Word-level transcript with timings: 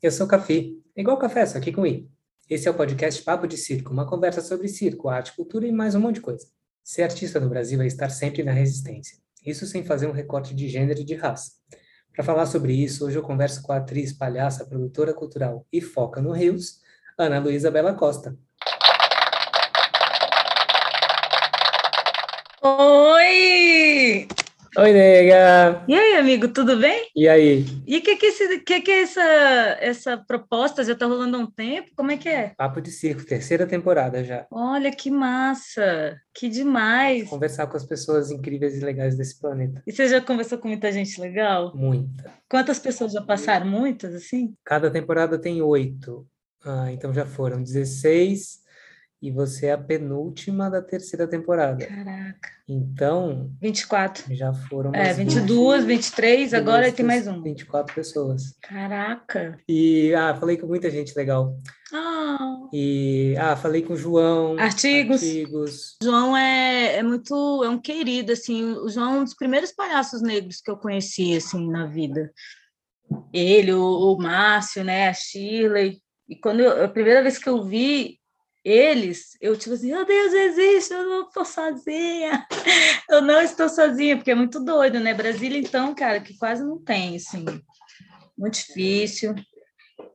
eu 0.00 0.12
sou 0.12 0.28
Cafi, 0.28 0.80
igual 0.96 1.18
café, 1.18 1.44
só 1.44 1.58
aqui 1.58 1.72
com 1.72 1.84
I. 1.84 2.08
Esse 2.48 2.68
é 2.68 2.70
o 2.70 2.74
podcast 2.74 3.20
Papo 3.22 3.48
de 3.48 3.56
Circo, 3.56 3.92
uma 3.92 4.06
conversa 4.06 4.40
sobre 4.40 4.68
circo, 4.68 5.08
arte, 5.08 5.34
cultura 5.34 5.66
e 5.66 5.72
mais 5.72 5.96
um 5.96 6.00
monte 6.00 6.16
de 6.16 6.20
coisa. 6.20 6.46
Ser 6.84 7.02
artista 7.02 7.40
no 7.40 7.48
Brasil 7.48 7.82
é 7.82 7.86
estar 7.86 8.08
sempre 8.08 8.44
na 8.44 8.52
resistência, 8.52 9.18
isso 9.44 9.66
sem 9.66 9.84
fazer 9.84 10.06
um 10.06 10.12
recorte 10.12 10.54
de 10.54 10.68
gênero 10.68 11.00
e 11.00 11.04
de 11.04 11.16
raça. 11.16 11.50
Para 12.12 12.24
falar 12.24 12.46
sobre 12.46 12.72
isso, 12.72 13.06
hoje 13.06 13.18
eu 13.18 13.22
converso 13.22 13.60
com 13.60 13.72
a 13.72 13.78
atriz, 13.78 14.12
palhaça, 14.12 14.64
produtora 14.64 15.12
cultural 15.12 15.66
e 15.72 15.80
foca 15.80 16.22
no 16.22 16.30
Rios, 16.30 16.80
Ana 17.18 17.40
Luísa 17.40 17.68
Bela 17.68 17.92
Costa. 17.92 18.38
Oi! 22.62 24.28
Oi, 24.80 24.92
nega! 24.92 25.84
E 25.88 25.92
aí, 25.92 26.14
amigo, 26.14 26.46
tudo 26.46 26.76
bem? 26.76 27.08
E 27.16 27.26
aí? 27.26 27.64
E 27.84 27.98
o 27.98 28.00
que, 28.00 28.14
que, 28.14 28.26
esse, 28.26 28.60
que, 28.60 28.80
que 28.80 28.90
é 28.92 29.02
essa, 29.02 29.22
essa 29.80 30.16
proposta? 30.16 30.84
Já 30.84 30.94
tá 30.94 31.04
rolando 31.04 31.36
há 31.36 31.40
um 31.40 31.50
tempo? 31.50 31.90
Como 31.96 32.12
é 32.12 32.16
que 32.16 32.28
é? 32.28 32.52
Papo 32.56 32.80
de 32.80 32.92
Circo, 32.92 33.26
terceira 33.26 33.66
temporada 33.66 34.22
já. 34.22 34.46
Olha 34.52 34.92
que 34.92 35.10
massa! 35.10 36.16
Que 36.32 36.48
demais! 36.48 37.28
Conversar 37.28 37.66
com 37.66 37.76
as 37.76 37.84
pessoas 37.84 38.30
incríveis 38.30 38.76
e 38.76 38.84
legais 38.84 39.16
desse 39.16 39.40
planeta. 39.40 39.82
E 39.84 39.90
você 39.90 40.06
já 40.06 40.20
conversou 40.20 40.58
com 40.58 40.68
muita 40.68 40.92
gente 40.92 41.20
legal? 41.20 41.72
Muita. 41.74 42.32
Quantas 42.48 42.78
pessoas 42.78 43.12
já 43.12 43.20
passaram? 43.20 43.66
Muitas, 43.66 44.14
assim? 44.14 44.54
Cada 44.64 44.88
temporada 44.88 45.36
tem 45.40 45.60
oito. 45.60 46.24
Ah, 46.64 46.92
então 46.92 47.12
já 47.12 47.26
foram 47.26 47.60
16 47.60 48.60
e 49.20 49.30
você 49.32 49.66
é 49.66 49.72
a 49.72 49.78
penúltima 49.78 50.70
da 50.70 50.80
terceira 50.80 51.26
temporada. 51.26 51.84
Caraca. 51.84 52.50
Então, 52.68 53.50
24. 53.60 54.34
já 54.34 54.52
foram 54.52 54.94
É, 54.94 55.06
umas 55.06 55.16
22, 55.16 55.84
23, 55.84 56.54
agora 56.54 56.92
tem 56.92 57.04
mais 57.04 57.26
um. 57.26 57.42
24 57.42 57.94
pessoas. 57.94 58.54
Caraca! 58.62 59.58
E, 59.68 60.14
ah, 60.14 60.34
falei 60.36 60.56
com 60.56 60.66
muita 60.66 60.88
gente 60.90 61.16
legal. 61.16 61.56
Ah, 61.92 62.68
E, 62.72 63.34
ah, 63.38 63.56
falei 63.56 63.82
com 63.82 63.94
o 63.94 63.96
João. 63.96 64.56
Artigos. 64.58 65.22
Artigos. 65.22 65.96
João 66.02 66.36
é, 66.36 66.96
é 66.96 67.02
muito, 67.02 67.64
é 67.64 67.68
um 67.68 67.78
querido, 67.78 68.32
assim, 68.32 68.62
o 68.62 68.88
João 68.88 69.16
é 69.16 69.18
um 69.20 69.24
dos 69.24 69.34
primeiros 69.34 69.72
palhaços 69.72 70.22
negros 70.22 70.60
que 70.60 70.70
eu 70.70 70.76
conheci, 70.76 71.34
assim, 71.36 71.68
na 71.68 71.86
vida. 71.86 72.30
Ele, 73.32 73.72
o, 73.72 74.12
o 74.12 74.18
Márcio, 74.18 74.84
né, 74.84 75.08
a 75.08 75.14
Shirley, 75.14 76.00
e 76.28 76.36
quando 76.36 76.60
eu, 76.60 76.84
a 76.84 76.88
primeira 76.88 77.22
vez 77.22 77.38
que 77.38 77.48
eu 77.48 77.64
vi 77.64 78.18
eles, 78.68 79.36
eu 79.40 79.56
tipo 79.56 79.74
assim, 79.74 79.92
meu 79.92 80.04
Deus, 80.04 80.32
existe, 80.32 80.92
eu 80.92 81.06
não 81.06 81.22
estou 81.28 81.44
sozinha, 81.44 82.46
eu 83.08 83.22
não 83.22 83.40
estou 83.40 83.68
sozinha, 83.68 84.16
porque 84.16 84.30
é 84.30 84.34
muito 84.34 84.60
doido, 84.60 85.00
né, 85.00 85.14
Brasília, 85.14 85.58
então, 85.58 85.94
cara, 85.94 86.20
que 86.20 86.36
quase 86.36 86.62
não 86.62 86.78
tem, 86.78 87.16
assim, 87.16 87.44
muito 88.36 88.54
difícil, 88.54 89.34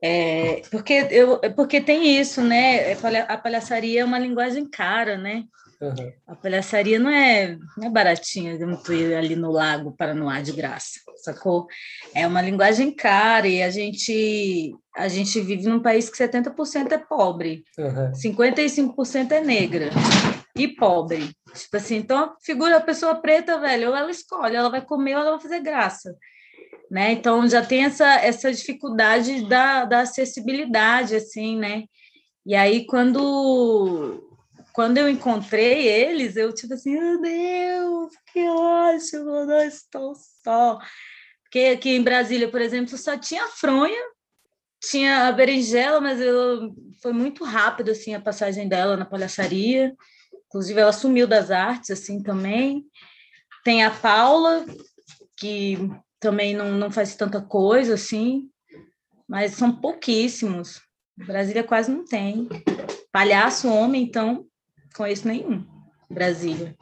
é, 0.00 0.62
porque, 0.70 1.08
eu, 1.10 1.40
é 1.42 1.48
porque 1.48 1.80
tem 1.80 2.18
isso, 2.20 2.40
né, 2.40 2.92
é 2.92 2.96
a 3.28 3.36
palhaçaria 3.36 4.02
é 4.02 4.04
uma 4.04 4.18
linguagem 4.18 4.68
cara, 4.68 5.16
né, 5.16 5.44
Aham. 5.84 6.12
a 6.26 6.34
palhaçaria 6.34 6.98
não 6.98 7.10
é, 7.10 7.58
não 7.76 7.86
é 7.86 7.90
baratinha, 7.90 8.54
eu 8.54 8.66
não 8.66 8.74
estou 8.74 8.94
ali 8.94 9.36
no 9.36 9.50
lago 9.50 9.94
Paranoá 9.96 10.40
de 10.40 10.52
graça, 10.52 11.00
sacou? 11.16 11.66
É 12.14 12.26
uma 12.26 12.40
linguagem 12.40 12.90
cara 12.90 13.46
e 13.46 13.62
a 13.62 13.70
gente, 13.70 14.74
a 14.96 15.08
gente 15.08 15.40
vive 15.40 15.68
num 15.68 15.82
país 15.82 16.08
que 16.08 16.16
70% 16.16 16.92
é 16.92 16.98
pobre, 16.98 17.64
Aham. 17.78 18.12
55% 18.12 19.32
é 19.32 19.40
negra 19.40 19.90
e 20.56 20.68
pobre. 20.68 21.30
Tipo 21.54 21.76
assim, 21.76 21.96
então 21.96 22.18
a 22.18 22.36
figura, 22.42 22.78
a 22.78 22.80
pessoa 22.80 23.16
preta, 23.16 23.58
velho, 23.58 23.90
ou 23.90 23.96
ela 23.96 24.10
escolhe, 24.10 24.56
ela 24.56 24.70
vai 24.70 24.80
comer 24.80 25.16
ou 25.16 25.20
ela 25.20 25.30
vai 25.32 25.40
fazer 25.40 25.60
graça. 25.60 26.16
Né? 26.90 27.12
Então 27.12 27.46
já 27.48 27.64
tem 27.64 27.84
essa, 27.84 28.06
essa 28.20 28.52
dificuldade 28.52 29.46
da, 29.48 29.84
da 29.84 30.00
acessibilidade, 30.00 31.16
assim, 31.16 31.58
né? 31.58 31.84
E 32.46 32.54
aí, 32.54 32.84
quando 32.86 34.33
quando 34.74 34.98
eu 34.98 35.08
encontrei 35.08 35.86
eles, 35.86 36.34
eu 36.34 36.52
tipo 36.52 36.74
assim, 36.74 36.98
meu 36.98 37.22
Deus, 37.22 38.12
que 38.32 38.40
ótimo, 38.48 39.46
não 39.46 39.60
estou 39.60 40.14
só. 40.42 40.80
Porque 41.44 41.60
aqui 41.66 41.90
em 41.90 42.02
Brasília, 42.02 42.50
por 42.50 42.60
exemplo, 42.60 42.98
só 42.98 43.16
tinha 43.16 43.44
a 43.44 43.48
fronha, 43.48 44.02
tinha 44.82 45.28
a 45.28 45.32
berinjela, 45.32 46.00
mas 46.00 46.20
eu, 46.20 46.74
foi 47.00 47.12
muito 47.12 47.44
rápido 47.44 47.92
assim 47.92 48.16
a 48.16 48.20
passagem 48.20 48.66
dela 48.66 48.96
na 48.96 49.04
palhaçaria. 49.04 49.94
Inclusive, 50.48 50.80
ela 50.80 50.92
sumiu 50.92 51.28
das 51.28 51.52
artes 51.52 51.92
assim 51.92 52.20
também. 52.20 52.84
Tem 53.62 53.84
a 53.84 53.92
Paula, 53.92 54.66
que 55.36 55.78
também 56.18 56.52
não, 56.52 56.72
não 56.72 56.90
faz 56.90 57.14
tanta 57.14 57.40
coisa 57.40 57.94
assim, 57.94 58.50
mas 59.28 59.52
são 59.52 59.72
pouquíssimos. 59.72 60.80
Brasília 61.16 61.62
quase 61.62 61.92
não 61.92 62.04
tem. 62.04 62.48
Palhaço 63.12 63.68
homem, 63.68 64.02
então, 64.02 64.44
conheço 64.94 65.26
nenhum. 65.28 65.64
Brasília. 66.10 66.76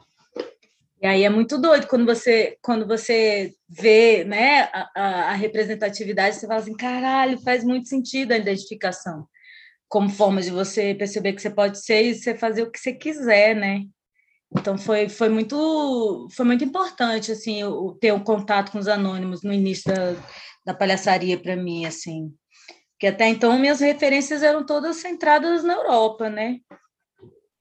E 1.01 1.07
aí 1.07 1.23
é 1.23 1.29
muito 1.29 1.57
doido 1.57 1.87
quando 1.87 2.05
você 2.05 2.57
quando 2.61 2.87
você 2.87 3.53
vê 3.67 4.23
né, 4.23 4.69
a, 4.73 5.31
a- 5.31 5.33
representatividade, 5.33 6.35
você 6.37 6.47
fala 6.47 6.59
assim, 6.59 6.75
caralho, 6.75 7.41
faz 7.41 7.63
muito 7.63 7.89
sentido 7.89 8.31
a 8.31 8.37
identificação 8.37 9.27
como 9.89 10.09
forma 10.09 10.41
de 10.41 10.49
você 10.49 10.95
perceber 10.95 11.33
que 11.33 11.41
você 11.41 11.51
pode 11.51 11.77
ser 11.79 12.03
e 12.03 12.15
você 12.15 12.35
fazer 12.35 12.63
o 12.63 12.71
que 12.71 12.79
você 12.79 12.93
quiser, 12.93 13.55
né? 13.55 13.83
Então 14.55 14.75
foi, 14.77 15.07
foi 15.07 15.29
muito 15.29 16.27
foi 16.31 16.45
muito 16.45 16.63
importante 16.63 17.31
assim 17.31 17.63
o, 17.63 17.93
ter 17.93 18.11
um 18.11 18.23
contato 18.23 18.71
com 18.71 18.79
os 18.79 18.87
anônimos 18.87 19.43
no 19.43 19.53
início 19.53 19.93
da, 19.93 20.15
da 20.65 20.73
palhaçaria 20.73 21.37
para 21.37 21.55
mim 21.55 21.85
assim, 21.85 22.33
que 22.99 23.07
até 23.07 23.27
então 23.27 23.59
minhas 23.59 23.81
referências 23.81 24.41
eram 24.41 24.65
todas 24.65 24.97
centradas 24.97 25.63
na 25.63 25.73
Europa, 25.73 26.29
né? 26.29 26.59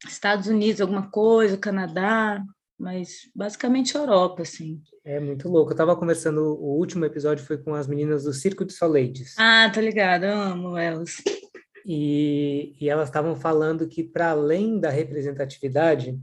Estados 0.06 0.46
Unidos, 0.46 0.80
alguma 0.80 1.10
coisa, 1.10 1.56
Canadá, 1.56 2.42
mas 2.78 3.30
basicamente 3.34 3.94
Europa, 3.94 4.42
assim. 4.42 4.80
É 5.04 5.20
muito 5.20 5.48
louco. 5.48 5.72
Eu 5.72 5.76
tava 5.76 5.96
conversando, 5.96 6.40
o 6.42 6.76
último 6.76 7.04
episódio 7.04 7.44
foi 7.44 7.58
com 7.58 7.74
as 7.74 7.86
meninas 7.86 8.24
do 8.24 8.32
Circo 8.32 8.64
de 8.64 8.72
Soleides. 8.72 9.34
Ah, 9.38 9.70
tá 9.72 9.80
ligado, 9.80 10.24
amo 10.24 10.76
elas. 10.76 11.22
E, 11.86 12.74
e 12.80 12.88
elas 12.88 13.08
estavam 13.08 13.34
falando 13.36 13.88
que, 13.88 14.02
para 14.02 14.30
além 14.30 14.78
da 14.78 14.90
representatividade, 14.90 16.18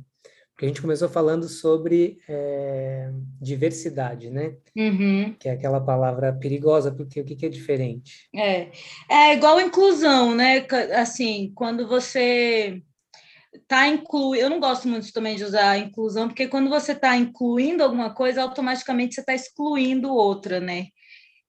porque 0.60 0.66
a 0.66 0.68
gente 0.68 0.82
começou 0.82 1.08
falando 1.08 1.48
sobre 1.48 2.18
eh, 2.28 3.10
diversidade, 3.42 4.30
né? 4.30 4.56
Uhum. 4.76 5.34
Que 5.40 5.48
é 5.48 5.54
aquela 5.54 5.80
palavra 5.80 6.34
perigosa, 6.34 6.92
porque 6.92 7.22
o 7.22 7.24
que, 7.24 7.38
que 7.38 7.46
é 7.46 7.50
diferente? 7.50 8.28
É, 8.36 8.70
é 9.10 9.34
igual 9.36 9.62
inclusão, 9.62 10.36
né? 10.36 10.68
Assim, 10.98 11.54
quando 11.56 11.88
você 11.88 12.82
tá 13.68 13.88
incluindo, 13.88 14.44
eu 14.44 14.50
não 14.50 14.60
gosto 14.60 14.88
muito 14.88 15.12
também 15.12 15.36
de 15.36 15.44
usar 15.44 15.78
inclusão, 15.78 16.28
porque 16.28 16.48
quando 16.48 16.70
você 16.70 16.92
está 16.92 17.16
incluindo 17.16 17.84
alguma 17.84 18.14
coisa, 18.14 18.42
automaticamente 18.42 19.16
você 19.16 19.22
está 19.22 19.34
excluindo 19.34 20.14
outra, 20.14 20.60
né? 20.60 20.88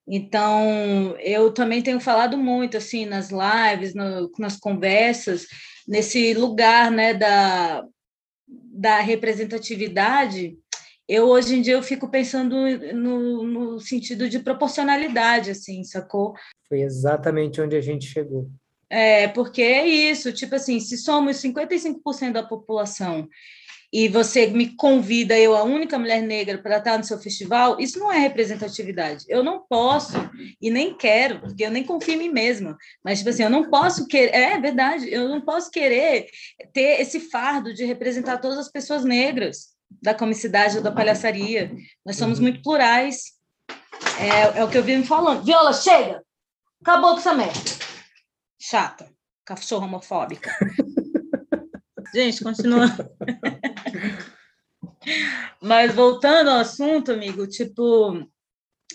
Então, 0.07 1.15
eu 1.21 1.53
também 1.53 1.83
tenho 1.83 2.01
falado 2.01 2.37
muito, 2.37 2.77
assim, 2.77 3.07
nas 3.07 3.31
lives, 3.31 3.95
no- 3.95 4.31
nas 4.39 4.57
conversas, 4.59 5.47
nesse 5.87 6.35
lugar, 6.35 6.91
né, 6.91 7.15
da, 7.15 7.85
da 8.49 9.01
representatividade, 9.01 10.57
eu 11.09 11.27
hoje 11.29 11.57
em 11.57 11.63
dia 11.63 11.75
eu 11.75 11.83
fico 11.83 12.09
pensando 12.09 12.55
no, 12.95 13.43
no 13.43 13.81
sentido 13.81 14.29
de 14.29 14.39
proporcionalidade, 14.39 15.51
assim, 15.51 15.83
sacou? 15.83 16.35
Foi 16.69 16.83
exatamente 16.83 17.61
onde 17.61 17.75
a 17.75 17.81
gente 17.81 18.07
chegou. 18.07 18.49
É, 18.91 19.29
porque 19.29 19.63
é 19.63 19.87
isso, 19.87 20.33
tipo 20.33 20.55
assim, 20.57 20.81
se 20.81 20.99
somos 20.99 21.37
55% 21.37 22.33
da 22.33 22.43
população 22.43 23.29
e 23.93 24.09
você 24.09 24.47
me 24.49 24.75
convida, 24.77 25.37
eu, 25.39 25.57
a 25.57 25.63
única 25.65 25.99
mulher 25.99 26.23
negra, 26.23 26.59
para 26.59 26.79
estar 26.79 26.97
no 26.99 27.03
seu 27.05 27.19
festival, 27.19 27.81
isso 27.81 27.99
não 27.99 28.11
é 28.13 28.19
representatividade. 28.19 29.25
Eu 29.29 29.43
não 29.43 29.65
posso 29.69 30.13
e 30.61 30.71
nem 30.71 30.95
quero, 30.97 31.41
porque 31.41 31.65
eu 31.65 31.71
nem 31.71 31.83
confio 31.85 32.15
em 32.15 32.19
mim 32.19 32.29
mesma. 32.29 32.77
Mas, 33.05 33.19
tipo 33.19 33.31
assim, 33.31 33.43
eu 33.43 33.51
não 33.51 33.69
posso 33.71 34.07
querer. 34.07 34.35
É 34.35 34.59
verdade, 34.61 35.13
eu 35.13 35.29
não 35.29 35.41
posso 35.41 35.71
querer 35.71 36.27
ter 36.73 37.01
esse 37.01 37.19
fardo 37.19 37.75
de 37.75 37.85
representar 37.85 38.39
todas 38.39 38.59
as 38.59 38.71
pessoas 38.71 39.05
negras 39.05 39.71
da 40.01 40.15
comicidade 40.15 40.77
ou 40.77 40.83
da 40.85 40.93
palhaçaria. 40.93 41.73
Nós 42.07 42.17
somos 42.17 42.39
Uhum. 42.39 42.45
muito 42.45 42.63
plurais. 42.63 43.33
É, 44.21 44.61
é 44.61 44.65
o 44.65 44.69
que 44.69 44.79
eu 44.79 44.85
vivo 44.85 45.01
me 45.01 45.07
falando. 45.07 45.43
Viola, 45.45 45.73
chega! 45.73 46.23
Acabou 46.81 47.13
com 47.15 47.19
essa 47.19 47.35
merda. 47.35 47.80
Chata. 48.61 49.11
Cachorra 49.45 49.87
homofóbica. 49.87 50.55
Gente, 52.15 52.45
continua. 52.45 52.87
Mas 55.63 55.95
voltando 55.95 56.51
ao 56.51 56.59
assunto, 56.59 57.13
amigo, 57.13 57.47
tipo, 57.47 58.27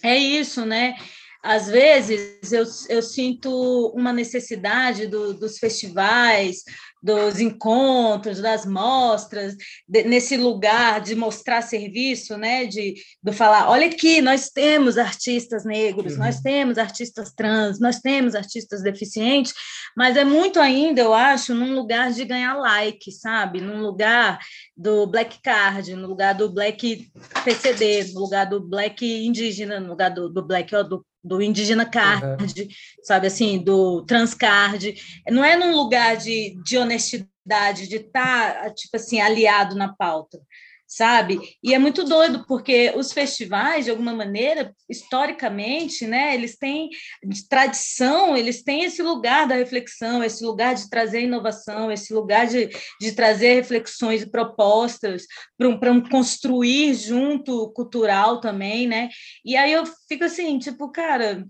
é 0.04 0.16
isso, 0.16 0.66
né? 0.66 0.96
Às 1.46 1.68
vezes 1.68 2.52
eu, 2.52 2.66
eu 2.90 3.02
sinto 3.04 3.94
uma 3.96 4.12
necessidade 4.12 5.06
do, 5.06 5.32
dos 5.34 5.60
festivais, 5.60 6.64
dos 7.04 7.40
encontros, 7.40 8.42
das 8.42 8.66
mostras, 8.66 9.56
de, 9.88 10.04
nesse 10.06 10.36
lugar 10.38 11.00
de 11.00 11.14
mostrar 11.16 11.62
serviço, 11.62 12.36
né? 12.36 12.66
De, 12.66 12.96
de 13.22 13.32
falar, 13.32 13.70
olha 13.70 13.86
aqui, 13.86 14.24
nós 14.24 14.50
temos 14.50 14.98
artistas 14.98 15.64
negros, 15.64 16.14
uhum. 16.14 16.20
nós 16.20 16.42
temos 16.42 16.80
artistas 16.80 17.32
trans, 17.32 17.80
nós 17.80 18.00
temos 18.00 18.34
artistas 18.34 18.82
deficientes, 18.82 19.54
mas 19.96 20.18
é 20.18 20.26
muito 20.26 20.60
ainda, 20.60 21.00
eu 21.00 21.14
acho, 21.14 21.54
num 21.54 21.76
lugar 21.76 22.12
de 22.12 22.26
ganhar 22.26 22.56
like, 22.56 23.12
sabe? 23.12 23.62
Num 23.62 23.82
lugar 23.82 24.40
do 24.76 25.06
black 25.06 25.40
card, 25.44 25.96
no 25.96 26.08
lugar 26.08 26.34
do 26.34 26.52
black 26.52 27.08
PCD, 27.44 28.04
no 28.14 28.22
lugar 28.22 28.46
do 28.46 28.60
black 28.60 29.06
indígena, 29.06 29.80
no 29.80 29.90
lugar 29.90 30.10
do, 30.10 30.28
do 30.28 30.44
black 30.44 30.72
do 30.72 31.06
do 31.26 31.42
indígena 31.42 31.86
card, 31.86 32.62
uhum. 32.62 32.68
sabe 33.02 33.28
assim, 33.28 33.58
do 33.58 34.04
transcard. 34.04 34.96
Não 35.30 35.44
é 35.44 35.56
num 35.56 35.76
lugar 35.76 36.18
de, 36.18 36.56
de 36.64 36.78
honestidade, 36.78 37.88
de 37.88 37.98
estar, 37.98 38.64
tá, 38.64 38.70
tipo 38.70 38.96
assim, 38.96 39.20
aliado 39.20 39.76
na 39.76 39.94
pauta 39.94 40.40
sabe? 40.88 41.40
E 41.64 41.74
é 41.74 41.80
muito 41.80 42.04
doido, 42.04 42.46
porque 42.48 42.94
os 42.96 43.12
festivais, 43.12 43.86
de 43.86 43.92
alguma 43.92 44.14
maneira, 44.14 44.74
historicamente, 44.90 46.06
né, 46.06 46.36
eles 46.36 46.58
têm 46.58 46.90
de 47.24 47.48
tradição, 47.48 48.38
eles 48.38 48.64
têm 48.64 48.84
esse 48.84 49.02
lugar 49.02 49.48
da 49.48 49.56
reflexão, 49.56 50.24
esse 50.24 50.44
lugar 50.44 50.76
de 50.76 50.90
trazer 50.90 51.22
inovação, 51.22 51.92
esse 51.92 52.14
lugar 52.14 52.48
de, 52.48 52.70
de 53.02 53.12
trazer 53.14 53.56
reflexões 53.56 54.22
e 54.22 54.30
propostas 54.30 55.26
para 55.58 55.68
um, 55.68 55.80
um 55.98 56.10
construir 56.10 56.94
junto 56.94 57.72
cultural 57.72 58.40
também, 58.40 58.88
né? 58.88 59.10
E 59.44 59.56
aí 59.56 59.74
eu 59.74 59.84
fico 60.08 60.24
assim, 60.24 60.60
tipo, 60.60 60.92
cara, 60.92 61.46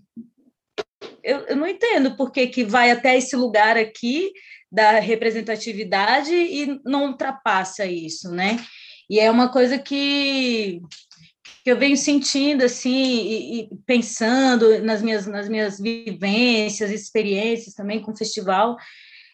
eu, 1.24 1.40
eu 1.48 1.56
não 1.56 1.68
entendo 1.68 2.16
por 2.16 2.32
que, 2.32 2.48
que 2.48 2.64
vai 2.64 2.92
até 2.92 3.18
esse 3.18 3.36
lugar 3.36 3.78
aqui 3.78 4.32
da 4.72 5.00
representatividade 5.00 6.34
e 6.34 6.80
não 6.84 7.08
ultrapassa 7.08 7.86
isso, 7.86 8.32
né? 8.32 8.58
E 9.10 9.20
é 9.20 9.30
uma 9.30 9.50
coisa 9.50 9.78
que, 9.78 10.82
que 11.64 11.72
eu 11.72 11.78
venho 11.78 11.98
sentindo 11.98 12.64
assim 12.64 12.92
e, 12.92 13.62
e, 13.62 13.70
pensando 13.86 14.82
nas 14.84 15.02
minhas 15.02 15.28
nas 15.28 15.48
minhas 15.48 15.80
vivências, 15.80 16.92
experiências 16.92 17.74
também 17.74 18.02
com 18.02 18.12
o 18.12 18.18
festival. 18.18 18.78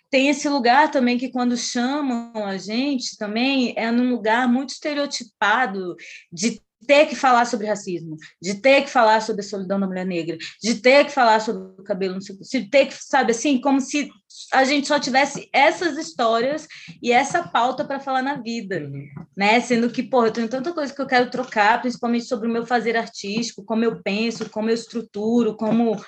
Tem 0.09 0.27
esse 0.27 0.49
lugar 0.49 0.91
também 0.91 1.17
que 1.17 1.31
quando 1.31 1.55
chamam 1.55 2.45
a 2.45 2.57
gente 2.57 3.17
também 3.17 3.73
é 3.77 3.89
num 3.91 4.11
lugar 4.11 4.47
muito 4.47 4.71
estereotipado 4.71 5.95
de 6.31 6.61
ter 6.85 7.05
que 7.07 7.15
falar 7.15 7.45
sobre 7.45 7.67
racismo, 7.67 8.17
de 8.41 8.55
ter 8.55 8.83
que 8.83 8.89
falar 8.89 9.21
sobre 9.21 9.41
a 9.41 9.47
solidão 9.47 9.79
da 9.79 9.87
mulher 9.87 10.05
negra, 10.05 10.37
de 10.61 10.75
ter 10.75 11.05
que 11.05 11.11
falar 11.11 11.39
sobre 11.39 11.63
o 11.79 11.83
cabelo 11.83 12.17
de 12.19 12.69
ter 12.69 12.87
que, 12.87 12.95
sabe 12.95 13.31
assim, 13.31 13.59
como 13.59 13.79
se 13.79 14.09
a 14.53 14.63
gente 14.63 14.87
só 14.87 14.99
tivesse 14.99 15.49
essas 15.53 15.97
histórias 15.97 16.67
e 17.01 17.11
essa 17.11 17.43
pauta 17.43 17.83
para 17.83 17.99
falar 17.99 18.21
na 18.21 18.35
vida, 18.35 18.79
uhum. 18.79 19.07
né? 19.35 19.59
Sendo 19.59 19.89
que, 19.89 20.03
porra, 20.03 20.27
eu 20.27 20.31
tenho 20.31 20.49
tanta 20.49 20.73
coisa 20.73 20.93
que 20.93 21.01
eu 21.01 21.07
quero 21.07 21.29
trocar, 21.29 21.81
principalmente 21.81 22.25
sobre 22.25 22.47
o 22.47 22.51
meu 22.51 22.65
fazer 22.65 22.95
artístico, 22.95 23.63
como 23.63 23.83
eu 23.83 24.01
penso, 24.01 24.49
como 24.49 24.69
eu 24.69 24.73
estruturo, 24.73 25.55
como, 25.55 25.99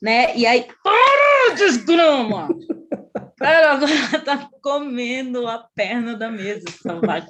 né? 0.00 0.36
E 0.36 0.46
aí, 0.46 0.66
para, 0.82 1.54
desgrama! 1.56 2.48
Cara, 3.42 3.72
agora 3.72 4.20
tá 4.24 4.50
comendo 4.62 5.48
a 5.48 5.58
perna 5.74 6.16
da 6.16 6.30
mesa. 6.30 6.64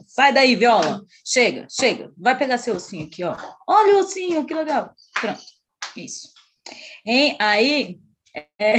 Sai 0.06 0.32
daí, 0.32 0.54
viola. 0.54 1.02
Chega, 1.26 1.66
chega. 1.70 2.12
Vai 2.16 2.36
pegar 2.36 2.58
seu 2.58 2.76
ossinho 2.76 3.06
aqui, 3.06 3.24
ó. 3.24 3.36
Olha 3.66 3.96
o 3.96 4.00
ossinho, 4.00 4.44
que 4.44 4.52
legal. 4.52 4.94
Pronto. 5.20 5.40
Isso. 5.96 6.28
Hein? 7.04 7.36
Aí, 7.40 7.98
é, 8.58 8.74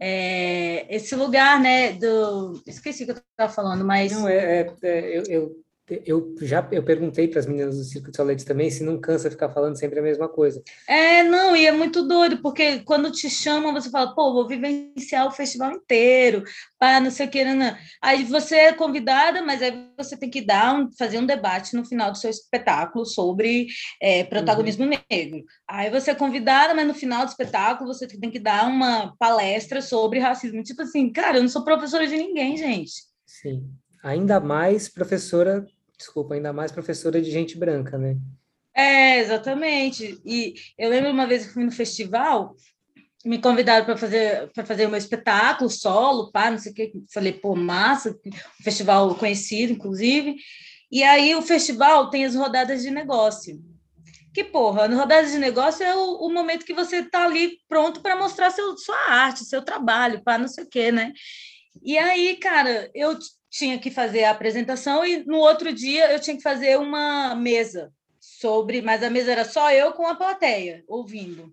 é, 0.00 0.94
esse 0.94 1.14
lugar, 1.14 1.60
né, 1.60 1.92
do... 1.92 2.62
Esqueci 2.66 3.04
o 3.04 3.06
que 3.06 3.12
eu 3.12 3.16
estava 3.16 3.52
falando, 3.52 3.84
mas... 3.84 4.12
Não, 4.12 4.28
é, 4.28 4.62
é, 4.62 4.74
é 4.82 5.18
eu, 5.18 5.22
eu 5.28 5.65
eu 5.88 6.34
já 6.42 6.66
eu 6.72 6.82
perguntei 6.82 7.28
para 7.28 7.38
as 7.38 7.46
meninas 7.46 7.76
do 7.76 7.84
Circo 7.84 8.10
de 8.10 8.16
Soletes 8.16 8.44
também 8.44 8.68
se 8.70 8.82
não 8.82 9.00
cansa 9.00 9.30
ficar 9.30 9.50
falando 9.50 9.78
sempre 9.78 10.00
a 10.00 10.02
mesma 10.02 10.28
coisa. 10.28 10.62
É, 10.88 11.22
não, 11.22 11.54
e 11.54 11.64
é 11.64 11.70
muito 11.70 12.06
doido, 12.06 12.38
porque 12.42 12.80
quando 12.80 13.12
te 13.12 13.30
chamam, 13.30 13.72
você 13.72 13.88
fala, 13.88 14.12
pô, 14.12 14.32
vou 14.32 14.48
vivenciar 14.48 15.26
o 15.26 15.30
festival 15.30 15.72
inteiro, 15.72 16.42
para 16.78 17.00
não 17.00 17.10
sei 17.10 17.26
o 17.26 17.30
que, 17.30 17.44
não, 17.44 17.54
não. 17.54 17.76
Aí 18.02 18.24
você 18.24 18.56
é 18.56 18.72
convidada, 18.72 19.40
mas 19.42 19.62
aí 19.62 19.88
você 19.96 20.16
tem 20.16 20.28
que 20.28 20.40
dar 20.40 20.74
um, 20.74 20.90
fazer 20.90 21.18
um 21.18 21.26
debate 21.26 21.76
no 21.76 21.84
final 21.84 22.10
do 22.10 22.18
seu 22.18 22.30
espetáculo 22.30 23.06
sobre 23.06 23.68
é, 24.02 24.24
protagonismo 24.24 24.84
uhum. 24.84 24.90
negro. 25.08 25.44
Aí 25.68 25.88
você 25.88 26.10
é 26.10 26.14
convidada, 26.16 26.74
mas 26.74 26.86
no 26.86 26.94
final 26.94 27.24
do 27.24 27.28
espetáculo 27.28 27.94
você 27.94 28.08
tem 28.08 28.30
que 28.30 28.40
dar 28.40 28.66
uma 28.66 29.14
palestra 29.18 29.80
sobre 29.80 30.18
racismo. 30.18 30.64
Tipo 30.64 30.82
assim, 30.82 31.12
cara, 31.12 31.38
eu 31.38 31.42
não 31.42 31.48
sou 31.48 31.64
professora 31.64 32.06
de 32.08 32.16
ninguém, 32.16 32.56
gente. 32.56 32.92
Sim. 33.24 33.70
Ainda 34.02 34.38
mais 34.38 34.88
professora 34.88 35.66
desculpa, 35.96 36.34
ainda 36.34 36.52
mais 36.52 36.72
professora 36.72 37.20
de 37.20 37.30
gente 37.30 37.56
branca, 37.58 37.96
né? 37.96 38.16
É, 38.74 39.20
exatamente. 39.20 40.20
E 40.24 40.54
eu 40.76 40.90
lembro 40.90 41.10
uma 41.10 41.26
vez 41.26 41.46
que 41.46 41.52
fui 41.52 41.64
no 41.64 41.72
festival, 41.72 42.54
me 43.24 43.40
convidaram 43.40 43.84
para 43.84 43.96
fazer 43.96 44.50
para 44.52 44.64
fazer 44.64 44.86
um 44.86 44.94
espetáculo 44.94 45.70
solo, 45.70 46.30
pá, 46.30 46.50
não 46.50 46.58
sei 46.58 46.72
o 46.72 46.74
que, 46.74 46.92
falei, 47.12 47.32
pô, 47.32 47.56
massa, 47.56 48.10
um 48.10 48.62
festival 48.62 49.14
conhecido, 49.14 49.72
inclusive. 49.72 50.36
E 50.90 51.02
aí 51.02 51.34
o 51.34 51.42
festival 51.42 52.10
tem 52.10 52.24
as 52.24 52.34
rodadas 52.34 52.82
de 52.82 52.90
negócio. 52.90 53.60
Que 54.32 54.44
porra, 54.44 54.86
no 54.86 54.98
rodadas 54.98 55.32
de 55.32 55.38
negócio 55.38 55.82
é 55.82 55.96
o, 55.96 56.26
o 56.26 56.32
momento 56.32 56.66
que 56.66 56.74
você 56.74 56.96
está 56.96 57.24
ali 57.24 57.58
pronto 57.66 58.02
para 58.02 58.14
mostrar 58.14 58.50
seu, 58.50 58.76
sua 58.76 59.10
arte, 59.10 59.46
seu 59.46 59.62
trabalho, 59.62 60.22
pá, 60.22 60.36
não 60.36 60.46
sei 60.46 60.64
o 60.64 60.68
que, 60.68 60.92
né? 60.92 61.12
E 61.82 61.96
aí, 61.96 62.36
cara, 62.36 62.90
eu 62.94 63.18
tinha 63.56 63.78
que 63.78 63.90
fazer 63.90 64.24
a 64.24 64.30
apresentação 64.30 65.04
e 65.04 65.24
no 65.24 65.38
outro 65.38 65.72
dia 65.72 66.12
eu 66.12 66.20
tinha 66.20 66.36
que 66.36 66.42
fazer 66.42 66.78
uma 66.78 67.34
mesa 67.34 67.92
sobre, 68.20 68.82
mas 68.82 69.02
a 69.02 69.10
mesa 69.10 69.32
era 69.32 69.44
só 69.44 69.70
eu 69.72 69.92
com 69.92 70.06
a 70.06 70.14
plateia 70.14 70.84
ouvindo. 70.86 71.52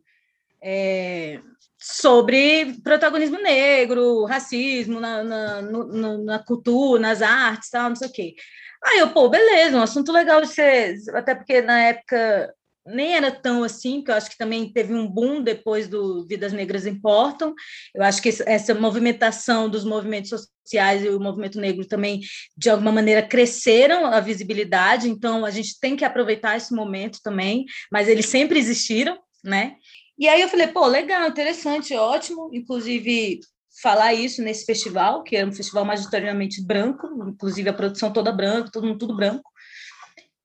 É, 0.61 1.39
sobre 1.79 2.77
protagonismo 2.83 3.41
negro, 3.41 4.25
racismo 4.25 4.99
na, 4.99 5.23
na, 5.23 5.61
no, 5.61 6.23
na 6.23 6.39
cultura, 6.39 7.01
nas 7.01 7.21
artes, 7.21 7.69
tal, 7.69 7.89
não 7.89 7.95
sei 7.95 8.07
o 8.07 8.11
quê. 8.11 8.35
Aí 8.83 8.99
eu, 8.99 9.11
pô, 9.11 9.29
beleza, 9.29 9.77
um 9.77 9.81
assunto 9.81 10.11
legal 10.11 10.41
de 10.41 10.47
ser, 10.47 10.95
até 11.13 11.35
porque 11.35 11.61
na 11.61 11.79
época 11.83 12.53
nem 12.85 13.15
era 13.15 13.31
tão 13.31 13.63
assim, 13.63 14.03
que 14.03 14.11
eu 14.11 14.15
acho 14.15 14.29
que 14.29 14.37
também 14.37 14.71
teve 14.71 14.93
um 14.93 15.07
boom 15.07 15.41
depois 15.41 15.87
do 15.87 16.25
Vidas 16.25 16.51
Negras 16.51 16.85
Importam. 16.85 17.53
Eu 17.93 18.03
acho 18.03 18.21
que 18.21 18.29
essa 18.45 18.73
movimentação 18.73 19.69
dos 19.69 19.83
movimentos 19.83 20.29
sociais 20.29 21.03
e 21.03 21.09
o 21.09 21.19
movimento 21.19 21.59
negro 21.59 21.85
também, 21.87 22.21
de 22.57 22.69
alguma 22.69 22.91
maneira, 22.91 23.21
cresceram 23.21 24.05
a 24.05 24.19
visibilidade, 24.19 25.09
então 25.09 25.45
a 25.45 25.49
gente 25.49 25.79
tem 25.79 25.95
que 25.95 26.05
aproveitar 26.05 26.57
esse 26.57 26.73
momento 26.73 27.19
também, 27.23 27.65
mas 27.91 28.07
eles 28.07 28.25
sempre 28.25 28.59
existiram, 28.59 29.17
né? 29.43 29.75
E 30.17 30.27
aí 30.27 30.41
eu 30.41 30.49
falei, 30.49 30.67
pô, 30.67 30.85
legal, 30.85 31.27
interessante, 31.27 31.95
ótimo, 31.95 32.49
inclusive 32.53 33.39
falar 33.81 34.13
isso 34.13 34.41
nesse 34.41 34.65
festival, 34.65 35.23
que 35.23 35.35
é 35.35 35.45
um 35.45 35.51
festival 35.51 35.83
majoritariamente 35.83 36.63
branco, 36.63 37.07
inclusive 37.27 37.69
a 37.69 37.73
produção 37.73 38.13
toda 38.13 38.31
branca, 38.31 38.69
todo 38.71 38.85
mundo 38.85 38.99
tudo 38.99 39.15
branco. 39.15 39.51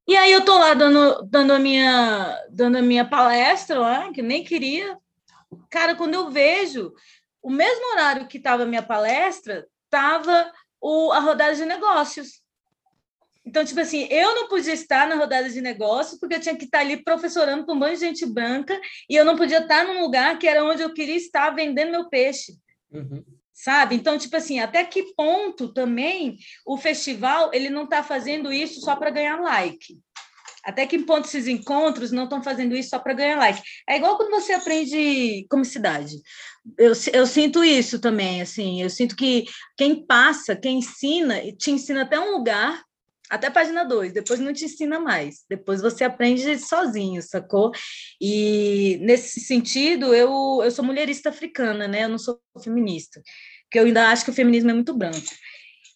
E 0.08 0.16
aí 0.16 0.32
eu 0.32 0.42
tô 0.42 0.56
lá 0.56 0.72
dando, 0.72 1.22
dando, 1.28 1.52
a, 1.52 1.58
minha, 1.58 2.42
dando 2.50 2.78
a 2.78 2.82
minha 2.82 3.04
palestra 3.04 3.78
lá, 3.78 4.10
que 4.10 4.22
nem 4.22 4.42
queria. 4.42 4.96
Cara, 5.68 5.94
quando 5.94 6.14
eu 6.14 6.30
vejo 6.30 6.94
o 7.42 7.50
mesmo 7.50 7.92
horário 7.92 8.26
que 8.26 8.38
estava 8.38 8.62
a 8.62 8.66
minha 8.66 8.82
palestra, 8.82 9.68
estava 9.84 10.50
a 11.12 11.20
rodada 11.20 11.54
de 11.54 11.66
negócios. 11.66 12.40
Então, 13.44 13.62
tipo 13.66 13.80
assim, 13.80 14.08
eu 14.10 14.34
não 14.34 14.48
podia 14.48 14.72
estar 14.72 15.06
na 15.06 15.14
rodada 15.14 15.50
de 15.50 15.60
negócios 15.60 16.18
porque 16.18 16.36
eu 16.36 16.40
tinha 16.40 16.56
que 16.56 16.64
estar 16.64 16.80
ali 16.80 17.04
professorando 17.04 17.66
com 17.66 17.72
um 17.72 17.76
monte 17.76 17.94
de 17.94 18.00
gente 18.00 18.24
branca 18.24 18.80
e 19.10 19.14
eu 19.14 19.26
não 19.26 19.36
podia 19.36 19.58
estar 19.58 19.84
num 19.86 20.00
lugar 20.00 20.38
que 20.38 20.48
era 20.48 20.64
onde 20.64 20.80
eu 20.80 20.94
queria 20.94 21.16
estar 21.16 21.50
vendendo 21.50 21.90
meu 21.90 22.08
peixe. 22.08 22.54
Uhum 22.90 23.37
sabe? 23.58 23.96
Então, 23.96 24.16
tipo 24.16 24.36
assim, 24.36 24.60
até 24.60 24.84
que 24.84 25.14
ponto 25.14 25.72
também 25.72 26.38
o 26.64 26.76
festival 26.76 27.50
ele 27.52 27.68
não 27.68 27.84
está 27.84 28.02
fazendo 28.04 28.52
isso 28.52 28.80
só 28.80 28.94
para 28.94 29.10
ganhar 29.10 29.40
like? 29.40 29.98
Até 30.64 30.86
que 30.86 30.98
ponto 31.00 31.26
esses 31.26 31.48
encontros 31.48 32.12
não 32.12 32.24
estão 32.24 32.42
fazendo 32.42 32.76
isso 32.76 32.90
só 32.90 32.98
para 32.98 33.14
ganhar 33.14 33.36
like? 33.36 33.60
É 33.88 33.96
igual 33.96 34.16
quando 34.16 34.30
você 34.30 34.52
aprende 34.52 35.46
comicidade. 35.50 36.14
Eu, 36.78 36.92
eu 37.12 37.26
sinto 37.26 37.64
isso 37.64 37.98
também, 37.98 38.42
assim. 38.42 38.82
Eu 38.82 38.90
sinto 38.90 39.16
que 39.16 39.44
quem 39.76 40.04
passa, 40.06 40.54
quem 40.54 40.78
ensina, 40.78 41.40
te 41.52 41.70
ensina 41.70 42.02
até 42.02 42.20
um 42.20 42.32
lugar, 42.36 42.84
até 43.30 43.50
página 43.50 43.84
2, 43.84 44.12
depois 44.12 44.40
não 44.40 44.52
te 44.52 44.64
ensina 44.64 44.98
mais. 44.98 45.44
Depois 45.48 45.80
você 45.80 46.04
aprende 46.04 46.58
sozinho, 46.58 47.22
sacou? 47.22 47.70
E 48.20 48.98
nesse 49.02 49.40
sentido, 49.40 50.14
eu, 50.14 50.60
eu 50.62 50.70
sou 50.70 50.84
mulherista 50.84 51.28
africana, 51.28 51.86
né? 51.86 52.04
Eu 52.04 52.08
não 52.08 52.18
sou 52.18 52.40
feminista 52.62 53.20
porque 53.68 53.78
eu 53.78 53.84
ainda 53.84 54.08
acho 54.08 54.24
que 54.24 54.30
o 54.30 54.34
feminismo 54.34 54.70
é 54.70 54.74
muito 54.74 54.96
branco. 54.96 55.20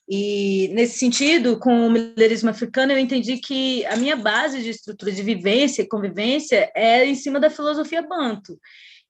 E, 0.09 0.69
nesse 0.75 0.99
sentido, 0.99 1.59
com 1.59 1.87
o 1.87 1.91
militarismo 1.91 2.51
africano, 2.51 2.93
eu 2.93 2.99
entendi 2.99 3.39
que 3.39 3.85
a 3.87 3.97
minha 3.97 4.15
base 4.15 4.63
de 4.63 4.69
estrutura 4.69 5.11
de 5.11 5.23
vivência 5.23 5.81
e 5.81 5.89
convivência 5.89 6.71
é 6.77 7.07
em 7.07 7.15
cima 7.15 7.41
da 7.41 7.49
filosofia 7.49 8.03
banto, 8.03 8.59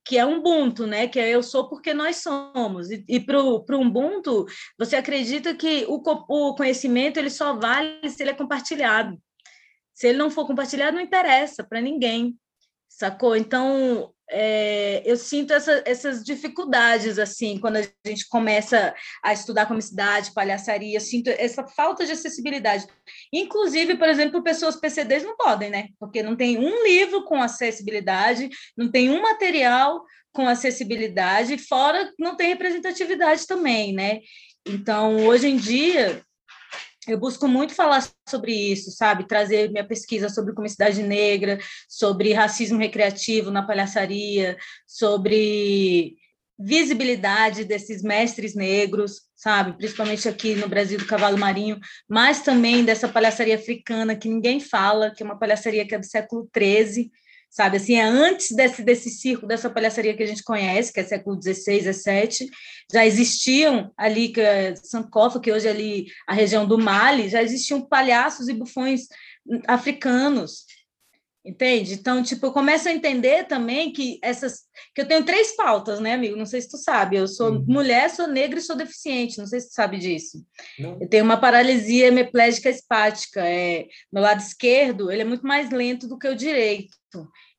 que 0.04 0.18
é 0.18 0.25
Ubuntu, 0.25 0.87
né? 0.87 1.06
que 1.06 1.18
é 1.18 1.28
eu 1.30 1.42
sou 1.42 1.68
porque 1.68 1.94
nós 1.94 2.16
somos. 2.16 2.90
E, 2.90 3.04
e 3.09 3.21
para 3.21 3.40
o 3.42 3.64
Ubuntu, 3.71 4.47
você 4.78 4.97
acredita 4.97 5.54
que 5.54 5.85
o, 5.88 6.02
o 6.28 6.54
conhecimento 6.54 7.18
ele 7.18 7.30
só 7.30 7.54
vale 7.54 8.09
se 8.09 8.23
ele 8.23 8.30
é 8.30 8.35
compartilhado. 8.35 9.21
Se 9.94 10.09
ele 10.09 10.18
não 10.18 10.30
for 10.30 10.47
compartilhado, 10.47 10.97
não 10.97 11.02
interessa 11.02 11.62
para 11.62 11.80
ninguém, 11.80 12.37
sacou? 12.88 13.37
Então, 13.37 14.12
é, 14.34 15.02
eu 15.04 15.16
sinto 15.16 15.52
essa, 15.52 15.82
essas 15.84 16.24
dificuldades, 16.24 17.18
assim, 17.18 17.58
quando 17.58 17.76
a 17.76 17.82
gente 18.06 18.26
começa 18.28 18.94
a 19.22 19.32
estudar 19.32 19.66
comicidade, 19.66 20.32
palhaçaria, 20.32 20.98
sinto 20.98 21.28
essa 21.28 21.66
falta 21.68 22.06
de 22.06 22.12
acessibilidade. 22.12 22.86
Inclusive, 23.30 23.96
por 23.96 24.08
exemplo, 24.08 24.42
pessoas 24.42 24.76
PCDs 24.76 25.22
não 25.22 25.36
podem, 25.36 25.68
né? 25.68 25.88
Porque 26.00 26.22
não 26.22 26.34
tem 26.34 26.58
um 26.58 26.82
livro 26.82 27.24
com 27.24 27.42
acessibilidade, 27.42 28.48
não 28.74 28.90
tem 28.90 29.10
um 29.10 29.20
material 29.20 30.02
com 30.32 30.48
acessibilidade, 30.48 31.58
fora 31.58 32.10
não 32.18 32.34
tem 32.34 32.48
representatividade 32.48 33.46
também, 33.46 33.92
né? 33.92 34.20
Então, 34.66 35.26
hoje 35.26 35.48
em 35.48 35.56
dia, 35.56 36.22
eu 37.09 37.18
busco 37.18 37.49
muito 37.49 37.75
falar 37.75 38.09
sobre 38.28 38.52
isso, 38.52 38.90
sabe? 38.92 39.26
Trazer 39.26 39.71
minha 39.71 39.87
pesquisa 39.87 40.28
sobre 40.28 40.54
comunidade 40.54 41.02
negra, 41.02 41.59
sobre 41.88 42.32
racismo 42.32 42.78
recreativo 42.78 43.50
na 43.50 43.66
palhaçaria, 43.66 44.56
sobre 44.87 46.16
visibilidade 46.59 47.64
desses 47.64 48.02
mestres 48.02 48.54
negros, 48.54 49.23
sabe? 49.35 49.76
Principalmente 49.76 50.28
aqui 50.28 50.54
no 50.54 50.68
Brasil 50.68 50.97
do 50.97 51.06
Cavalo 51.06 51.37
Marinho, 51.37 51.80
mas 52.09 52.42
também 52.42 52.85
dessa 52.85 53.09
palhaçaria 53.09 53.56
africana 53.56 54.14
que 54.14 54.28
ninguém 54.28 54.61
fala, 54.61 55.11
que 55.11 55.23
é 55.23 55.26
uma 55.26 55.38
palhaçaria 55.38 55.87
que 55.87 55.94
é 55.94 55.99
do 55.99 56.06
século 56.06 56.49
XIII, 56.56 57.11
sabe? 57.52 57.76
Assim, 57.76 57.97
é 57.97 58.02
antes 58.02 58.50
desse, 58.56 58.82
desse 58.82 59.11
circo, 59.11 59.47
dessa 59.47 59.68
palhaçaria 59.68 60.16
que 60.16 60.23
a 60.23 60.26
gente 60.26 60.42
conhece, 60.42 60.90
que 60.90 61.00
é 61.00 61.04
século 61.04 61.38
XVI, 61.40 61.92
XVII, 61.92 62.50
já 62.90 63.04
existiam 63.04 63.92
ali, 63.94 64.30
que 64.30 64.40
é 64.40 64.75
Sankofa, 64.75 65.38
que 65.38 65.52
hoje 65.52 65.68
é 65.68 65.71
ali 65.71 66.06
a 66.26 66.32
região 66.32 66.66
do 66.66 66.78
Mali, 66.78 67.28
já 67.28 67.42
existiam 67.42 67.82
palhaços 67.82 68.49
e 68.49 68.54
bufões 68.54 69.02
africanos, 69.68 70.64
entende? 71.44 71.92
Então, 71.92 72.23
tipo, 72.23 72.47
eu 72.47 72.52
começo 72.52 72.88
a 72.88 72.92
entender 72.92 73.44
também 73.44 73.92
que 73.92 74.18
essas, 74.23 74.61
que 74.94 75.02
eu 75.02 75.06
tenho 75.06 75.23
três 75.23 75.54
pautas, 75.54 76.00
né, 76.00 76.14
amigo? 76.14 76.37
Não 76.37 76.47
sei 76.47 76.62
se 76.62 76.71
tu 76.71 76.78
sabe, 76.78 77.16
eu 77.16 77.28
sou 77.28 77.50
uhum. 77.50 77.64
mulher, 77.68 78.09
sou 78.09 78.28
negra 78.28 78.61
e 78.61 78.62
sou 78.62 78.76
deficiente, 78.76 79.37
não 79.37 79.47
sei 79.47 79.61
se 79.61 79.68
tu 79.68 79.75
sabe 79.75 79.99
disso. 79.99 80.42
Não. 80.78 80.97
Eu 80.99 81.06
tenho 81.06 81.25
uma 81.25 81.37
paralisia 81.37 82.06
hemiplégica 82.06 82.71
espática, 82.71 83.47
é, 83.47 83.88
meu 84.11 84.23
lado 84.23 84.40
esquerdo, 84.40 85.11
ele 85.11 85.21
é 85.21 85.26
muito 85.26 85.47
mais 85.47 85.68
lento 85.71 86.09
do 86.09 86.16
que 86.16 86.28
o 86.28 86.35
direito. 86.35 87.01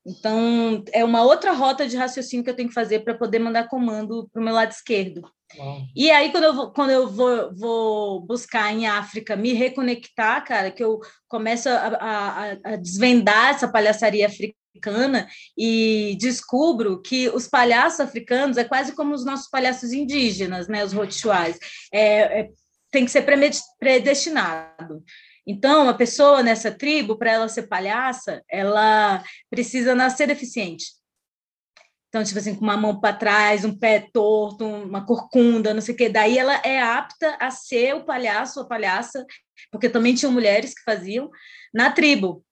Então, 0.06 0.84
é 0.92 1.04
uma 1.04 1.22
outra 1.22 1.52
rota 1.52 1.88
de 1.88 1.96
raciocínio 1.96 2.44
que 2.44 2.50
eu 2.50 2.56
tenho 2.56 2.68
que 2.68 2.74
fazer 2.74 3.00
para 3.00 3.14
poder 3.14 3.38
mandar 3.38 3.68
comando 3.68 4.28
para 4.32 4.40
o 4.40 4.44
meu 4.44 4.54
lado 4.54 4.70
esquerdo. 4.70 5.22
Uau. 5.56 5.82
E 5.94 6.10
aí, 6.10 6.30
quando 6.30 6.44
eu, 6.44 6.54
vou, 6.54 6.72
quando 6.72 6.90
eu 6.90 7.08
vou, 7.08 7.54
vou, 7.54 8.20
buscar 8.20 8.72
em 8.72 8.86
África 8.86 9.36
me 9.36 9.52
reconectar, 9.52 10.44
cara, 10.44 10.70
que 10.70 10.82
eu 10.82 11.00
começo 11.28 11.68
a, 11.68 11.72
a, 11.74 12.50
a 12.64 12.76
desvendar 12.76 13.54
essa 13.54 13.68
palhaçaria 13.68 14.26
africana 14.26 15.28
e 15.56 16.16
descubro 16.18 17.00
que 17.00 17.28
os 17.30 17.46
palhaços 17.46 18.00
africanos 18.00 18.56
é 18.56 18.64
quase 18.64 18.94
como 18.94 19.14
os 19.14 19.24
nossos 19.24 19.48
palhaços 19.48 19.92
indígenas, 19.92 20.68
né, 20.68 20.84
os 20.84 20.92
rotichuais. 20.92 21.58
É, 21.92 22.40
é, 22.40 22.50
tem 22.90 23.04
que 23.04 23.10
ser 23.10 23.24
predestinado. 23.78 25.02
Então, 25.46 25.88
a 25.88 25.94
pessoa 25.94 26.42
nessa 26.42 26.70
tribo, 26.70 27.16
para 27.16 27.32
ela 27.32 27.48
ser 27.48 27.64
palhaça, 27.64 28.42
ela 28.48 29.22
precisa 29.50 29.94
nascer 29.94 30.26
deficiente. 30.26 30.86
Então, 32.08 32.22
tipo 32.22 32.38
assim, 32.38 32.54
com 32.54 32.64
uma 32.64 32.76
mão 32.76 33.00
para 33.00 33.16
trás, 33.16 33.64
um 33.64 33.76
pé 33.76 34.08
torto, 34.12 34.64
uma 34.64 35.04
corcunda, 35.04 35.74
não 35.74 35.80
sei 35.80 35.94
o 35.94 35.98
quê. 35.98 36.08
Daí 36.08 36.38
ela 36.38 36.54
é 36.64 36.80
apta 36.80 37.36
a 37.40 37.50
ser 37.50 37.94
o 37.94 38.04
palhaço, 38.04 38.60
a 38.60 38.66
palhaça, 38.68 39.26
porque 39.70 39.88
também 39.88 40.14
tinham 40.14 40.30
mulheres 40.30 40.72
que 40.72 40.84
faziam, 40.84 41.28
na 41.74 41.90
tribo. 41.90 42.44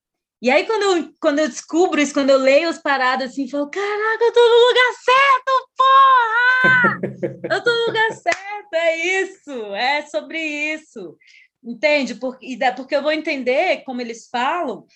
E 0.42 0.50
aí, 0.50 0.66
quando 0.66 0.82
eu, 0.82 1.14
quando 1.20 1.38
eu 1.38 1.48
descubro 1.48 2.00
isso, 2.00 2.12
quando 2.12 2.30
eu 2.30 2.38
leio 2.38 2.68
as 2.68 2.82
paradas 2.82 3.30
assim, 3.30 3.44
eu 3.44 3.48
falo, 3.50 3.70
caraca, 3.70 4.24
eu 4.24 4.32
tô 4.32 4.40
no 4.40 4.66
lugar 4.68 4.92
certo, 5.04 5.68
porra! 5.78 7.54
Eu 7.54 7.62
tô 7.62 7.70
no 7.70 7.86
lugar 7.86 8.12
certo, 8.12 8.74
é 8.74 8.96
isso, 9.22 9.74
é 9.76 10.02
sobre 10.06 10.40
isso. 10.74 11.16
Entende? 11.62 12.16
Porque, 12.16 12.58
porque 12.74 12.96
eu 12.96 13.02
vou 13.02 13.12
entender 13.12 13.84
como 13.84 14.00
eles 14.00 14.28
falam 14.28 14.86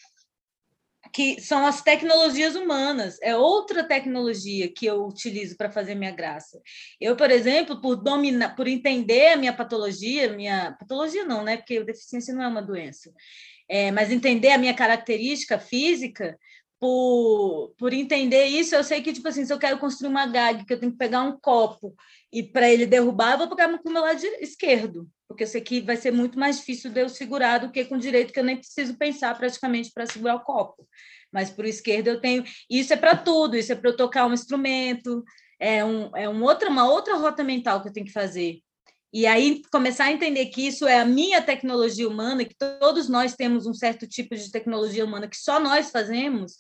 que 1.13 1.41
são 1.41 1.65
as 1.65 1.81
tecnologias 1.83 2.55
humanas, 2.57 3.19
é 3.23 3.35
outra 3.35 3.85
tecnologia 3.85 4.71
que 4.71 4.85
eu 4.85 5.07
utilizo 5.07 5.57
para 5.57 5.71
fazer 5.71 5.95
minha 5.95 6.11
graça. 6.11 6.61
Eu, 7.01 7.17
por 7.17 7.31
exemplo, 7.31 7.81
por 7.81 7.97
dominar, 7.97 8.55
por 8.55 8.67
entender 8.67 9.33
a 9.33 9.37
minha 9.37 9.53
patologia, 9.53 10.33
minha 10.35 10.73
patologia 10.79 11.25
não, 11.25 11.43
né? 11.43 11.57
Porque 11.57 11.83
deficiência 11.85 12.35
não 12.35 12.43
é 12.43 12.49
uma 12.49 12.61
doença, 12.61 13.13
é, 13.69 13.91
mas 13.91 14.11
entender 14.11 14.51
a 14.51 14.59
minha 14.59 14.75
característica 14.75 15.59
física, 15.59 16.39
por, 16.79 17.75
por 17.79 17.93
entender 17.95 18.45
isso, 18.47 18.75
eu 18.75 18.85
sei 18.85 19.01
que, 19.01 19.13
tipo 19.13 19.27
assim, 19.27 19.47
se 19.47 19.53
eu 19.53 19.59
quero 19.59 19.79
construir 19.79 20.11
uma 20.11 20.27
gag, 20.27 20.65
que 20.67 20.73
eu 20.75 20.79
tenho 20.79 20.93
que 20.93 20.99
pegar 20.99 21.23
um 21.23 21.39
copo 21.41 21.95
e 22.31 22.43
para 22.43 22.71
ele 22.71 22.85
derrubar, 22.85 23.33
eu 23.33 23.39
vou 23.39 23.49
pegar 23.49 23.79
com 23.79 23.89
o 23.89 23.93
meu 23.93 24.03
lado 24.03 24.23
esquerdo, 24.41 25.09
porque 25.29 25.43
eu 25.45 25.47
sei 25.47 25.61
que 25.61 25.81
vai 25.81 25.97
ser 25.97 26.13
muito 26.13 26.39
mais 26.39 26.59
difícil 26.59 26.91
de 26.91 27.01
eu 27.01 27.09
segurar 27.09 27.59
do 27.59 27.71
que 27.71 27.85
com 27.85 27.97
o 27.97 28.01
direito, 28.01 28.33
que 28.33 28.39
eu 28.39 28.45
nem 28.45 28.57
preciso 28.57 28.97
pensar 28.97 29.37
praticamente 29.37 29.91
para 29.93 30.07
segurar 30.07 30.37
o 30.37 30.45
copo. 30.45 30.87
Mas 31.33 31.51
por 31.51 31.65
esquerdo 31.65 32.09
eu 32.09 32.21
tenho. 32.21 32.45
Isso 32.71 32.93
é 32.93 32.97
para 32.97 33.17
tudo, 33.17 33.57
isso 33.57 33.73
é 33.73 33.75
para 33.75 33.91
eu 33.91 33.97
tocar 33.97 34.27
um 34.27 34.33
instrumento, 34.33 35.25
é, 35.59 35.85
um, 35.85 36.17
é 36.17 36.29
um 36.29 36.43
outra, 36.43 36.71
uma 36.71 36.89
outra 36.89 37.17
rota 37.17 37.43
mental 37.43 37.83
que 37.83 37.89
eu 37.89 37.93
tenho 37.93 38.07
que 38.07 38.13
fazer. 38.13 38.61
E 39.13 39.27
aí 39.27 39.63
começar 39.73 40.05
a 40.05 40.13
entender 40.13 40.47
que 40.47 40.67
isso 40.67 40.87
é 40.87 41.01
a 41.01 41.05
minha 41.05 41.41
tecnologia 41.41 42.09
humana, 42.09 42.45
que 42.45 42.55
todos 42.81 43.09
nós 43.09 43.35
temos 43.35 43.67
um 43.67 43.75
certo 43.75 44.07
tipo 44.07 44.37
de 44.37 44.51
tecnologia 44.51 45.05
humana 45.05 45.29
que 45.29 45.37
só 45.37 45.59
nós 45.59 45.91
fazemos, 45.91 46.57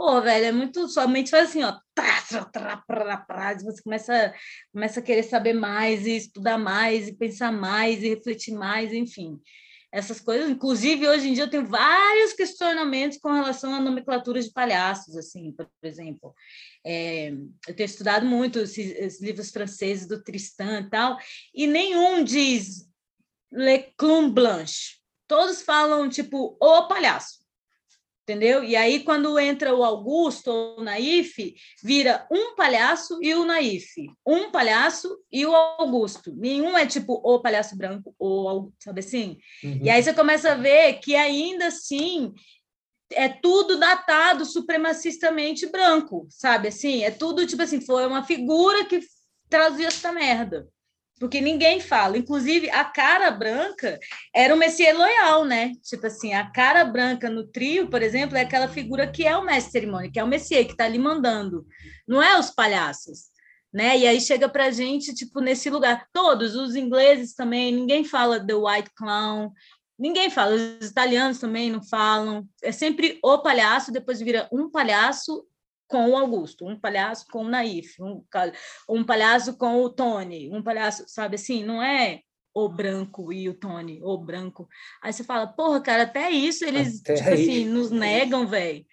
Pô, 0.00 0.18
velho, 0.22 0.46
é 0.46 0.50
muito. 0.50 0.88
Sua 0.88 1.06
mente 1.06 1.28
faz 1.30 1.50
assim, 1.50 1.62
ó. 1.62 1.78
Você 3.62 3.82
começa, 3.82 4.34
começa 4.72 4.98
a 4.98 5.02
querer 5.02 5.24
saber 5.24 5.52
mais, 5.52 6.06
e 6.06 6.16
estudar 6.16 6.56
mais, 6.56 7.06
e 7.06 7.12
pensar 7.12 7.52
mais, 7.52 8.02
e 8.02 8.08
refletir 8.08 8.54
mais, 8.54 8.94
enfim. 8.94 9.38
Essas 9.92 10.18
coisas. 10.18 10.48
Inclusive, 10.48 11.06
hoje 11.06 11.28
em 11.28 11.34
dia, 11.34 11.44
eu 11.44 11.50
tenho 11.50 11.66
vários 11.66 12.32
questionamentos 12.32 13.18
com 13.18 13.30
relação 13.30 13.74
à 13.74 13.78
nomenclatura 13.78 14.40
de 14.40 14.50
palhaços, 14.50 15.14
assim, 15.18 15.52
por 15.52 15.68
exemplo. 15.82 16.34
É, 16.82 17.34
eu 17.68 17.76
tenho 17.76 17.84
estudado 17.84 18.24
muito 18.24 18.58
esses, 18.60 18.92
esses, 18.96 19.20
livros 19.20 19.50
franceses 19.50 20.08
do 20.08 20.24
Tristan 20.24 20.80
e 20.80 20.88
tal, 20.88 21.18
e 21.54 21.66
nenhum 21.66 22.24
diz 22.24 22.88
Le 23.52 23.92
Clown 23.98 24.30
Blanche. 24.30 24.98
Todos 25.28 25.60
falam, 25.60 26.08
tipo, 26.08 26.56
o 26.58 26.88
palhaço 26.88 27.39
entendeu? 28.22 28.62
E 28.62 28.76
aí, 28.76 29.00
quando 29.00 29.38
entra 29.38 29.74
o 29.74 29.82
Augusto 29.82 30.50
ou 30.50 30.80
o 30.80 30.84
Naif, 30.84 31.54
vira 31.82 32.26
um 32.30 32.54
palhaço 32.54 33.18
e 33.22 33.34
o 33.34 33.44
Naif, 33.44 34.06
um 34.26 34.50
palhaço 34.50 35.18
e 35.32 35.44
o 35.44 35.54
Augusto. 35.54 36.34
Nenhum 36.36 36.76
é 36.76 36.86
tipo 36.86 37.14
o 37.24 37.40
palhaço 37.40 37.76
branco, 37.76 38.14
ou 38.18 38.72
sabe 38.78 39.00
assim? 39.00 39.38
Uhum. 39.64 39.80
E 39.82 39.90
aí 39.90 40.02
você 40.02 40.12
começa 40.14 40.52
a 40.52 40.56
ver 40.56 40.94
que 40.94 41.16
ainda 41.16 41.66
assim 41.66 42.32
é 43.12 43.28
tudo 43.28 43.78
datado 43.78 44.44
supremacistamente 44.44 45.66
branco, 45.66 46.26
sabe 46.30 46.68
assim? 46.68 47.02
É 47.02 47.10
tudo 47.10 47.46
tipo 47.46 47.62
assim, 47.62 47.80
foi 47.80 48.06
uma 48.06 48.24
figura 48.24 48.84
que 48.84 49.00
trazia 49.48 49.88
essa 49.88 50.12
merda 50.12 50.68
porque 51.20 51.38
ninguém 51.38 51.80
fala. 51.80 52.16
Inclusive, 52.16 52.70
a 52.70 52.82
cara 52.82 53.30
branca 53.30 54.00
era 54.34 54.54
o 54.54 54.58
Messias 54.58 54.96
loyal, 54.96 55.44
né? 55.44 55.74
Tipo 55.82 56.06
assim, 56.06 56.32
a 56.32 56.50
cara 56.50 56.82
branca 56.82 57.28
no 57.28 57.46
trio, 57.46 57.88
por 57.88 58.00
exemplo, 58.00 58.38
é 58.38 58.40
aquela 58.40 58.66
figura 58.66 59.06
que 59.06 59.26
é 59.26 59.36
o 59.36 59.44
mestre 59.44 59.70
cerimônia, 59.70 60.10
que 60.10 60.18
é 60.18 60.24
o 60.24 60.26
Messias 60.26 60.64
que 60.64 60.72
está 60.72 60.86
ali 60.86 60.98
mandando, 60.98 61.66
não 62.08 62.22
é 62.22 62.38
os 62.38 62.50
palhaços. 62.50 63.28
Né? 63.72 63.98
E 63.98 64.06
aí 64.06 64.20
chega 64.20 64.48
para 64.48 64.70
gente, 64.70 65.14
tipo, 65.14 65.40
nesse 65.40 65.68
lugar. 65.68 66.08
Todos, 66.12 66.56
os 66.56 66.74
ingleses 66.74 67.34
também, 67.34 67.70
ninguém 67.70 68.02
fala 68.02 68.44
The 68.44 68.54
White 68.54 68.90
Clown, 68.96 69.52
ninguém 69.98 70.30
fala, 70.30 70.56
os 70.56 70.88
italianos 70.88 71.38
também 71.38 71.70
não 71.70 71.82
falam. 71.82 72.48
É 72.62 72.72
sempre 72.72 73.18
o 73.22 73.38
palhaço, 73.38 73.92
depois 73.92 74.20
vira 74.20 74.48
um 74.50 74.70
palhaço 74.70 75.44
com 75.90 76.08
o 76.08 76.16
Augusto, 76.16 76.64
um 76.66 76.78
palhaço 76.78 77.26
com 77.30 77.42
o 77.44 77.48
Naif, 77.48 78.00
um, 78.00 78.24
um 78.88 79.04
palhaço 79.04 79.58
com 79.58 79.82
o 79.82 79.90
Tony, 79.90 80.48
um 80.50 80.62
palhaço, 80.62 81.04
sabe 81.08 81.34
assim, 81.34 81.64
não 81.64 81.82
é 81.82 82.20
o 82.54 82.68
branco 82.68 83.32
e 83.32 83.48
o 83.48 83.54
Tony, 83.54 84.00
o 84.02 84.16
branco. 84.16 84.68
Aí 85.02 85.12
você 85.12 85.24
fala, 85.24 85.48
porra, 85.48 85.80
cara, 85.80 86.04
até 86.04 86.30
isso 86.30 86.64
eles, 86.64 87.00
até 87.00 87.14
tipo 87.14 87.30
assim, 87.30 87.64
nos 87.66 87.90
negam, 87.90 88.46
velho. 88.46 88.86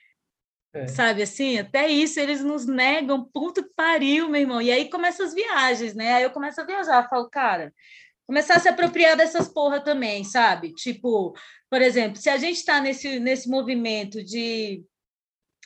É. 0.74 0.88
Sabe 0.88 1.22
assim, 1.22 1.60
até 1.60 1.88
isso 1.88 2.20
eles 2.20 2.44
nos 2.44 2.66
negam, 2.66 3.30
puta 3.32 3.63
que 3.63 3.70
pariu, 3.75 4.27
meu 4.27 4.42
irmão. 4.42 4.62
E 4.62 4.72
aí 4.72 4.89
começam 4.89 5.25
as 5.25 5.34
viagens, 5.34 5.94
né? 5.94 6.16
Aí 6.16 6.24
eu 6.24 6.32
começo 6.32 6.60
a 6.60 6.66
viajar, 6.66 7.08
falo, 7.08 7.30
cara, 7.30 7.72
começar 8.25 8.56
a 8.56 8.60
se 8.60 8.68
apropriar 8.68 9.16
dessas 9.16 9.48
porra 9.48 9.80
também, 9.80 10.24
sabe? 10.24 10.74
Tipo, 10.74 11.34
por 11.70 11.82
exemplo, 11.82 12.18
se 12.18 12.30
a 12.30 12.38
gente 12.38 12.58
está 12.58 12.82
nesse, 12.82 13.20
nesse 13.20 13.48
movimento 13.48 14.24
de 14.24 14.84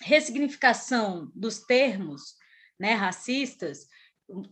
ressignificação 0.04 1.32
dos 1.36 1.60
termos 1.60 2.36
né, 2.80 2.94
racistas, 2.94 3.88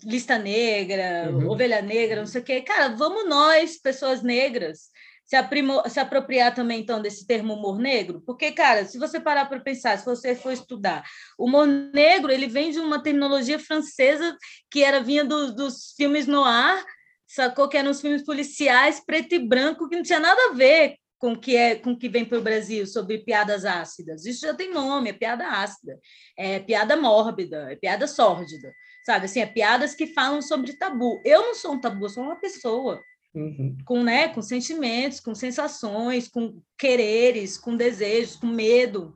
lista 0.04 0.38
negra, 0.38 1.32
uhum. 1.32 1.50
ovelha 1.50 1.82
negra, 1.82 2.20
não 2.20 2.28
sei 2.28 2.42
o 2.42 2.44
quê, 2.44 2.62
cara, 2.62 2.90
vamos 2.90 3.28
nós, 3.28 3.78
pessoas 3.78 4.22
negras, 4.22 4.90
se, 5.30 5.36
aprimo, 5.36 5.88
se 5.88 6.00
apropriar 6.00 6.54
também, 6.56 6.80
então, 6.80 7.02
desse 7.02 7.26
termo 7.26 7.54
humor 7.54 7.78
negro? 7.78 8.22
Porque, 8.26 8.52
cara, 8.52 8.84
se 8.86 8.98
você 8.98 9.20
parar 9.20 9.46
para 9.46 9.60
pensar, 9.60 9.98
se 9.98 10.06
você 10.06 10.36
for 10.36 10.52
estudar, 10.52 11.04
o 11.38 11.46
humor 11.46 11.68
negro, 11.68 12.32
ele 12.32 12.48
vem 12.48 12.72
de 12.72 12.80
uma 12.80 13.02
terminologia 13.02 13.60
francesa 13.60 14.36
que 14.72 14.84
era 14.84 15.02
vinha 15.02 15.24
do, 15.24 15.54
dos 15.54 15.94
filmes 15.96 16.26
noir, 16.26 16.84
sacou? 17.28 17.70
Que 17.70 17.78
eram 17.78 17.92
os 17.92 18.02
filmes 18.02 18.24
policiais, 18.26 19.00
preto 19.06 19.36
e 19.36 19.40
branco, 19.40 19.88
que 19.88 19.96
não 19.96 20.04
tinha 20.04 20.20
nada 20.20 20.40
a 20.50 20.54
ver 20.56 20.96
com 21.20 21.36
que 21.36 21.56
é 21.56 21.76
com 21.76 21.96
que 21.96 22.10
vem 22.10 22.26
para 22.26 22.40
o 22.40 22.42
Brasil 22.42 22.88
sobre 22.88 23.20
piadas 23.20 23.66
ácidas. 23.66 24.26
Isso 24.26 24.42
já 24.42 24.54
tem 24.54 24.74
nome, 24.74 25.10
é 25.10 25.14
piada 25.14 25.46
ácida, 25.48 26.00
é 26.38 26.60
piada 26.60 26.96
mórbida, 26.96 27.72
é 27.72 27.76
piada 27.76 28.08
sórdida, 28.08 28.74
sabe? 29.06 29.26
Assim, 29.26 29.42
é 29.42 29.46
piadas 29.46 29.94
que 29.94 30.08
falam 30.08 30.42
sobre 30.42 30.74
tabu. 30.74 31.22
Eu 31.26 31.42
não 31.42 31.56
sou 31.56 31.74
um 31.74 31.82
tabu, 31.82 32.06
eu 32.06 32.10
sou 32.10 32.24
uma 32.24 32.40
pessoa. 32.40 33.02
Uhum. 33.36 33.78
Com, 33.86 34.02
né, 34.02 34.30
com 34.30 34.42
sentimentos, 34.42 35.20
com 35.20 35.36
sensações, 35.36 36.28
com 36.28 36.60
quereres, 36.78 37.58
com 37.58 37.76
desejos, 37.76 38.38
com 38.38 38.48
medo. 38.48 39.14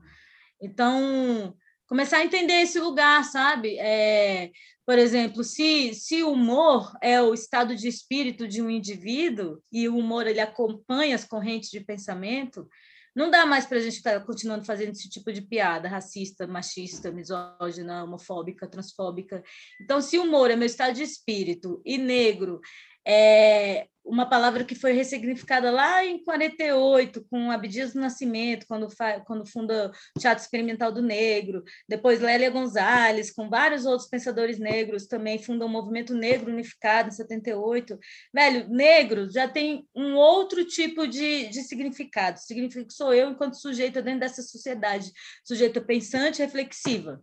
Então, 0.62 1.56
começar 1.94 2.18
a 2.18 2.26
entender 2.26 2.54
esse 2.54 2.80
lugar, 2.80 3.24
sabe? 3.24 3.78
É, 3.78 4.50
por 4.84 4.98
exemplo, 4.98 5.44
se, 5.44 5.94
se 5.94 6.24
o 6.24 6.32
humor 6.32 6.92
é 7.00 7.22
o 7.22 7.36
estado 7.36 7.76
de 7.76 7.88
espírito 7.88 8.48
de 8.48 8.64
um 8.64 8.70
indivíduo 8.72 9.62
e 9.72 9.88
o 9.88 9.96
humor 9.96 10.26
ele 10.26 10.40
acompanha 10.40 11.14
as 11.14 11.24
correntes 11.24 11.70
de 11.70 11.80
pensamento, 11.80 12.68
não 13.16 13.30
dá 13.30 13.46
mais 13.46 13.68
para 13.68 13.78
a 13.78 13.80
gente 13.80 13.98
ficar 13.98 14.20
continuando 14.26 14.66
fazendo 14.66 14.94
esse 14.94 15.08
tipo 15.08 15.32
de 15.32 15.44
piada 15.44 15.88
racista, 15.88 16.48
machista, 16.48 17.12
misógina, 17.12 18.04
homofóbica, 18.04 18.68
transfóbica. 18.68 19.44
Então, 19.80 20.02
se 20.02 20.18
o 20.18 20.24
humor 20.24 20.50
é 20.50 20.56
meu 20.56 20.66
estado 20.66 20.96
de 20.96 21.04
espírito 21.04 21.80
e 21.86 22.00
negro 22.00 22.60
é 23.06 23.88
uma 24.06 24.26
palavra 24.30 24.66
que 24.66 24.76
foi 24.76 24.92
ressignificada 24.92 25.72
lá 25.72 26.06
em 26.06 26.22
48, 26.24 27.26
com 27.30 27.50
Abdias 27.50 27.94
do 27.94 28.02
Nascimento, 28.02 28.66
quando, 28.68 28.88
quando 29.26 29.50
funda 29.50 29.92
o 30.16 30.20
Teatro 30.20 30.44
Experimental 30.44 30.92
do 30.92 31.02
Negro, 31.02 31.64
depois 31.88 32.20
Lélia 32.20 32.50
Gonzalez, 32.50 33.32
com 33.32 33.50
vários 33.50 33.86
outros 33.86 34.10
pensadores 34.10 34.60
negros, 34.60 35.08
também 35.08 35.40
fundam 35.40 35.68
o 35.68 35.72
Movimento 35.72 36.14
Negro 36.14 36.52
Unificado, 36.52 37.10
em 37.10 37.12
78. 37.12 37.98
Velho, 38.34 38.68
negro 38.70 39.32
já 39.32 39.48
tem 39.48 39.88
um 39.96 40.16
outro 40.16 40.66
tipo 40.66 41.08
de, 41.08 41.48
de 41.48 41.64
significado, 41.64 42.40
significa 42.40 42.86
que 42.86 42.94
sou 42.94 43.14
eu 43.14 43.30
enquanto 43.30 43.56
sujeito 43.56 44.02
dentro 44.02 44.22
dessa 44.22 44.42
sociedade, 44.42 45.12
sujeito 45.46 45.82
pensante 45.82 46.42
reflexiva. 46.42 47.22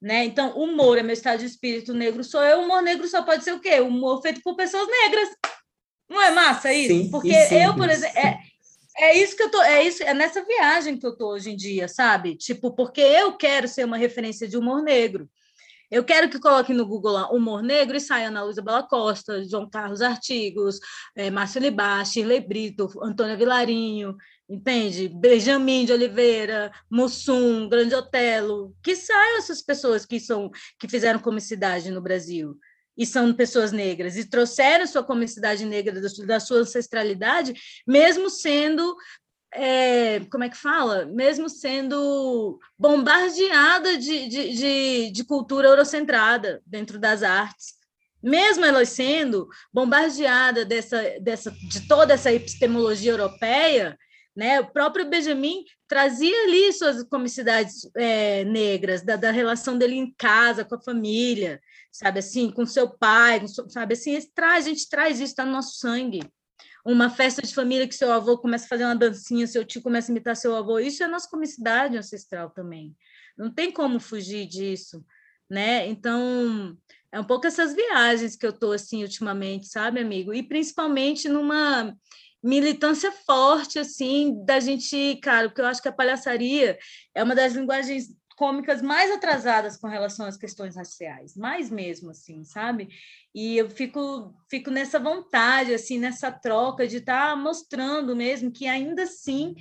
Né? 0.00 0.24
Então, 0.24 0.56
humor 0.56 0.96
é 0.96 1.02
meu 1.02 1.12
estado 1.12 1.40
de 1.40 1.46
espírito, 1.46 1.92
negro 1.92 2.22
sou 2.22 2.42
eu. 2.42 2.60
Humor 2.60 2.82
negro 2.82 3.08
só 3.08 3.22
pode 3.22 3.42
ser 3.42 3.52
o 3.52 3.60
quê? 3.60 3.80
Humor 3.80 4.22
feito 4.22 4.40
por 4.42 4.54
pessoas 4.54 4.86
negras. 4.86 5.28
Não 6.08 6.22
é 6.22 6.30
massa 6.30 6.72
isso? 6.72 6.94
Sim, 6.94 7.10
Porque 7.10 7.34
eu, 7.50 7.74
por 7.74 7.88
exemplo, 7.90 8.18
é, 8.18 8.38
é 8.98 9.18
isso 9.18 9.36
que 9.36 9.42
eu 9.42 9.50
tô, 9.50 9.62
é 9.62 9.82
isso, 9.82 10.02
é 10.02 10.14
nessa 10.14 10.44
viagem 10.44 10.98
que 10.98 11.06
eu 11.06 11.16
tô 11.16 11.32
hoje 11.32 11.50
em 11.50 11.56
dia, 11.56 11.86
sabe? 11.88 12.36
Tipo, 12.36 12.74
porque 12.74 13.00
eu 13.00 13.36
quero 13.36 13.68
ser 13.68 13.84
uma 13.84 13.96
referência 13.96 14.48
de 14.48 14.56
humor 14.56 14.82
negro. 14.82 15.28
Eu 15.90 16.04
quero 16.04 16.28
que 16.28 16.38
coloque 16.38 16.74
no 16.74 16.86
Google 16.86 17.12
lá 17.12 17.30
humor 17.30 17.62
negro 17.62 17.96
e 17.96 18.00
saia 18.00 18.28
Ana 18.28 18.42
Luísa 18.42 18.60
Bela 18.60 18.82
Costa, 18.82 19.42
João 19.44 19.68
Carlos 19.68 20.02
Artigos, 20.02 20.78
é, 21.16 21.30
Márcio 21.30 21.62
Libá, 21.62 22.04
Shirley 22.04 22.40
Brito, 22.40 22.90
Antônia 23.02 23.36
Vilarinho, 23.36 24.14
entende? 24.48 25.08
Benjamin 25.08 25.84
de 25.84 25.92
Oliveira, 25.92 26.72
Mussum, 26.90 27.68
Grande 27.68 27.94
Otelo, 27.94 28.74
que 28.82 28.96
saiam 28.96 29.38
essas 29.38 29.60
pessoas 29.60 30.06
que 30.06 30.18
são 30.18 30.50
que 30.78 30.88
fizeram 30.88 31.18
comicidade 31.18 31.90
no 31.90 32.00
Brasil 32.00 32.56
e 32.96 33.04
são 33.04 33.32
pessoas 33.32 33.70
negras 33.70 34.16
e 34.16 34.24
trouxeram 34.24 34.86
sua 34.86 35.04
comicidade 35.04 35.64
negra 35.64 36.00
da, 36.00 36.40
sua 36.40 36.58
ancestralidade, 36.58 37.54
mesmo 37.86 38.30
sendo 38.30 38.96
é, 39.54 40.20
como 40.30 40.44
é 40.44 40.48
que 40.48 40.56
fala? 40.56 41.06
Mesmo 41.06 41.48
sendo 41.48 42.58
bombardeada 42.78 43.96
de, 43.96 44.28
de, 44.28 44.56
de, 44.56 45.10
de 45.10 45.24
cultura 45.24 45.68
eurocentrada 45.68 46.60
dentro 46.66 46.98
das 46.98 47.22
artes 47.22 47.78
mesmo 48.20 48.64
elas 48.64 48.88
sendo 48.88 49.48
bombardeadas 49.72 50.66
dessa, 50.66 51.02
dessa, 51.20 51.50
de 51.52 51.86
toda 51.86 52.14
essa 52.14 52.32
epistemologia 52.32 53.12
europeia, 53.12 53.96
né? 54.38 54.60
O 54.60 54.70
próprio 54.70 55.04
Benjamin 55.04 55.64
trazia 55.88 56.44
ali 56.44 56.72
suas 56.72 57.02
comicidades 57.02 57.90
é, 57.96 58.44
negras, 58.44 59.02
da, 59.02 59.16
da, 59.16 59.32
relação 59.32 59.76
dele 59.76 59.96
em 59.96 60.14
casa, 60.16 60.64
com 60.64 60.76
a 60.76 60.80
família, 60.80 61.60
sabe 61.90 62.20
assim, 62.20 62.48
com 62.48 62.64
seu 62.64 62.88
pai, 62.88 63.44
sabe 63.68 63.94
assim, 63.94 64.16
traz, 64.32 64.64
a 64.64 64.68
gente 64.68 64.88
traz 64.88 65.16
isso, 65.16 65.32
está 65.32 65.44
no 65.44 65.50
nosso 65.50 65.78
sangue. 65.80 66.20
Uma 66.86 67.10
festa 67.10 67.42
de 67.42 67.52
família 67.52 67.88
que 67.88 67.96
seu 67.96 68.12
avô 68.12 68.38
começa 68.38 68.66
a 68.66 68.68
fazer 68.68 68.84
uma 68.84 68.94
dancinha, 68.94 69.44
seu 69.44 69.64
tio 69.64 69.82
começa 69.82 70.12
a 70.12 70.12
imitar 70.12 70.36
seu 70.36 70.54
avô, 70.54 70.78
isso 70.78 71.02
é 71.02 71.08
nossa 71.08 71.28
comicidade 71.28 71.98
ancestral 71.98 72.50
também. 72.50 72.94
Não 73.36 73.52
tem 73.52 73.72
como 73.72 73.98
fugir 73.98 74.46
disso, 74.46 75.04
né? 75.50 75.88
Então, 75.88 76.78
é 77.10 77.18
um 77.18 77.24
pouco 77.24 77.48
essas 77.48 77.74
viagens 77.74 78.36
que 78.36 78.46
eu 78.46 78.50
estou 78.50 78.70
assim 78.70 79.02
ultimamente, 79.02 79.66
sabe, 79.66 79.98
amigo? 79.98 80.32
E 80.32 80.44
principalmente 80.44 81.28
numa 81.28 81.92
militância 82.42 83.10
forte, 83.10 83.78
assim, 83.78 84.44
da 84.44 84.60
gente, 84.60 85.16
cara, 85.22 85.48
porque 85.48 85.60
eu 85.60 85.66
acho 85.66 85.82
que 85.82 85.88
a 85.88 85.92
palhaçaria 85.92 86.78
é 87.14 87.22
uma 87.22 87.34
das 87.34 87.54
linguagens 87.54 88.08
cômicas 88.36 88.80
mais 88.80 89.10
atrasadas 89.10 89.76
com 89.76 89.88
relação 89.88 90.24
às 90.24 90.36
questões 90.36 90.76
raciais, 90.76 91.34
mais 91.36 91.68
mesmo, 91.68 92.10
assim, 92.10 92.44
sabe? 92.44 92.88
E 93.34 93.58
eu 93.58 93.68
fico, 93.68 94.32
fico 94.48 94.70
nessa 94.70 95.00
vontade, 95.00 95.74
assim, 95.74 95.98
nessa 95.98 96.30
troca 96.30 96.86
de 96.86 96.98
estar 96.98 97.30
tá 97.30 97.36
mostrando 97.36 98.14
mesmo 98.14 98.52
que 98.52 98.68
ainda 98.68 99.02
assim 99.02 99.56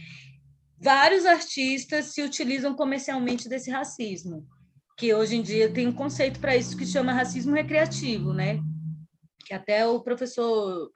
vários 0.79 1.25
artistas 1.25 2.13
se 2.13 2.21
utilizam 2.21 2.75
comercialmente 2.75 3.49
desse 3.49 3.71
racismo, 3.71 4.47
que 4.95 5.11
hoje 5.11 5.37
em 5.37 5.41
dia 5.41 5.73
tem 5.73 5.87
um 5.87 5.91
conceito 5.91 6.39
para 6.39 6.55
isso 6.55 6.77
que 6.77 6.85
chama 6.85 7.13
racismo 7.13 7.55
recreativo, 7.55 8.31
né? 8.31 8.59
Que 9.43 9.55
até 9.55 9.87
o 9.87 10.01
professor 10.01 10.91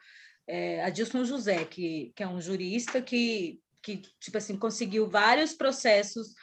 é, 0.52 0.84
Adilson 0.84 1.24
José, 1.24 1.64
que, 1.64 2.12
que 2.14 2.22
é 2.22 2.28
um 2.28 2.42
jurista 2.42 3.02
que, 3.02 3.62
que, 3.82 4.02
tipo 4.20 4.38
assim, 4.38 4.58
conseguiu 4.58 5.08
vários 5.08 5.54
processos 5.54 6.34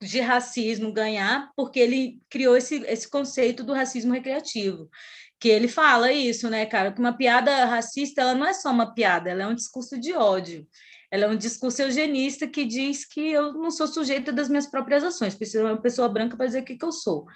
de 0.00 0.20
racismo 0.20 0.92
ganhar, 0.92 1.50
porque 1.56 1.80
ele 1.80 2.20
criou 2.30 2.56
esse, 2.56 2.76
esse 2.86 3.10
conceito 3.10 3.64
do 3.64 3.72
racismo 3.72 4.12
recreativo, 4.12 4.88
que 5.40 5.48
ele 5.48 5.66
fala 5.66 6.12
isso, 6.12 6.48
né, 6.48 6.66
cara, 6.66 6.92
que 6.92 7.00
uma 7.00 7.16
piada 7.16 7.64
racista, 7.64 8.20
ela 8.20 8.34
não 8.34 8.46
é 8.46 8.54
só 8.54 8.70
uma 8.70 8.94
piada, 8.94 9.28
ela 9.28 9.42
é 9.42 9.46
um 9.48 9.56
discurso 9.56 9.98
de 9.98 10.12
ódio, 10.12 10.64
ela 11.10 11.24
é 11.24 11.28
um 11.28 11.36
discurso 11.36 11.82
eugenista 11.82 12.46
que 12.46 12.64
diz 12.64 13.04
que 13.04 13.28
eu 13.32 13.54
não 13.54 13.72
sou 13.72 13.88
sujeita 13.88 14.32
das 14.32 14.48
minhas 14.48 14.70
próprias 14.70 15.02
ações, 15.02 15.34
preciso 15.34 15.64
de 15.64 15.72
uma 15.72 15.82
pessoa 15.82 16.08
branca 16.08 16.36
para 16.36 16.46
dizer 16.46 16.62
o 16.62 16.64
que, 16.64 16.76
que 16.76 16.84
eu 16.84 16.92
sou, 16.92 17.26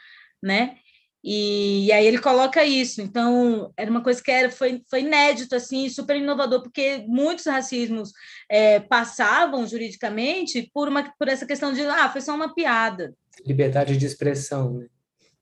né, 0.40 0.76
e, 1.24 1.86
e, 1.86 1.92
aí 1.92 2.06
ele 2.06 2.18
coloca 2.18 2.64
isso. 2.64 3.00
Então, 3.00 3.72
era 3.76 3.90
uma 3.90 4.02
coisa 4.02 4.22
que 4.22 4.30
era, 4.30 4.50
foi, 4.50 4.82
foi 4.90 5.00
inédito, 5.00 5.54
assim, 5.54 5.88
super 5.88 6.16
inovador, 6.16 6.62
porque 6.62 7.04
muitos 7.06 7.46
racismos 7.46 8.12
é, 8.48 8.80
passavam 8.80 9.66
juridicamente 9.66 10.70
por, 10.74 10.88
uma, 10.88 11.12
por 11.16 11.28
essa 11.28 11.46
questão 11.46 11.72
de, 11.72 11.82
ah, 11.82 12.10
foi 12.10 12.20
só 12.20 12.34
uma 12.34 12.54
piada. 12.54 13.14
Liberdade 13.46 13.96
de 13.96 14.06
expressão, 14.06 14.74
né? 14.74 14.86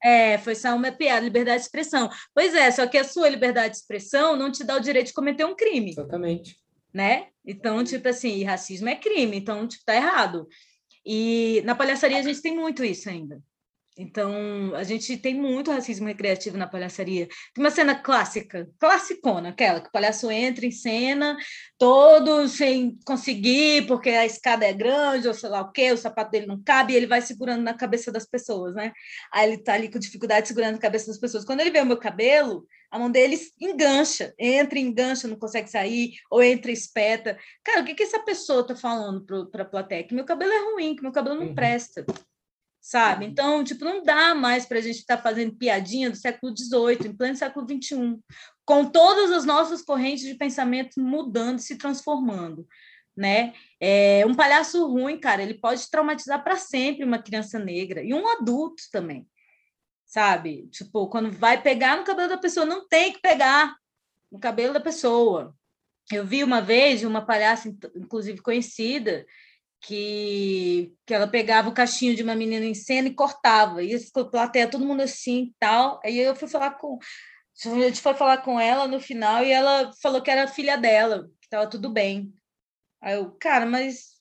É, 0.02 0.38
foi 0.38 0.54
só 0.54 0.74
uma 0.74 0.90
piada, 0.90 1.20
liberdade 1.24 1.58
de 1.58 1.66
expressão. 1.66 2.08
Pois 2.34 2.54
é, 2.54 2.70
só 2.70 2.86
que 2.86 2.96
a 2.96 3.04
sua 3.04 3.28
liberdade 3.28 3.74
de 3.74 3.80
expressão 3.80 4.34
não 4.34 4.50
te 4.50 4.64
dá 4.64 4.76
o 4.76 4.80
direito 4.80 5.08
de 5.08 5.12
cometer 5.12 5.44
um 5.44 5.54
crime. 5.54 5.90
Exatamente. 5.90 6.56
Né? 6.92 7.26
Então, 7.44 7.84
tipo 7.84 8.08
assim, 8.08 8.42
racismo 8.42 8.88
é 8.88 8.96
crime, 8.96 9.36
então, 9.36 9.68
tipo, 9.68 9.84
tá 9.84 9.94
errado. 9.94 10.48
E 11.04 11.62
na 11.64 11.74
palhaçaria 11.74 12.18
a 12.18 12.22
gente 12.22 12.42
tem 12.42 12.56
muito 12.56 12.82
isso 12.82 13.08
ainda. 13.08 13.40
Então, 13.98 14.74
a 14.74 14.82
gente 14.84 15.16
tem 15.16 15.34
muito 15.34 15.70
racismo 15.70 16.06
recreativo 16.06 16.56
na 16.56 16.66
palhaçaria. 16.66 17.26
Tem 17.52 17.62
uma 17.62 17.70
cena 17.70 17.94
clássica, 17.94 18.68
classicona, 18.78 19.50
aquela 19.50 19.80
que 19.80 19.88
o 19.88 19.92
palhaço 19.92 20.30
entra 20.30 20.64
em 20.64 20.70
cena, 20.70 21.36
todo 21.76 22.48
sem 22.48 22.98
conseguir, 23.04 23.86
porque 23.86 24.10
a 24.10 24.24
escada 24.24 24.64
é 24.64 24.72
grande, 24.72 25.28
ou 25.28 25.34
sei 25.34 25.50
lá 25.50 25.60
o 25.60 25.72
quê, 25.72 25.92
o 25.92 25.98
sapato 25.98 26.30
dele 26.30 26.46
não 26.46 26.62
cabe, 26.62 26.92
e 26.92 26.96
ele 26.96 27.06
vai 27.06 27.20
segurando 27.20 27.62
na 27.62 27.74
cabeça 27.74 28.12
das 28.12 28.24
pessoas, 28.24 28.74
né? 28.74 28.92
Aí 29.32 29.48
ele 29.48 29.58
tá 29.58 29.74
ali 29.74 29.90
com 29.90 29.98
dificuldade 29.98 30.48
segurando 30.48 30.76
a 30.76 30.80
cabeça 30.80 31.08
das 31.08 31.18
pessoas. 31.18 31.44
Quando 31.44 31.60
ele 31.60 31.70
vê 31.70 31.80
o 31.80 31.86
meu 31.86 31.98
cabelo, 31.98 32.66
a 32.90 32.98
mão 32.98 33.10
dele 33.10 33.38
engancha, 33.60 34.32
entra, 34.38 34.78
engancha, 34.78 35.28
não 35.28 35.36
consegue 35.36 35.68
sair, 35.68 36.12
ou 36.30 36.42
entra, 36.42 36.70
espeta. 36.70 37.36
Cara, 37.64 37.82
o 37.82 37.84
que, 37.84 37.94
que 37.94 38.02
essa 38.04 38.20
pessoa 38.20 38.66
tá 38.66 38.74
falando 38.74 39.24
para 39.50 39.62
a 39.62 39.66
plateia? 39.66 40.04
Que 40.04 40.14
meu 40.14 40.24
cabelo 40.24 40.52
é 40.52 40.72
ruim, 40.72 40.96
que 40.96 41.02
meu 41.02 41.12
cabelo 41.12 41.36
não 41.36 41.48
uhum. 41.48 41.54
presta 41.54 42.04
sabe? 42.80 43.26
Então, 43.26 43.62
tipo, 43.62 43.84
não 43.84 44.02
dá 44.02 44.34
mais 44.34 44.64
para 44.64 44.78
a 44.78 44.80
gente 44.80 44.98
estar 44.98 45.18
tá 45.18 45.22
fazendo 45.22 45.56
piadinha 45.56 46.10
do 46.10 46.16
século 46.16 46.56
XVIII, 46.56 47.08
em 47.08 47.16
pleno 47.16 47.36
século 47.36 47.66
XXI, 47.66 48.18
com 48.64 48.84
todas 48.86 49.30
as 49.30 49.44
nossas 49.44 49.82
correntes 49.82 50.24
de 50.24 50.34
pensamento 50.34 51.00
mudando, 51.00 51.58
se 51.58 51.76
transformando, 51.76 52.66
né? 53.16 53.52
É, 53.78 54.24
um 54.26 54.34
palhaço 54.34 54.86
ruim, 54.86 55.18
cara, 55.18 55.42
ele 55.42 55.54
pode 55.54 55.90
traumatizar 55.90 56.42
para 56.42 56.56
sempre 56.56 57.04
uma 57.04 57.22
criança 57.22 57.58
negra 57.58 58.02
e 58.02 58.14
um 58.14 58.26
adulto 58.28 58.82
também, 58.90 59.28
sabe? 60.06 60.68
Tipo, 60.68 61.08
quando 61.08 61.30
vai 61.30 61.60
pegar 61.60 61.96
no 61.96 62.04
cabelo 62.04 62.28
da 62.28 62.38
pessoa, 62.38 62.64
não 62.64 62.88
tem 62.88 63.12
que 63.12 63.20
pegar 63.20 63.76
no 64.32 64.38
cabelo 64.38 64.72
da 64.72 64.80
pessoa. 64.80 65.54
Eu 66.10 66.24
vi 66.24 66.42
uma 66.42 66.60
vez 66.60 67.04
uma 67.04 67.24
palhaça, 67.24 67.68
inclusive 67.94 68.40
conhecida, 68.40 69.26
que, 69.80 70.94
que 71.06 71.14
ela 71.14 71.26
pegava 71.26 71.68
o 71.68 71.74
cachinho 71.74 72.14
de 72.14 72.22
uma 72.22 72.34
menina 72.34 72.66
em 72.66 72.74
cena 72.74 73.08
e 73.08 73.14
cortava, 73.14 73.82
e 73.82 73.98
ficou 73.98 74.30
plateia, 74.30 74.70
todo 74.70 74.84
mundo 74.84 75.02
assim 75.02 75.54
tal. 75.58 76.00
Aí 76.04 76.18
eu 76.18 76.36
fui 76.36 76.48
falar 76.48 76.72
com. 76.72 76.98
A 77.66 77.68
gente 77.68 78.00
foi 78.00 78.14
falar 78.14 78.38
com 78.38 78.58
ela 78.58 78.86
no 78.86 79.00
final 79.00 79.44
e 79.44 79.50
ela 79.50 79.90
falou 80.02 80.22
que 80.22 80.30
era 80.30 80.48
filha 80.48 80.76
dela, 80.78 81.24
que 81.40 81.46
estava 81.46 81.68
tudo 81.68 81.90
bem. 81.90 82.32
Aí 83.02 83.14
eu, 83.14 83.30
cara, 83.32 83.66
mas 83.66 84.18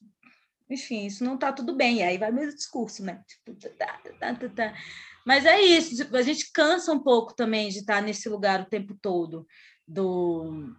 enfim, 0.70 1.06
isso 1.06 1.24
não 1.24 1.36
está 1.36 1.52
tudo 1.52 1.76
bem. 1.76 1.98
E 1.98 2.04
aí 2.04 2.18
vai 2.18 2.32
meu 2.32 2.48
discurso, 2.54 3.04
né? 3.04 3.24
Tipo, 3.28 3.56
tá, 3.78 4.00
tá, 4.20 4.36
tá, 4.36 4.50
tá, 4.50 4.74
Mas 5.26 5.46
é 5.46 5.62
isso, 5.62 5.96
tipo, 5.96 6.16
a 6.16 6.22
gente 6.22 6.52
cansa 6.52 6.92
um 6.92 7.00
pouco 7.00 7.34
também 7.36 7.70
de 7.70 7.80
estar 7.80 8.02
nesse 8.02 8.30
lugar 8.30 8.62
o 8.62 8.70
tempo 8.70 8.98
todo, 9.02 9.48
do 9.88 10.74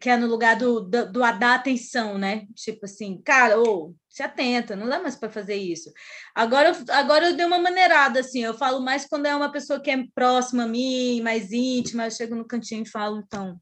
que 0.00 0.08
é 0.08 0.16
no 0.16 0.26
lugar 0.26 0.56
do, 0.56 0.80
do, 0.80 1.12
do 1.12 1.20
dar 1.20 1.54
atenção, 1.54 2.16
né? 2.16 2.46
Tipo 2.54 2.86
assim, 2.86 3.20
cara, 3.22 3.60
ô, 3.60 3.94
se 4.08 4.22
atenta, 4.22 4.74
não 4.74 4.88
dá 4.88 4.98
mais 5.00 5.16
para 5.16 5.28
fazer 5.28 5.56
isso. 5.56 5.92
Agora, 6.34 6.72
agora 6.90 7.28
eu 7.28 7.36
dei 7.36 7.44
uma 7.44 7.58
maneirada, 7.58 8.20
assim, 8.20 8.42
eu 8.42 8.54
falo 8.54 8.80
mais 8.80 9.06
quando 9.06 9.26
é 9.26 9.36
uma 9.36 9.52
pessoa 9.52 9.80
que 9.80 9.90
é 9.90 10.06
próxima 10.14 10.64
a 10.64 10.68
mim, 10.68 11.20
mais 11.20 11.52
íntima, 11.52 12.06
eu 12.06 12.10
chego 12.10 12.34
no 12.34 12.46
cantinho 12.46 12.82
e 12.84 12.88
falo, 12.88 13.18
então, 13.18 13.60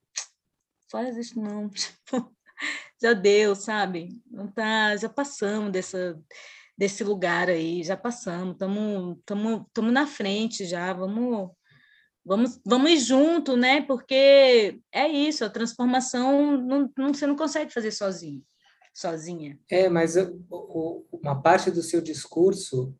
faz 0.90 1.16
isso 1.16 1.40
não, 1.40 1.68
tipo, 1.70 2.33
já 3.03 3.12
deu, 3.12 3.57
sabe? 3.57 4.11
Não 4.31 4.46
tá, 4.46 4.96
já 4.96 5.09
passamos 5.09 5.72
dessa, 5.72 6.16
desse 6.79 7.03
lugar 7.03 7.50
aí, 7.50 7.83
já 7.83 7.96
passamos, 7.96 8.55
estamos 8.55 9.92
na 9.92 10.07
frente 10.07 10.64
já, 10.64 10.92
vamos 10.92 11.50
Vamos, 12.24 12.58
vamos 12.64 13.04
junto, 13.04 13.56
né? 13.56 13.82
Porque 13.82 14.80
é 14.90 15.06
isso, 15.06 15.44
a 15.44 15.50
transformação 15.50 16.56
não, 16.56 16.90
não, 16.96 17.12
você 17.12 17.26
não 17.26 17.37
consegue 17.37 17.72
fazer 17.72 17.90
sozinho, 17.90 18.42
sozinha. 18.94 19.58
É, 19.70 19.88
mas 19.90 20.14
uma 21.12 21.40
parte 21.42 21.70
do 21.70 21.82
seu 21.82 22.00
discurso, 22.00 22.94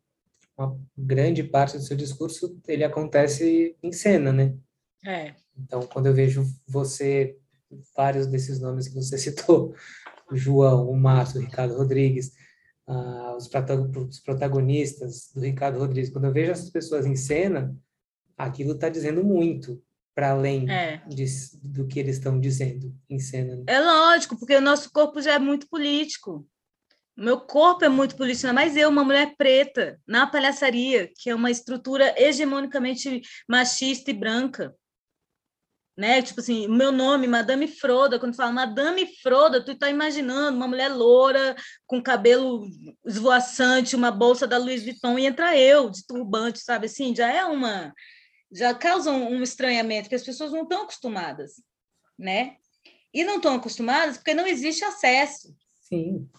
uma 0.55 0.79
grande 0.95 1.43
parte 1.43 1.77
do 1.77 1.83
seu 1.83 1.97
discurso, 1.97 2.59
ele 2.67 2.83
acontece 2.83 3.75
em 3.81 3.91
cena, 3.91 4.31
né? 4.31 4.55
É. 5.03 5.33
Então, 5.57 5.81
quando 5.81 6.05
eu 6.05 6.13
vejo 6.13 6.45
você, 6.67 7.35
vários 7.95 8.27
desses 8.27 8.59
nomes 8.59 8.87
que 8.87 8.95
você 8.95 9.17
citou, 9.19 9.73
o 10.31 10.35
João, 10.35 10.89
o 10.89 10.95
Márcio, 10.95 11.39
o 11.39 11.43
Ricardo 11.43 11.75
Rodrigues, 11.75 12.31
uh, 12.87 13.35
os 13.35 13.47
protagonistas 14.19 15.31
do 15.33 15.41
Ricardo 15.41 15.79
Rodrigues, 15.79 16.11
quando 16.11 16.25
eu 16.25 16.33
vejo 16.33 16.51
essas 16.51 16.69
pessoas 16.69 17.05
em 17.05 17.15
cena, 17.15 17.75
aquilo 18.37 18.73
está 18.73 18.89
dizendo 18.89 19.23
muito 19.23 19.81
para 20.15 20.31
além 20.31 20.69
é. 20.71 21.03
de, 21.07 21.25
do 21.61 21.85
que 21.85 21.99
eles 21.99 22.15
estão 22.15 22.39
dizendo 22.39 22.95
em 23.09 23.19
cena. 23.19 23.57
Né? 23.57 23.63
É 23.67 23.79
lógico, 23.81 24.39
porque 24.39 24.55
o 24.55 24.61
nosso 24.61 24.89
corpo 24.91 25.21
já 25.21 25.33
é 25.33 25.39
muito 25.39 25.67
político. 25.67 26.47
O 27.17 27.21
meu 27.23 27.39
corpo 27.41 27.83
é 27.83 27.89
muito 27.89 28.15
político, 28.15 28.53
mas 28.53 28.77
eu, 28.77 28.89
uma 28.89 29.03
mulher 29.03 29.35
preta, 29.37 29.99
na 30.07 30.25
palhaçaria, 30.25 31.11
que 31.17 31.29
é 31.29 31.35
uma 31.35 31.51
estrutura 31.51 32.13
hegemonicamente 32.17 33.21
machista 33.47 34.11
e 34.11 34.13
branca. 34.13 34.73
Né? 35.97 36.21
Tipo 36.21 36.41
assim, 36.41 36.67
meu 36.67 36.91
nome, 36.91 37.25
Madame 37.25 37.67
Froda, 37.67 38.19
quando 38.19 38.35
fala 38.35 38.51
Madame 38.51 39.07
Froda, 39.21 39.63
tu 39.63 39.75
tá 39.75 39.89
imaginando 39.89 40.57
uma 40.57 40.67
mulher 40.67 40.89
loura, 40.89 41.55
com 41.85 42.03
cabelo 42.03 42.67
esvoaçante, 43.05 43.95
uma 43.95 44.11
bolsa 44.11 44.45
da 44.45 44.57
Louis 44.57 44.83
Vuitton, 44.83 45.17
e 45.17 45.25
entra 45.25 45.57
eu, 45.57 45.89
de 45.89 46.05
turbante, 46.05 46.59
sabe 46.59 46.87
assim, 46.87 47.15
já 47.15 47.31
é 47.31 47.45
uma 47.45 47.93
já 48.55 48.73
causam 48.73 49.29
um 49.29 49.43
estranhamento 49.43 50.07
que 50.07 50.15
as 50.15 50.23
pessoas 50.23 50.51
não 50.51 50.63
estão 50.63 50.83
acostumadas, 50.83 51.61
né? 52.17 52.55
E 53.13 53.23
não 53.23 53.37
estão 53.37 53.55
acostumadas 53.55 54.17
porque 54.17 54.33
não 54.33 54.47
existe 54.47 54.83
acesso. 54.83 55.53
Sim. 55.81 56.29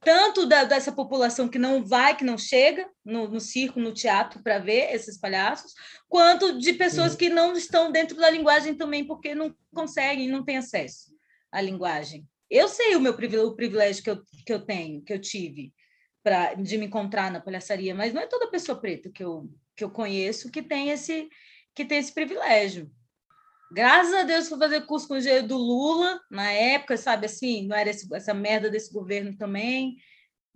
Tanto 0.00 0.44
da, 0.44 0.64
dessa 0.64 0.92
população 0.92 1.48
que 1.48 1.58
não 1.58 1.82
vai, 1.82 2.14
que 2.14 2.24
não 2.24 2.36
chega 2.36 2.86
no, 3.02 3.26
no 3.26 3.40
circo, 3.40 3.80
no 3.80 3.94
teatro 3.94 4.42
para 4.42 4.58
ver 4.58 4.94
esses 4.94 5.18
palhaços, 5.18 5.72
quanto 6.06 6.58
de 6.58 6.74
pessoas 6.74 7.12
Sim. 7.12 7.18
que 7.18 7.28
não 7.30 7.54
estão 7.54 7.90
dentro 7.90 8.16
da 8.16 8.28
linguagem 8.28 8.74
também 8.74 9.06
porque 9.06 9.34
não 9.34 9.54
conseguem, 9.72 10.28
não 10.28 10.44
têm 10.44 10.58
acesso 10.58 11.10
à 11.50 11.62
linguagem. 11.62 12.26
Eu 12.50 12.68
sei 12.68 12.94
o 12.94 13.00
meu 13.00 13.14
privilégio, 13.14 13.48
o 13.48 13.56
privilégio 13.56 14.04
que 14.04 14.10
eu, 14.10 14.22
que 14.44 14.52
eu 14.52 14.60
tenho, 14.60 15.02
que 15.02 15.14
eu 15.14 15.18
tive 15.18 15.72
para 16.22 16.52
de 16.54 16.76
me 16.76 16.86
encontrar 16.86 17.30
na 17.30 17.40
palhaçaria, 17.40 17.94
mas 17.94 18.12
não 18.12 18.20
é 18.20 18.26
toda 18.26 18.50
pessoa 18.50 18.78
preta 18.78 19.10
que 19.10 19.24
eu, 19.24 19.48
que 19.74 19.82
eu 19.82 19.90
conheço 19.90 20.50
que 20.50 20.62
tem 20.62 20.90
esse 20.90 21.28
que 21.74 21.84
tem 21.84 21.98
esse 21.98 22.12
privilégio. 22.12 22.90
Graças 23.72 24.14
a 24.14 24.22
Deus 24.22 24.48
fui 24.48 24.58
fazer 24.58 24.82
curso 24.82 25.08
com 25.08 25.14
o 25.14 25.16
engenheiro 25.16 25.48
do 25.48 25.56
Lula 25.56 26.20
na 26.30 26.50
época, 26.52 26.96
sabe 26.96 27.26
assim, 27.26 27.66
não 27.66 27.76
era 27.76 27.90
esse, 27.90 28.06
essa 28.14 28.32
merda 28.32 28.70
desse 28.70 28.92
governo 28.92 29.36
também. 29.36 29.96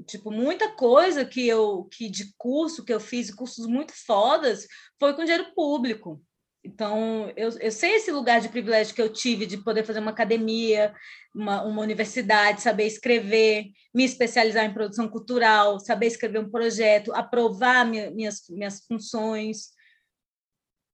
Tipo, 0.07 0.31
muita 0.31 0.71
coisa 0.71 1.25
que 1.25 1.47
eu 1.47 1.85
que 1.87 2.09
de 2.09 2.33
curso 2.37 2.85
que 2.85 2.93
eu 2.93 3.01
fiz, 3.01 3.35
cursos 3.35 3.67
muito 3.67 3.93
fodas, 4.07 4.69
foi 5.01 5.15
com 5.15 5.25
dinheiro 5.25 5.53
público. 5.55 6.23
Então, 6.63 7.33
eu, 7.37 7.51
eu 7.59 7.73
sei 7.73 7.97
esse 7.97 8.13
lugar 8.13 8.41
de 8.41 8.49
privilégio 8.49 8.95
que 8.95 9.03
eu 9.03 9.13
tive 9.13 9.47
de 9.47 9.57
poder 9.57 9.85
fazer 9.85 10.01
uma 10.01 10.11
academia, 10.11 10.95
uma, 11.35 11.63
uma 11.63 11.83
universidade, 11.83 12.63
saber 12.63 12.87
escrever, 12.87 13.67
me 13.93 14.05
especializar 14.05 14.65
em 14.65 14.75
produção 14.75 15.09
cultural, 15.09 15.81
saber 15.81 16.07
escrever 16.07 16.39
um 16.39 16.51
projeto, 16.51 17.13
aprovar 17.15 17.85
minha, 17.85 18.11
minhas, 18.11 18.43
minhas 18.49 18.85
funções 18.87 19.77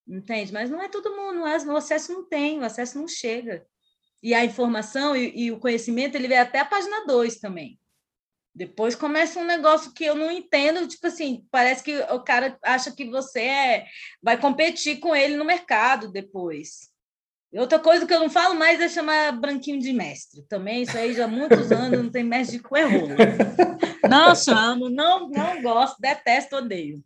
entende? 0.06 0.52
Mas 0.52 0.70
não 0.70 0.82
é 0.82 0.88
todo 0.88 1.14
mundo, 1.14 1.40
não 1.40 1.46
é, 1.46 1.56
o 1.58 1.76
acesso 1.76 2.12
não 2.12 2.28
tem, 2.28 2.58
o 2.58 2.64
acesso 2.64 2.98
não 2.98 3.08
chega. 3.08 3.66
E 4.22 4.32
a 4.32 4.44
informação 4.44 5.16
e, 5.16 5.32
e 5.36 5.52
o 5.52 5.58
conhecimento, 5.58 6.14
ele 6.14 6.28
vem 6.28 6.38
até 6.38 6.60
a 6.60 6.64
página 6.64 7.06
2 7.06 7.38
também. 7.38 7.78
Depois 8.54 8.94
começa 8.94 9.40
um 9.40 9.44
negócio 9.44 9.92
que 9.92 10.04
eu 10.04 10.14
não 10.14 10.30
entendo, 10.30 10.86
tipo 10.86 11.06
assim, 11.06 11.44
parece 11.50 11.82
que 11.82 11.98
o 11.98 12.20
cara 12.20 12.56
acha 12.62 12.92
que 12.92 13.04
você 13.10 13.40
é, 13.40 13.86
vai 14.22 14.40
competir 14.40 15.00
com 15.00 15.14
ele 15.14 15.36
no 15.36 15.44
mercado 15.44 16.10
depois. 16.10 16.92
Outra 17.52 17.78
coisa 17.78 18.06
que 18.06 18.12
eu 18.12 18.20
não 18.20 18.30
falo 18.30 18.54
mais 18.54 18.80
é 18.80 18.88
chamar 18.88 19.32
branquinho 19.32 19.80
de 19.80 19.92
mestre. 19.92 20.42
Também, 20.48 20.82
isso 20.82 20.96
aí 20.96 21.14
já 21.14 21.24
há 21.24 21.28
muitos 21.28 21.70
anos 21.70 22.02
não 22.02 22.10
tem 22.10 22.24
mestre 22.24 22.58
de 22.58 22.62
coerro. 22.62 23.08
Não 24.08 24.34
chamo, 24.34 24.90
não, 24.90 25.28
não 25.28 25.62
gosto, 25.62 26.00
detesto, 26.00 26.56
odeio. 26.56 27.02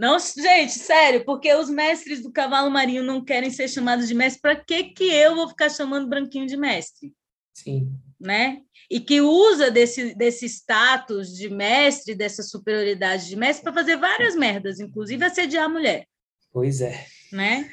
Não, 0.00 0.18
gente, 0.18 0.72
sério, 0.72 1.26
porque 1.26 1.52
os 1.52 1.68
mestres 1.68 2.22
do 2.22 2.32
cavalo 2.32 2.70
marinho 2.70 3.02
não 3.02 3.22
querem 3.22 3.50
ser 3.50 3.68
chamados 3.68 4.08
de 4.08 4.14
mestre, 4.14 4.40
para 4.40 4.56
que 4.56 4.84
que 4.84 5.04
eu 5.04 5.34
vou 5.34 5.46
ficar 5.46 5.68
chamando 5.68 6.08
branquinho 6.08 6.46
de 6.46 6.56
mestre? 6.56 7.12
Sim. 7.52 7.92
Né? 8.18 8.62
E 8.90 8.98
que 8.98 9.20
usa 9.20 9.70
desse, 9.70 10.14
desse 10.14 10.46
status 10.46 11.36
de 11.36 11.50
mestre, 11.50 12.14
dessa 12.14 12.42
superioridade 12.42 13.28
de 13.28 13.36
mestre, 13.36 13.62
para 13.62 13.74
fazer 13.74 13.98
várias 13.98 14.34
merdas, 14.34 14.80
inclusive 14.80 15.22
assediar 15.22 15.66
a 15.66 15.68
mulher. 15.68 16.06
Pois 16.50 16.80
é. 16.80 17.06
Né? 17.30 17.70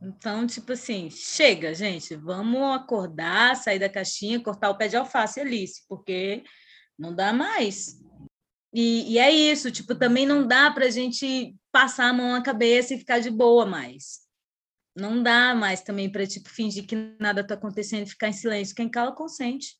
Então, 0.00 0.46
tipo 0.46 0.70
assim, 0.70 1.10
chega, 1.10 1.74
gente, 1.74 2.14
vamos 2.14 2.76
acordar, 2.76 3.56
sair 3.56 3.80
da 3.80 3.88
caixinha, 3.88 4.38
cortar 4.38 4.70
o 4.70 4.78
pé 4.78 4.86
de 4.86 4.96
alface, 4.96 5.40
Alice, 5.40 5.82
porque 5.88 6.44
não 6.96 7.12
dá 7.12 7.32
mais. 7.32 8.00
E, 8.78 9.14
e 9.14 9.18
é 9.18 9.30
isso, 9.30 9.70
tipo, 9.70 9.94
também 9.94 10.26
não 10.26 10.46
dá 10.46 10.70
para 10.70 10.84
a 10.84 10.90
gente 10.90 11.56
passar 11.72 12.10
a 12.10 12.12
mão 12.12 12.32
na 12.32 12.42
cabeça 12.42 12.92
e 12.92 12.98
ficar 12.98 13.20
de 13.20 13.30
boa 13.30 13.64
mais. 13.64 14.18
Não 14.94 15.22
dá 15.22 15.54
mais 15.54 15.80
também 15.80 16.12
para 16.12 16.26
tipo 16.26 16.50
fingir 16.50 16.86
que 16.86 16.94
nada 17.18 17.40
está 17.40 17.54
acontecendo 17.54 18.02
e 18.02 18.10
ficar 18.10 18.28
em 18.28 18.34
silêncio. 18.34 18.74
Quem 18.76 18.86
cala 18.86 19.14
consente. 19.14 19.78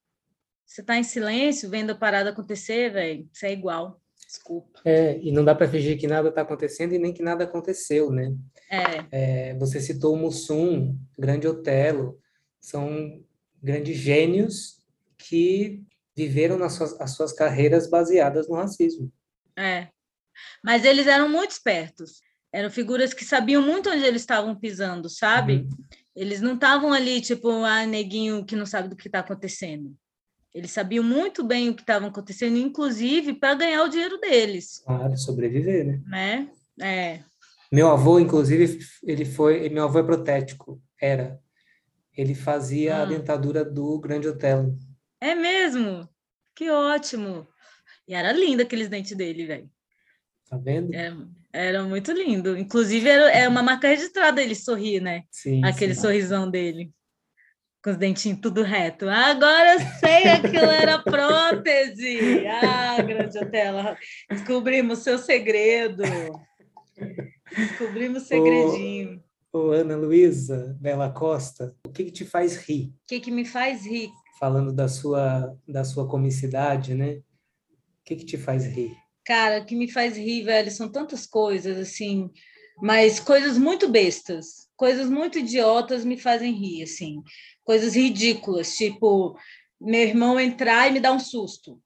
Você 0.64 0.80
está 0.80 0.96
em 0.96 1.02
silêncio, 1.02 1.68
vendo 1.68 1.90
a 1.90 1.94
parada 1.94 2.30
acontecer, 2.30 2.90
velho, 2.90 3.28
isso 3.30 3.44
é 3.44 3.52
igual. 3.52 4.00
Desculpa. 4.26 4.80
É, 4.82 5.18
e 5.18 5.30
não 5.30 5.44
dá 5.44 5.54
para 5.54 5.68
fingir 5.68 5.98
que 5.98 6.06
nada 6.06 6.30
está 6.30 6.40
acontecendo 6.40 6.94
e 6.94 6.98
nem 6.98 7.12
que 7.12 7.22
nada 7.22 7.44
aconteceu, 7.44 8.10
né? 8.10 8.34
É. 8.70 9.50
é. 9.50 9.54
Você 9.58 9.78
citou 9.78 10.14
o 10.14 10.16
Mussum, 10.16 10.98
Grande 11.18 11.46
Otelo, 11.46 12.18
são 12.58 13.22
grandes 13.62 13.98
gênios 13.98 14.82
que 15.18 15.84
viveram 16.16 16.56
nas 16.56 16.72
suas, 16.72 17.00
as 17.00 17.10
suas 17.12 17.32
carreiras 17.32 17.88
baseadas 17.88 18.48
no 18.48 18.54
racismo. 18.54 19.12
É. 19.56 19.88
Mas 20.64 20.84
eles 20.84 21.06
eram 21.06 21.28
muito 21.28 21.50
espertos. 21.50 22.20
Eram 22.52 22.70
figuras 22.70 23.12
que 23.12 23.24
sabiam 23.24 23.60
muito 23.60 23.90
onde 23.90 24.04
eles 24.04 24.22
estavam 24.22 24.54
pisando, 24.54 25.10
sabe? 25.10 25.56
Uhum. 25.56 25.68
Eles 26.14 26.40
não 26.40 26.54
estavam 26.54 26.92
ali, 26.92 27.20
tipo, 27.20 27.50
ah, 27.64 27.84
neguinho 27.84 28.44
que 28.44 28.56
não 28.56 28.64
sabe 28.64 28.88
do 28.88 28.96
que 28.96 29.08
está 29.08 29.18
acontecendo. 29.18 29.94
Eles 30.54 30.70
sabiam 30.70 31.04
muito 31.04 31.44
bem 31.44 31.68
o 31.68 31.74
que 31.74 31.82
estava 31.82 32.06
acontecendo, 32.06 32.56
inclusive 32.56 33.34
para 33.34 33.54
ganhar 33.54 33.82
o 33.82 33.88
dinheiro 33.90 34.18
deles. 34.18 34.82
Claro, 34.86 35.14
sobreviver, 35.18 35.84
né? 35.84 36.00
Né? 36.06 36.50
É. 36.80 37.20
Meu 37.70 37.90
avô, 37.90 38.18
inclusive, 38.18 38.78
ele 39.02 39.26
foi. 39.26 39.68
Meu 39.68 39.84
avô 39.84 39.98
é 39.98 40.02
protético, 40.02 40.80
era. 40.98 41.38
Ele 42.16 42.34
fazia 42.34 42.96
ah. 42.96 43.02
a 43.02 43.04
dentadura 43.04 43.62
do 43.62 43.98
Grande 43.98 44.28
Hotel. 44.28 44.74
É 45.20 45.34
mesmo? 45.34 46.08
Que 46.54 46.70
ótimo! 46.70 47.46
E 48.08 48.14
era 48.14 48.32
lindo 48.32 48.62
aqueles 48.62 48.88
dentes 48.88 49.16
dele, 49.16 49.46
velho. 49.46 49.70
Tá 50.48 50.56
vendo? 50.56 50.94
Era, 50.94 51.16
era, 51.52 51.84
muito 51.84 52.12
lindo. 52.12 52.56
Inclusive, 52.56 53.08
era, 53.08 53.30
é 53.30 53.48
uma 53.48 53.62
marca 53.62 53.88
registrada 53.88 54.40
ele 54.40 54.54
sorrir, 54.54 55.00
né? 55.00 55.24
Sim. 55.30 55.64
Aquele 55.64 55.94
sim. 55.94 56.02
sorrisão 56.02 56.48
dele. 56.48 56.92
Com 57.82 57.90
os 57.90 57.96
dentinhos 57.96 58.40
tudo 58.40 58.62
reto. 58.62 59.08
Agora 59.08 59.74
eu 59.74 59.80
sei, 59.98 60.28
aquilo 60.28 60.70
era 60.70 60.98
prótese. 61.02 62.46
Ah, 62.46 63.02
grande 63.02 63.38
Otela. 63.38 63.96
Descobrimos 64.30 65.00
seu 65.00 65.18
segredo. 65.18 66.02
Descobrimos 67.56 68.22
o 68.22 68.26
segredinho. 68.26 69.22
Ô, 69.52 69.70
Ana 69.70 69.96
Luísa 69.96 70.76
Bela 70.80 71.10
Costa, 71.10 71.74
o 71.86 71.90
que, 71.90 72.04
que 72.04 72.10
te 72.10 72.24
faz 72.24 72.56
rir? 72.56 72.88
O 72.88 73.06
que, 73.08 73.20
que 73.20 73.30
me 73.30 73.44
faz 73.44 73.86
rir? 73.86 74.10
Falando 74.38 74.72
da 74.72 74.88
sua, 74.88 75.56
da 75.66 75.84
sua 75.84 76.08
comicidade, 76.08 76.94
né? 76.94 77.14
O 77.14 77.22
que, 78.04 78.16
que 78.16 78.24
te 78.24 78.36
faz 78.36 78.66
rir? 78.66 78.94
Cara, 79.24 79.60
o 79.60 79.64
que 79.64 79.74
me 79.74 79.90
faz 79.90 80.16
rir, 80.16 80.44
velho, 80.44 80.70
são 80.70 80.88
tantas 80.90 81.26
coisas, 81.26 81.78
assim, 81.78 82.30
mas 82.80 83.18
coisas 83.18 83.58
muito 83.58 83.88
bestas, 83.88 84.68
coisas 84.76 85.10
muito 85.10 85.38
idiotas 85.38 86.04
me 86.04 86.16
fazem 86.16 86.52
rir, 86.52 86.82
assim, 86.82 87.22
coisas 87.64 87.96
ridículas, 87.96 88.76
tipo, 88.76 89.36
meu 89.80 90.00
irmão 90.00 90.38
entrar 90.38 90.88
e 90.88 90.92
me 90.92 91.00
dar 91.00 91.12
um 91.12 91.18
susto. 91.18 91.80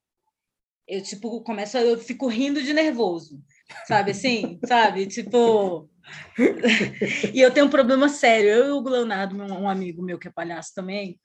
Eu, 0.86 1.02
tipo, 1.02 1.40
começo, 1.42 1.78
eu 1.78 1.98
fico 1.98 2.26
rindo 2.26 2.62
de 2.62 2.72
nervoso, 2.72 3.40
sabe 3.86 4.10
assim? 4.10 4.58
sabe? 4.66 5.06
Tipo. 5.06 5.88
e 7.32 7.40
eu 7.40 7.52
tenho 7.52 7.66
um 7.66 7.70
problema 7.70 8.08
sério. 8.08 8.50
Eu 8.50 8.66
e 8.66 8.70
o 8.72 8.80
Leonardo, 8.80 9.36
um 9.36 9.68
amigo 9.68 10.02
meu 10.02 10.18
que 10.18 10.26
é 10.26 10.32
palhaço 10.32 10.74
também, 10.74 11.20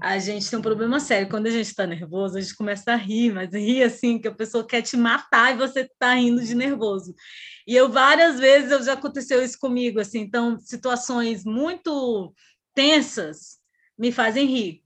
a 0.00 0.18
gente 0.18 0.48
tem 0.50 0.58
um 0.58 0.62
problema 0.62 1.00
sério. 1.00 1.28
Quando 1.28 1.46
a 1.46 1.50
gente 1.50 1.66
está 1.66 1.86
nervoso, 1.86 2.36
a 2.36 2.40
gente 2.40 2.54
começa 2.54 2.92
a 2.92 2.96
rir, 2.96 3.32
mas 3.32 3.52
rir 3.52 3.82
assim, 3.82 4.18
que 4.18 4.28
a 4.28 4.34
pessoa 4.34 4.66
quer 4.66 4.82
te 4.82 4.96
matar 4.96 5.54
e 5.54 5.58
você 5.58 5.80
está 5.80 6.14
rindo 6.14 6.44
de 6.44 6.54
nervoso. 6.54 7.14
E 7.66 7.74
eu 7.74 7.90
várias 7.90 8.38
vezes 8.38 8.70
eu 8.70 8.82
já 8.82 8.92
aconteceu 8.92 9.42
isso 9.42 9.58
comigo, 9.58 9.98
assim, 9.98 10.20
então 10.20 10.58
situações 10.58 11.44
muito 11.44 12.34
tensas 12.74 13.58
me 13.98 14.12
fazem 14.12 14.46
rir. 14.46 14.82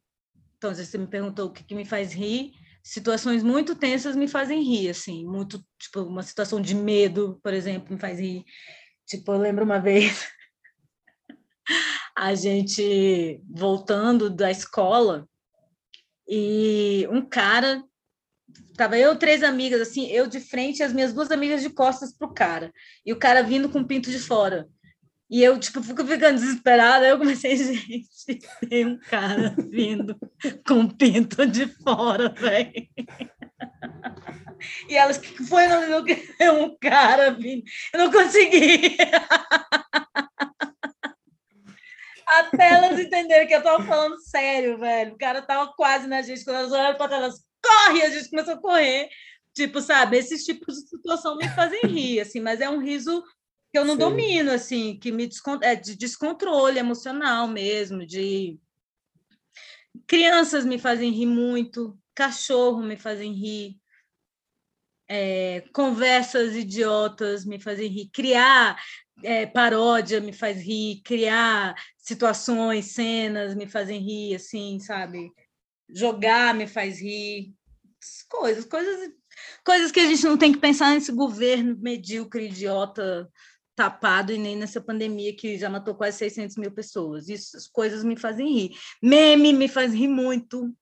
Então, 0.57 0.75
você 0.75 0.97
me 0.97 1.07
perguntou 1.07 1.47
o 1.47 1.51
que, 1.51 1.65
que 1.65 1.75
me 1.75 1.85
faz 1.85 2.13
rir, 2.13 2.53
situações 2.83 3.43
muito 3.43 3.75
tensas 3.75 4.15
me 4.15 4.29
fazem 4.29 4.63
rir, 4.63 4.91
assim, 4.91 5.27
muito, 5.27 5.65
tipo, 5.79 6.03
uma 6.03 6.23
situação 6.23 6.61
de 6.61 6.75
medo, 6.75 7.41
por 7.43 7.53
exemplo, 7.53 7.95
me 7.95 7.99
faz 7.99 8.21
rir. 8.21 8.45
Tipo, 9.07 9.33
eu 9.33 9.39
lembro 9.39 9.65
uma 9.65 9.79
vez 9.81 10.29
a 12.17 12.35
gente 12.35 13.41
voltando 13.49 14.29
da 14.31 14.51
escola 14.51 15.29
e 16.29 17.07
um 17.11 17.23
cara 17.23 17.83
tava 18.77 18.97
eu 18.99 19.17
três 19.17 19.43
amigas 19.43 19.81
assim 19.81 20.07
eu 20.07 20.27
de 20.27 20.41
frente 20.41 20.79
e 20.79 20.83
as 20.83 20.93
minhas 20.93 21.13
duas 21.13 21.31
amigas 21.31 21.63
de 21.63 21.71
costas 21.71 22.17
pro 22.17 22.33
cara. 22.33 22.73
E 23.05 23.13
o 23.13 23.19
cara 23.19 23.43
vindo 23.43 23.69
com 23.69 23.81
o 23.81 23.87
pinto 23.87 24.11
de 24.11 24.19
fora. 24.19 24.69
E 25.29 25.43
eu 25.43 25.59
tipo 25.61 25.83
fico 25.83 26.05
ficando 26.05 26.41
desesperada 26.41 27.07
eu 27.07 27.19
comecei 27.19 27.53
gente 27.57 28.09
tem 28.69 28.87
um 28.87 28.99
cara 28.99 29.55
vindo 29.69 30.17
com 30.67 30.89
pinto 30.89 31.47
de 31.47 31.67
fora 31.67 32.29
velho. 32.29 32.89
E 34.89 34.97
elas 34.97 35.19
que 35.19 35.43
foi 35.45 35.67
não 35.69 36.05
um 36.53 36.77
cara 36.79 37.31
vindo? 37.31 37.63
Eu 37.93 37.99
não 38.01 38.13
consegui 38.13 38.97
até 42.39 42.73
elas 42.73 42.99
entenderem 42.99 43.47
que 43.47 43.55
eu 43.55 43.63
tava 43.63 43.85
falando 43.85 44.19
sério, 44.21 44.79
velho. 44.79 45.15
O 45.15 45.19
cara 45.19 45.43
tava 45.43 45.73
quase 45.75 46.07
na 46.07 46.23
gente, 46.23 46.45
quando 46.45 46.57
elas 46.57 46.73
olharam 46.73 46.97
para 46.97 47.17
elas, 47.17 47.45
corre! 47.63 48.03
A 48.03 48.11
gente 48.11 48.31
começou 48.31 48.55
a 48.55 48.61
correr. 48.61 49.09
Tipo, 49.53 49.81
sabe, 49.81 50.17
esses 50.17 50.45
tipos 50.45 50.77
de 50.77 50.89
situação 50.89 51.37
me 51.37 51.49
fazem 51.49 51.81
rir, 51.89 52.21
assim, 52.21 52.41
mas 52.41 52.61
é 52.61 52.71
um 52.71 52.79
riso 52.79 53.23
que 53.73 53.79
eu 53.79 53.85
não 53.85 53.95
Sim. 53.95 54.01
domino, 54.01 54.51
assim, 54.53 54.99
que 54.99 55.11
me 55.11 55.29
é 55.63 55.75
de 55.75 55.97
descontrole 55.97 56.79
emocional 56.79 57.49
mesmo, 57.49 58.07
de 58.07 58.59
crianças 60.07 60.65
me 60.65 60.79
fazem 60.79 61.11
rir 61.11 61.27
muito, 61.27 61.99
cachorro 62.15 62.83
me 62.83 62.97
fazem 62.97 63.33
rir, 63.33 63.77
é, 65.09 65.65
conversas 65.73 66.55
idiotas 66.55 67.45
me 67.45 67.61
fazem 67.61 67.89
rir, 67.89 68.11
criar 68.13 68.81
é, 69.23 69.47
paródia 69.47 70.21
me 70.21 70.33
faz 70.33 70.61
rir, 70.61 71.01
criar 71.05 71.75
situações, 71.97 72.87
cenas 72.87 73.55
me 73.55 73.67
fazem 73.67 74.01
rir, 74.01 74.35
assim, 74.35 74.79
sabe? 74.81 75.33
Jogar 75.89 76.55
me 76.55 76.67
faz 76.67 77.01
rir, 77.01 77.55
coisas, 78.29 78.65
coisas, 78.65 79.11
coisas 79.65 79.93
que 79.93 80.01
a 80.01 80.07
gente 80.07 80.25
não 80.25 80.37
tem 80.37 80.53
que 80.53 80.59
pensar 80.59 80.95
nesse 80.95 81.13
governo 81.13 81.77
medíocre, 81.81 82.47
idiota, 82.47 83.29
tapado 83.75 84.33
e 84.33 84.39
nem 84.39 84.57
nessa 84.57 84.81
pandemia 84.81 85.35
que 85.35 85.57
já 85.57 85.71
matou 85.71 85.95
quase 85.95 86.19
600 86.19 86.57
mil 86.57 86.71
pessoas. 86.71 87.29
Isso, 87.29 87.57
as 87.57 87.67
coisas 87.67 88.05
me 88.05 88.17
fazem 88.17 88.53
rir. 88.53 88.71
Meme 89.03 89.53
me 89.53 89.69
faz 89.69 89.95
rir 89.95 90.09
muito. 90.09 90.75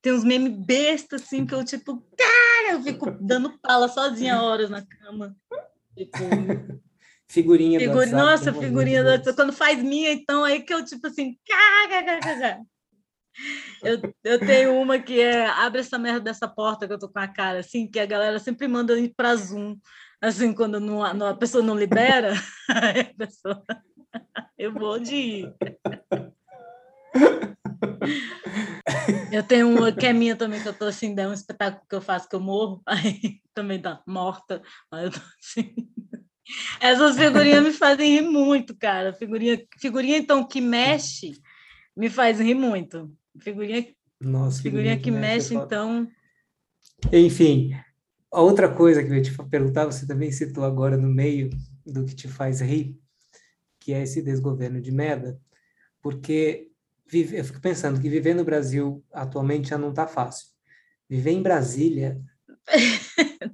Tem 0.00 0.12
uns 0.12 0.22
memes 0.22 0.52
bestas, 0.52 1.22
assim, 1.22 1.46
que 1.46 1.54
eu, 1.54 1.64
tipo, 1.64 2.06
cara, 2.16 2.74
eu 2.74 2.82
fico 2.82 3.10
dando 3.10 3.58
pala 3.58 3.88
sozinha 3.88 4.40
horas 4.40 4.70
na 4.70 4.86
cama. 4.86 5.34
Tipo, 5.96 6.18
Figurinha 7.28 7.80
do 7.80 7.96
WhatsApp. 7.96 8.14
Nossa, 8.14 8.52
figurinha 8.52 9.02
do 9.02 9.10
WhatsApp. 9.10 9.36
Quando 9.36 9.52
faz 9.52 9.82
minha, 9.82 10.12
então, 10.12 10.44
aí 10.44 10.62
que 10.62 10.72
eu, 10.72 10.84
tipo 10.84 11.06
assim, 11.06 11.36
eu, 13.82 14.00
eu 14.22 14.38
tenho 14.38 14.80
uma 14.80 14.98
que 14.98 15.20
é 15.20 15.46
abre 15.46 15.80
essa 15.80 15.98
merda 15.98 16.20
dessa 16.20 16.46
porta 16.46 16.86
que 16.86 16.92
eu 16.92 16.98
tô 16.98 17.08
com 17.08 17.18
a 17.18 17.26
cara, 17.26 17.60
assim, 17.60 17.86
que 17.86 17.98
a 17.98 18.06
galera 18.06 18.38
sempre 18.38 18.68
manda 18.68 18.98
ir 18.98 19.12
para 19.16 19.34
Zoom, 19.34 19.76
assim, 20.20 20.52
quando 20.52 20.78
não, 20.78 21.12
não, 21.14 21.26
a 21.26 21.34
pessoa 21.36 21.62
não 21.62 21.76
libera, 21.76 22.34
a 22.70 23.14
pessoa, 23.16 23.62
eu 24.56 24.72
vou 24.72 24.98
de 24.98 25.14
ir. 25.14 25.54
Eu 29.32 29.42
tenho 29.42 29.68
uma 29.68 29.90
que 29.90 30.06
é 30.06 30.12
minha 30.12 30.36
também, 30.36 30.62
que 30.62 30.68
eu 30.68 30.74
tô 30.74 30.84
assim, 30.84 31.14
é 31.18 31.26
um 31.26 31.32
espetáculo 31.32 31.84
que 31.88 31.96
eu 31.96 32.00
faço 32.00 32.28
que 32.28 32.36
eu 32.36 32.40
morro, 32.40 32.82
aí 32.86 33.40
também 33.52 33.80
tá 33.80 34.02
morta, 34.06 34.62
aí 34.92 35.06
eu 35.06 35.10
tô 35.10 35.20
assim. 35.40 35.74
Essas 36.80 37.16
figurinhas 37.16 37.62
me 37.62 37.72
fazem 37.72 38.20
rir 38.20 38.22
muito, 38.22 38.76
cara. 38.76 39.12
Figurinha, 39.12 39.62
figurinha 39.78 40.18
então 40.18 40.46
que 40.46 40.60
mexe 40.60 41.32
me 41.96 42.10
faz 42.10 42.40
rir 42.40 42.54
muito. 42.54 43.10
Figurinha, 43.38 43.86
Nossa, 44.20 44.62
figurinha, 44.62 44.94
figurinha 44.94 44.96
que, 44.96 45.02
que, 45.04 45.10
mexe, 45.10 45.54
mexe 45.54 45.54
então. 45.54 46.08
Enfim, 47.12 47.74
a 48.32 48.40
outra 48.40 48.68
coisa 48.68 49.02
que 49.02 49.10
eu 49.10 49.14
ia 49.14 49.22
te 49.22 49.32
perguntar, 49.48 49.86
você 49.86 50.06
também 50.06 50.32
citou 50.32 50.64
agora 50.64 50.96
no 50.96 51.08
meio 51.08 51.50
do 51.86 52.04
que 52.04 52.14
te 52.14 52.28
faz 52.28 52.60
rir, 52.60 52.98
que 53.78 53.92
é 53.92 54.02
esse 54.02 54.22
desgoverno 54.22 54.80
de 54.80 54.90
merda, 54.90 55.40
porque 56.02 56.68
vive, 57.06 57.36
eu 57.38 57.44
fico 57.44 57.60
pensando 57.60 58.00
que 58.00 58.08
viver 58.08 58.34
no 58.34 58.44
Brasil 58.44 59.04
atualmente 59.12 59.68
já 59.68 59.78
não 59.78 59.90
está 59.90 60.06
fácil. 60.06 60.48
Viver 61.08 61.30
em 61.30 61.42
Brasília 61.42 62.20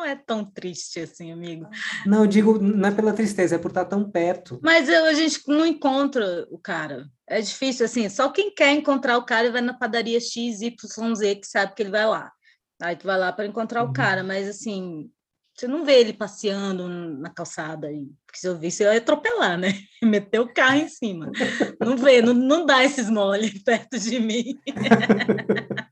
não 0.00 0.04
é 0.06 0.16
tão 0.16 0.44
triste 0.44 1.00
assim, 1.00 1.30
amigo. 1.30 1.68
Não, 2.06 2.22
eu 2.22 2.26
digo, 2.26 2.58
não 2.58 2.88
é 2.88 2.92
pela 2.92 3.12
tristeza, 3.12 3.56
é 3.56 3.58
por 3.58 3.68
estar 3.68 3.84
tão 3.84 4.10
perto. 4.10 4.58
Mas 4.62 4.88
a 4.88 5.12
gente 5.12 5.42
não 5.46 5.66
encontra 5.66 6.46
o 6.50 6.58
cara. 6.58 7.06
É 7.28 7.40
difícil, 7.40 7.84
assim, 7.84 8.08
só 8.08 8.30
quem 8.30 8.52
quer 8.54 8.72
encontrar 8.72 9.18
o 9.18 9.24
cara 9.24 9.52
vai 9.52 9.60
na 9.60 9.74
padaria 9.74 10.18
X, 10.18 10.62
Y, 10.62 11.14
Z, 11.14 11.34
que 11.36 11.46
sabe 11.46 11.74
que 11.74 11.82
ele 11.82 11.90
vai 11.90 12.06
lá. 12.06 12.32
Aí 12.80 12.96
tu 12.96 13.06
vai 13.06 13.18
lá 13.18 13.30
para 13.30 13.46
encontrar 13.46 13.84
uhum. 13.84 13.90
o 13.90 13.92
cara, 13.92 14.24
mas 14.24 14.48
assim, 14.48 15.10
você 15.54 15.68
não 15.68 15.84
vê 15.84 16.00
ele 16.00 16.14
passeando 16.14 16.88
na 16.88 17.28
calçada 17.28 17.88
aí. 17.88 18.06
Porque 18.26 18.40
se 18.40 18.48
eu 18.48 18.58
visse, 18.58 18.82
eu 18.82 18.90
ia 18.90 18.98
atropelar, 18.98 19.58
né? 19.58 19.74
Meter 20.02 20.40
o 20.40 20.52
carro 20.52 20.78
em 20.78 20.88
cima. 20.88 21.30
Não 21.78 21.98
vê, 21.98 22.22
não, 22.22 22.32
não 22.32 22.64
dá 22.64 22.82
esses 22.82 23.10
mole 23.10 23.50
perto 23.62 23.98
de 23.98 24.18
mim. 24.18 24.58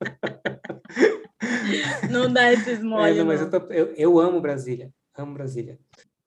não 2.11 2.33
dá 2.33 2.53
esses 2.53 2.83
mole. 2.83 3.19
É, 3.19 3.25
mas 3.25 3.41
eu, 3.41 3.51
tô, 3.51 3.57
eu, 3.73 3.95
eu 3.95 4.19
amo 4.19 4.41
Brasília, 4.41 4.91
amo 5.17 5.35
Brasília. 5.35 5.79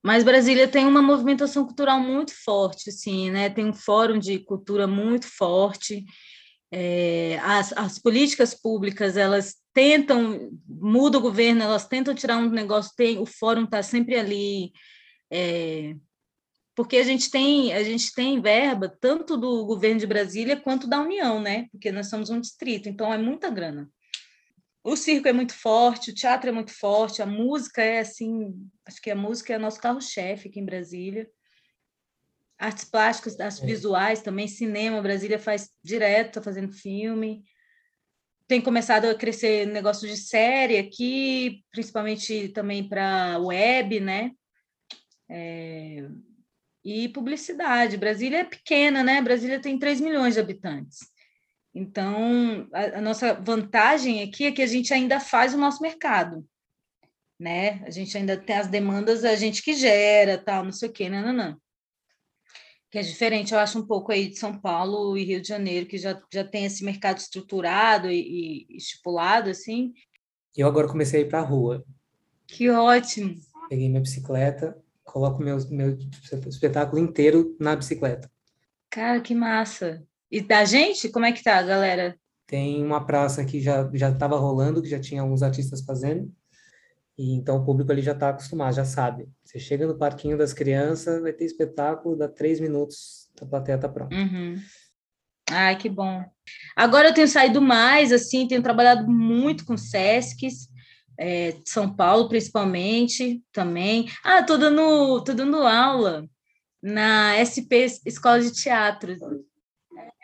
Mas 0.03 0.23
Brasília 0.23 0.67
tem 0.67 0.85
uma 0.85 1.01
movimentação 1.01 1.63
cultural 1.63 1.99
muito 1.99 2.33
forte, 2.43 2.89
assim, 2.89 3.29
né? 3.29 3.49
Tem 3.49 3.65
um 3.65 3.73
fórum 3.73 4.17
de 4.17 4.39
cultura 4.39 4.87
muito 4.87 5.27
forte. 5.27 6.03
É, 6.71 7.37
as, 7.43 7.71
as 7.73 7.99
políticas 7.99 8.53
públicas 8.53 9.15
elas 9.15 9.55
tentam 9.73 10.49
muda 10.67 11.17
o 11.17 11.21
governo, 11.21 11.61
elas 11.61 11.87
tentam 11.87 12.15
tirar 12.15 12.37
um 12.37 12.49
negócio. 12.49 12.93
Tem 12.95 13.19
o 13.19 13.25
fórum 13.25 13.65
está 13.65 13.83
sempre 13.83 14.15
ali, 14.15 14.71
é, 15.31 15.95
porque 16.75 16.97
a 16.97 17.03
gente 17.03 17.29
tem 17.29 17.71
a 17.73 17.83
gente 17.83 18.11
tem 18.13 18.41
verba 18.41 18.89
tanto 18.99 19.37
do 19.37 19.65
governo 19.65 19.99
de 19.99 20.07
Brasília 20.07 20.57
quanto 20.57 20.87
da 20.87 20.99
União, 20.99 21.39
né? 21.39 21.67
Porque 21.71 21.91
nós 21.91 22.09
somos 22.09 22.31
um 22.31 22.39
distrito, 22.39 22.89
então 22.89 23.13
é 23.13 23.19
muita 23.19 23.51
grana. 23.51 23.87
O 24.83 24.95
circo 24.95 25.27
é 25.27 25.33
muito 25.33 25.53
forte, 25.53 26.11
o 26.11 26.15
teatro 26.15 26.49
é 26.49 26.53
muito 26.53 26.71
forte, 26.73 27.21
a 27.21 27.25
música 27.25 27.83
é 27.83 27.99
assim, 27.99 28.67
acho 28.85 28.99
que 28.99 29.11
a 29.11 29.15
música 29.15 29.53
é 29.53 29.57
nosso 29.57 29.79
carro-chefe 29.79 30.49
aqui 30.49 30.59
em 30.59 30.65
Brasília. 30.65 31.29
Artes 32.57 32.85
plásticas, 32.85 33.39
artes 33.39 33.61
é. 33.61 33.65
visuais 33.65 34.21
também, 34.21 34.47
cinema, 34.47 35.01
Brasília 35.01 35.37
faz 35.37 35.69
direto, 35.83 36.35
tá 36.35 36.41
fazendo 36.41 36.71
filme. 36.71 37.43
Tem 38.47 38.59
começado 38.59 39.05
a 39.05 39.15
crescer 39.15 39.67
negócio 39.67 40.07
de 40.07 40.17
série 40.17 40.77
aqui, 40.77 41.63
principalmente 41.71 42.49
também 42.49 42.87
para 42.87 43.37
web, 43.39 43.99
né? 43.99 44.31
É... 45.29 46.07
E 46.83 47.07
publicidade. 47.09 47.97
Brasília 47.97 48.39
é 48.39 48.43
pequena, 48.43 49.03
né? 49.03 49.21
Brasília 49.21 49.61
tem 49.61 49.77
3 49.77 50.01
milhões 50.01 50.33
de 50.33 50.39
habitantes. 50.39 51.10
Então, 51.73 52.67
a, 52.73 52.97
a, 52.97 53.01
nossa 53.01 53.33
vantagem 53.33 54.21
aqui 54.21 54.45
é 54.45 54.51
que 54.51 54.61
a 54.61 54.67
gente 54.67 54.93
ainda 54.93 55.19
faz 55.19 55.53
o 55.53 55.57
nosso 55.57 55.81
mercado, 55.81 56.45
né? 57.39 57.81
A 57.85 57.89
gente 57.89 58.17
ainda 58.17 58.35
tem 58.35 58.57
as 58.57 58.67
demandas, 58.67 59.23
a 59.23 59.35
gente 59.35 59.63
que 59.63 59.73
gera, 59.73 60.37
tal, 60.37 60.65
não 60.65 60.73
sei 60.73 60.89
o 60.89 60.91
quê, 60.91 61.09
não, 61.09 61.21
não, 61.21 61.33
não. 61.33 61.57
Que 62.89 62.99
é 62.99 63.01
diferente, 63.01 63.53
eu 63.53 63.59
acho, 63.59 63.79
um 63.79 63.87
pouco 63.87 64.11
aí 64.11 64.27
de 64.27 64.37
São 64.37 64.59
Paulo 64.59 65.17
e 65.17 65.23
Rio 65.23 65.41
de 65.41 65.47
Janeiro, 65.47 65.85
que 65.85 65.97
já, 65.97 66.21
já 66.31 66.43
tem 66.43 66.65
esse 66.65 66.83
mercado 66.83 67.19
estruturado 67.19 68.11
e, 68.11 68.67
e 68.69 68.77
estipulado, 68.77 69.49
assim. 69.49 69.93
Eu 70.55 70.67
agora 70.67 70.89
comecei 70.89 71.21
a 71.21 71.23
ir 71.25 71.29
para 71.29 71.39
a 71.39 71.45
rua. 71.45 71.85
Que 72.45 72.69
ótimo! 72.69 73.39
Peguei 73.69 73.87
minha 73.87 74.01
bicicleta, 74.01 74.77
coloco 75.05 75.41
meu, 75.41 75.57
meu 75.69 75.97
espetáculo 76.47 77.01
inteiro 77.01 77.55
na 77.57 77.77
bicicleta. 77.77 78.29
Cara, 78.89 79.21
que 79.21 79.33
massa! 79.33 80.05
E 80.31 80.39
da 80.41 80.63
gente, 80.63 81.09
como 81.09 81.25
é 81.25 81.31
que 81.31 81.43
tá, 81.43 81.61
galera? 81.61 82.15
Tem 82.47 82.83
uma 82.83 83.05
praça 83.05 83.43
que 83.43 83.59
já 83.59 83.89
já 83.93 84.09
estava 84.09 84.37
rolando, 84.37 84.81
que 84.81 84.89
já 84.89 84.99
tinha 84.99 85.21
alguns 85.21 85.43
artistas 85.43 85.81
fazendo. 85.81 86.31
E 87.17 87.33
então 87.33 87.57
o 87.57 87.65
público 87.65 87.91
ali 87.91 88.01
já 88.01 88.13
está 88.13 88.29
acostumado, 88.29 88.73
já 88.73 88.85
sabe. 88.85 89.27
Você 89.43 89.59
chega 89.59 89.85
no 89.85 89.97
parquinho 89.97 90.37
das 90.37 90.53
crianças, 90.53 91.21
vai 91.21 91.33
ter 91.33 91.45
espetáculo, 91.45 92.15
dá 92.15 92.27
três 92.27 92.59
minutos, 92.59 93.29
a 93.41 93.45
plateia 93.45 93.77
tá 93.77 93.89
pronta. 93.89 94.15
Uhum. 94.15 94.55
Ai, 95.49 95.75
que 95.77 95.89
bom. 95.89 96.23
Agora 96.75 97.09
eu 97.09 97.13
tenho 97.13 97.27
saído 97.27 97.61
mais, 97.61 98.13
assim, 98.13 98.47
tenho 98.47 98.63
trabalhado 98.63 99.09
muito 99.09 99.65
com 99.65 99.75
Sescs, 99.75 100.69
é, 101.19 101.57
São 101.65 101.93
Paulo 101.93 102.29
principalmente 102.29 103.43
também. 103.51 104.07
Ah, 104.23 104.41
tô 104.41 104.57
dando, 104.57 105.21
tô 105.23 105.33
dando 105.33 105.57
aula 105.57 106.25
na 106.81 107.35
SP 107.35 107.85
Escola 108.05 108.41
de 108.41 108.51
Teatro. 108.51 109.17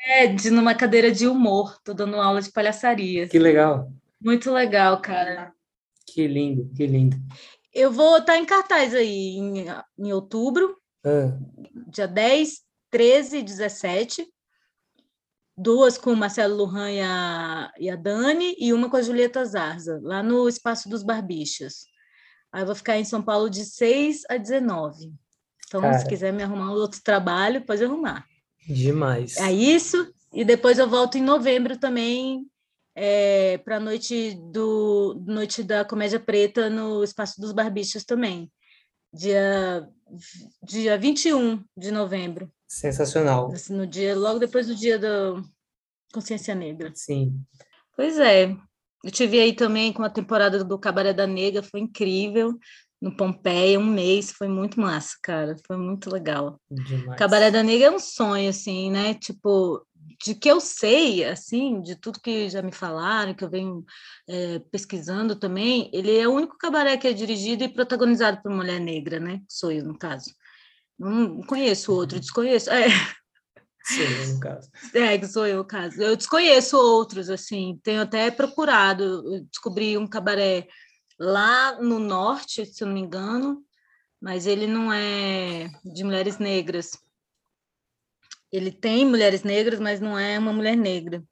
É, 0.05 0.27
de 0.27 0.49
numa 0.49 0.75
cadeira 0.75 1.11
de 1.11 1.27
humor, 1.27 1.79
tô 1.83 1.93
dando 1.93 2.17
aula 2.17 2.41
de 2.41 2.51
palhaçaria. 2.51 3.27
Que 3.27 3.39
legal. 3.39 3.91
Muito 4.21 4.51
legal, 4.51 5.01
cara. 5.01 5.53
Que 6.05 6.27
lindo, 6.27 6.71
que 6.75 6.85
lindo. 6.85 7.17
Eu 7.73 7.91
vou 7.91 8.17
estar 8.17 8.33
tá 8.33 8.37
em 8.37 8.45
cartaz 8.45 8.93
aí 8.93 9.37
em, 9.37 9.65
em 9.99 10.13
outubro, 10.13 10.77
ah. 11.05 11.37
dia 11.87 12.07
10, 12.07 12.61
13 12.89 13.37
e 13.37 13.43
17. 13.43 14.27
Duas 15.55 15.97
com 15.97 16.11
o 16.11 16.15
Marcelo 16.15 16.55
Lujan 16.55 16.91
e 16.91 17.01
a, 17.01 17.71
e 17.79 17.89
a 17.89 17.95
Dani, 17.95 18.55
e 18.59 18.71
uma 18.73 18.89
com 18.89 18.97
a 18.97 19.01
Julieta 19.01 19.43
Zarza, 19.43 19.99
lá 20.03 20.21
no 20.21 20.47
Espaço 20.47 20.87
dos 20.87 21.03
Barbichas. 21.03 21.85
Aí 22.51 22.61
eu 22.61 22.65
vou 22.65 22.75
ficar 22.75 22.97
em 22.97 23.03
São 23.03 23.21
Paulo 23.21 23.49
de 23.49 23.65
6 23.65 24.23
a 24.29 24.37
19. 24.37 25.13
Então, 25.67 25.81
Cara. 25.81 25.99
se 25.99 26.07
quiser 26.07 26.31
me 26.31 26.43
arrumar 26.43 26.71
um 26.71 26.75
outro 26.75 27.01
trabalho, 27.03 27.65
pode 27.65 27.83
arrumar. 27.83 28.25
Demais. 28.67 29.37
É 29.37 29.51
isso. 29.51 30.11
E 30.33 30.43
depois 30.43 30.77
eu 30.77 30.89
volto 30.89 31.17
em 31.17 31.21
novembro 31.21 31.77
também 31.77 32.45
é, 32.93 33.57
para 33.59 33.77
a 33.77 33.79
noite 33.79 34.35
do 34.51 35.21
noite 35.25 35.63
da 35.63 35.85
comédia 35.85 36.19
preta 36.19 36.69
no 36.69 37.03
espaço 37.03 37.39
dos 37.39 37.51
barbichos 37.51 38.03
também. 38.03 38.51
Dia 39.13 39.87
dia 40.63 40.97
21 40.97 41.63
de 41.77 41.91
novembro. 41.91 42.51
Sensacional. 42.67 43.51
Assim, 43.51 43.73
no 43.73 43.87
dia 43.87 44.15
logo 44.15 44.39
depois 44.39 44.67
do 44.67 44.75
dia 44.75 44.99
da 44.99 45.41
consciência 46.13 46.53
negra. 46.53 46.91
Sim. 46.93 47.39
Pois 47.95 48.19
é. 48.19 48.55
Eu 49.03 49.11
tive 49.11 49.39
aí 49.39 49.53
também 49.53 49.93
com 49.93 50.03
a 50.03 50.09
temporada 50.09 50.63
do 50.63 50.77
Cabaré 50.77 51.13
da 51.13 51.27
Negra, 51.27 51.61
foi 51.61 51.79
incrível 51.79 52.57
no 53.01 53.15
Pompeia, 53.15 53.79
um 53.79 53.85
mês, 53.85 54.31
foi 54.31 54.47
muito 54.47 54.79
massa, 54.79 55.15
cara, 55.21 55.55
foi 55.65 55.77
muito 55.77 56.09
legal. 56.09 56.59
Demais. 56.69 57.17
Cabaré 57.17 57.51
da 57.51 57.61
Negra 57.61 57.87
é 57.87 57.91
um 57.91 57.99
sonho, 57.99 58.49
assim, 58.49 58.89
né? 58.91 59.13
Tipo, 59.13 59.85
de 60.23 60.33
que 60.33 60.49
eu 60.49 60.59
sei, 60.59 61.23
assim, 61.23 61.81
de 61.81 61.95
tudo 61.95 62.19
que 62.19 62.49
já 62.49 62.61
me 62.61 62.71
falaram, 62.71 63.33
que 63.33 63.43
eu 63.43 63.49
venho 63.49 63.85
é, 64.27 64.59
pesquisando 64.71 65.35
também, 65.35 65.89
ele 65.93 66.17
é 66.17 66.27
o 66.27 66.33
único 66.33 66.57
cabaré 66.57 66.97
que 66.97 67.07
é 67.07 67.13
dirigido 67.13 67.63
e 67.63 67.69
protagonizado 67.69 68.41
por 68.41 68.51
mulher 68.51 68.79
negra, 68.79 69.19
né? 69.19 69.41
Sou 69.47 69.71
eu, 69.71 69.83
no 69.83 69.97
caso. 69.97 70.31
Não 70.97 71.41
conheço 71.41 71.93
outro, 71.93 72.15
uhum. 72.15 72.21
desconheço. 72.21 72.71
É. 72.71 72.87
Sou 73.87 74.03
eu, 74.03 74.33
no 74.33 74.39
caso. 74.39 74.69
É, 74.93 75.27
sou 75.27 75.47
eu, 75.47 75.57
no 75.57 75.65
caso. 75.65 76.01
Eu 76.01 76.15
desconheço 76.15 76.75
outros, 76.77 77.29
assim, 77.29 77.79
tenho 77.83 78.01
até 78.01 78.31
procurado, 78.31 79.45
descobri 79.51 79.97
um 79.97 80.07
cabaré 80.07 80.67
lá 81.19 81.81
no 81.81 81.99
norte, 81.99 82.65
se 82.65 82.83
eu 82.83 82.87
não 82.87 82.93
me 82.93 83.01
engano, 83.01 83.63
mas 84.21 84.47
ele 84.47 84.67
não 84.67 84.91
é 84.91 85.69
de 85.83 86.03
mulheres 86.03 86.37
negras. 86.37 86.91
Ele 88.51 88.71
tem 88.71 89.05
mulheres 89.05 89.43
negras, 89.43 89.79
mas 89.79 89.99
não 89.99 90.17
é 90.17 90.39
uma 90.39 90.53
mulher 90.53 90.75
negra. 90.75 91.23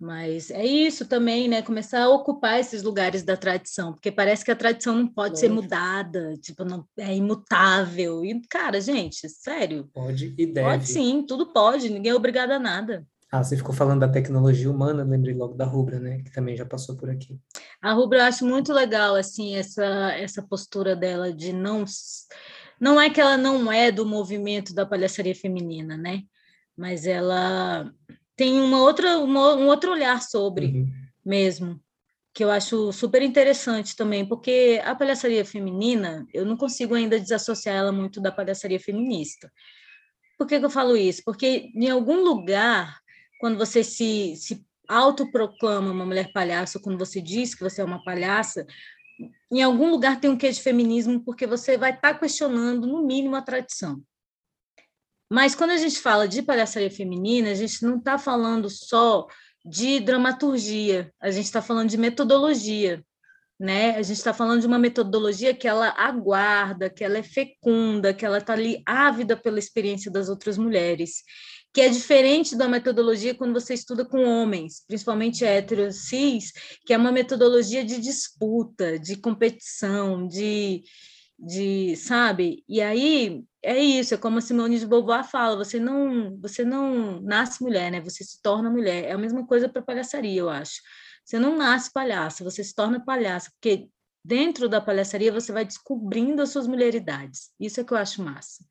Mas 0.00 0.50
é 0.50 0.64
isso 0.64 1.06
também, 1.06 1.48
né? 1.48 1.60
Começar 1.60 2.04
a 2.04 2.08
ocupar 2.08 2.60
esses 2.60 2.84
lugares 2.84 3.24
da 3.24 3.36
tradição, 3.36 3.92
porque 3.92 4.12
parece 4.12 4.44
que 4.44 4.50
a 4.50 4.56
tradição 4.56 4.94
não 4.94 5.08
pode 5.08 5.40
ser 5.40 5.48
mudada, 5.50 6.34
tipo, 6.40 6.64
não 6.64 6.86
é 6.96 7.16
imutável. 7.16 8.24
E, 8.24 8.40
cara, 8.48 8.80
gente, 8.80 9.28
sério. 9.28 9.90
Pode 9.92 10.34
e 10.38 10.46
deve. 10.46 10.68
Pode 10.68 10.86
sim, 10.86 11.24
tudo 11.26 11.52
pode, 11.52 11.90
ninguém 11.90 12.12
é 12.12 12.14
obrigado 12.14 12.52
a 12.52 12.60
nada. 12.60 13.04
Ah, 13.30 13.42
você 13.42 13.56
ficou 13.56 13.74
falando 13.74 14.00
da 14.00 14.08
tecnologia 14.08 14.70
humana, 14.70 15.02
lembrei 15.02 15.34
logo 15.34 15.54
da 15.54 15.64
Rubra, 15.64 15.98
né? 15.98 16.22
Que 16.22 16.32
também 16.32 16.56
já 16.56 16.64
passou 16.64 16.96
por 16.96 17.10
aqui. 17.10 17.38
A 17.80 17.92
Rubra 17.92 18.18
eu 18.18 18.24
acho 18.24 18.44
muito 18.44 18.72
legal, 18.72 19.14
assim, 19.14 19.54
essa, 19.56 20.12
essa 20.12 20.42
postura 20.42 20.96
dela 20.96 21.32
de 21.32 21.52
não... 21.52 21.84
Não 22.80 23.00
é 23.00 23.10
que 23.10 23.20
ela 23.20 23.36
não 23.36 23.72
é 23.72 23.90
do 23.90 24.06
movimento 24.06 24.72
da 24.72 24.86
palhaçaria 24.86 25.34
feminina, 25.34 25.96
né? 25.96 26.22
Mas 26.76 27.06
ela 27.06 27.92
tem 28.36 28.60
uma 28.60 28.80
outra, 28.80 29.18
uma, 29.18 29.56
um 29.56 29.66
outro 29.66 29.90
olhar 29.90 30.22
sobre 30.22 30.66
uhum. 30.66 30.92
mesmo, 31.24 31.80
que 32.32 32.44
eu 32.44 32.50
acho 32.52 32.92
super 32.92 33.20
interessante 33.20 33.96
também, 33.96 34.24
porque 34.24 34.80
a 34.84 34.94
palhaçaria 34.94 35.44
feminina, 35.44 36.24
eu 36.32 36.46
não 36.46 36.56
consigo 36.56 36.94
ainda 36.94 37.18
desassociar 37.18 37.74
ela 37.74 37.90
muito 37.90 38.20
da 38.20 38.30
palhaçaria 38.30 38.78
feminista. 38.78 39.50
Por 40.38 40.46
que, 40.46 40.60
que 40.60 40.64
eu 40.64 40.70
falo 40.70 40.96
isso? 40.96 41.22
Porque 41.24 41.72
em 41.74 41.90
algum 41.90 42.22
lugar 42.22 43.00
quando 43.38 43.56
você 43.56 43.82
se, 43.84 44.34
se 44.36 44.66
autoproclama 44.88 45.92
uma 45.92 46.06
mulher 46.06 46.32
palhaça, 46.32 46.80
quando 46.80 46.98
você 46.98 47.20
diz 47.20 47.54
que 47.54 47.62
você 47.62 47.80
é 47.80 47.84
uma 47.84 48.02
palhaça, 48.02 48.66
em 49.50 49.62
algum 49.62 49.90
lugar 49.90 50.20
tem 50.20 50.30
um 50.30 50.36
quê 50.36 50.50
de 50.50 50.62
feminismo, 50.62 51.22
porque 51.24 51.46
você 51.46 51.76
vai 51.76 51.90
estar 51.90 52.14
tá 52.14 52.18
questionando, 52.18 52.86
no 52.86 53.04
mínimo, 53.04 53.36
a 53.36 53.42
tradição. 53.42 54.02
Mas 55.30 55.54
quando 55.54 55.70
a 55.70 55.76
gente 55.76 55.98
fala 55.98 56.26
de 56.26 56.42
palhaçaria 56.42 56.90
feminina, 56.90 57.50
a 57.50 57.54
gente 57.54 57.82
não 57.82 57.98
está 57.98 58.16
falando 58.16 58.70
só 58.70 59.26
de 59.64 60.00
dramaturgia, 60.00 61.12
a 61.20 61.30
gente 61.30 61.44
está 61.44 61.60
falando 61.60 61.90
de 61.90 61.98
metodologia, 61.98 63.04
né? 63.60 63.96
A 63.96 64.02
gente 64.02 64.16
está 64.16 64.32
falando 64.32 64.60
de 64.60 64.66
uma 64.66 64.78
metodologia 64.78 65.52
que 65.52 65.68
ela 65.68 65.90
aguarda, 65.90 66.88
que 66.88 67.04
ela 67.04 67.18
é 67.18 67.22
fecunda, 67.22 68.14
que 68.14 68.24
ela 68.24 68.38
está 68.38 68.54
ali 68.54 68.82
ávida 68.86 69.36
pela 69.36 69.58
experiência 69.58 70.10
das 70.10 70.28
outras 70.28 70.56
mulheres 70.56 71.24
que 71.72 71.80
é 71.80 71.88
diferente 71.88 72.56
da 72.56 72.68
metodologia 72.68 73.34
quando 73.34 73.52
você 73.52 73.74
estuda 73.74 74.04
com 74.04 74.24
homens, 74.24 74.82
principalmente 74.86 75.44
héteros, 75.44 76.08
cis, 76.08 76.52
que 76.84 76.94
é 76.94 76.98
uma 76.98 77.12
metodologia 77.12 77.84
de 77.84 78.00
disputa, 78.00 78.98
de 78.98 79.16
competição, 79.16 80.26
de, 80.26 80.82
de 81.38 81.94
sabe? 81.96 82.64
E 82.68 82.80
aí 82.80 83.44
é 83.62 83.78
isso, 83.78 84.14
é 84.14 84.16
como 84.16 84.38
a 84.38 84.40
Simone 84.40 84.78
de 84.78 84.86
Beauvoir 84.86 85.24
fala, 85.24 85.56
você 85.56 85.78
não, 85.78 86.38
você 86.40 86.64
não 86.64 87.20
nasce 87.20 87.62
mulher, 87.62 87.90
né? 87.90 88.00
Você 88.00 88.24
se 88.24 88.40
torna 88.40 88.70
mulher. 88.70 89.04
É 89.04 89.12
a 89.12 89.18
mesma 89.18 89.46
coisa 89.46 89.68
para 89.68 89.82
palhaçaria, 89.82 90.40
eu 90.40 90.48
acho. 90.48 90.80
Você 91.24 91.38
não 91.38 91.56
nasce 91.56 91.92
palhaça, 91.92 92.42
você 92.42 92.64
se 92.64 92.74
torna 92.74 93.04
palhaça, 93.04 93.50
porque 93.50 93.88
dentro 94.24 94.68
da 94.68 94.80
palhaçaria 94.80 95.30
você 95.30 95.52
vai 95.52 95.64
descobrindo 95.64 96.40
as 96.40 96.48
suas 96.50 96.66
mulheridades. 96.66 97.50
Isso 97.60 97.80
é 97.80 97.84
que 97.84 97.92
eu 97.92 97.98
acho 97.98 98.22
massa 98.22 98.64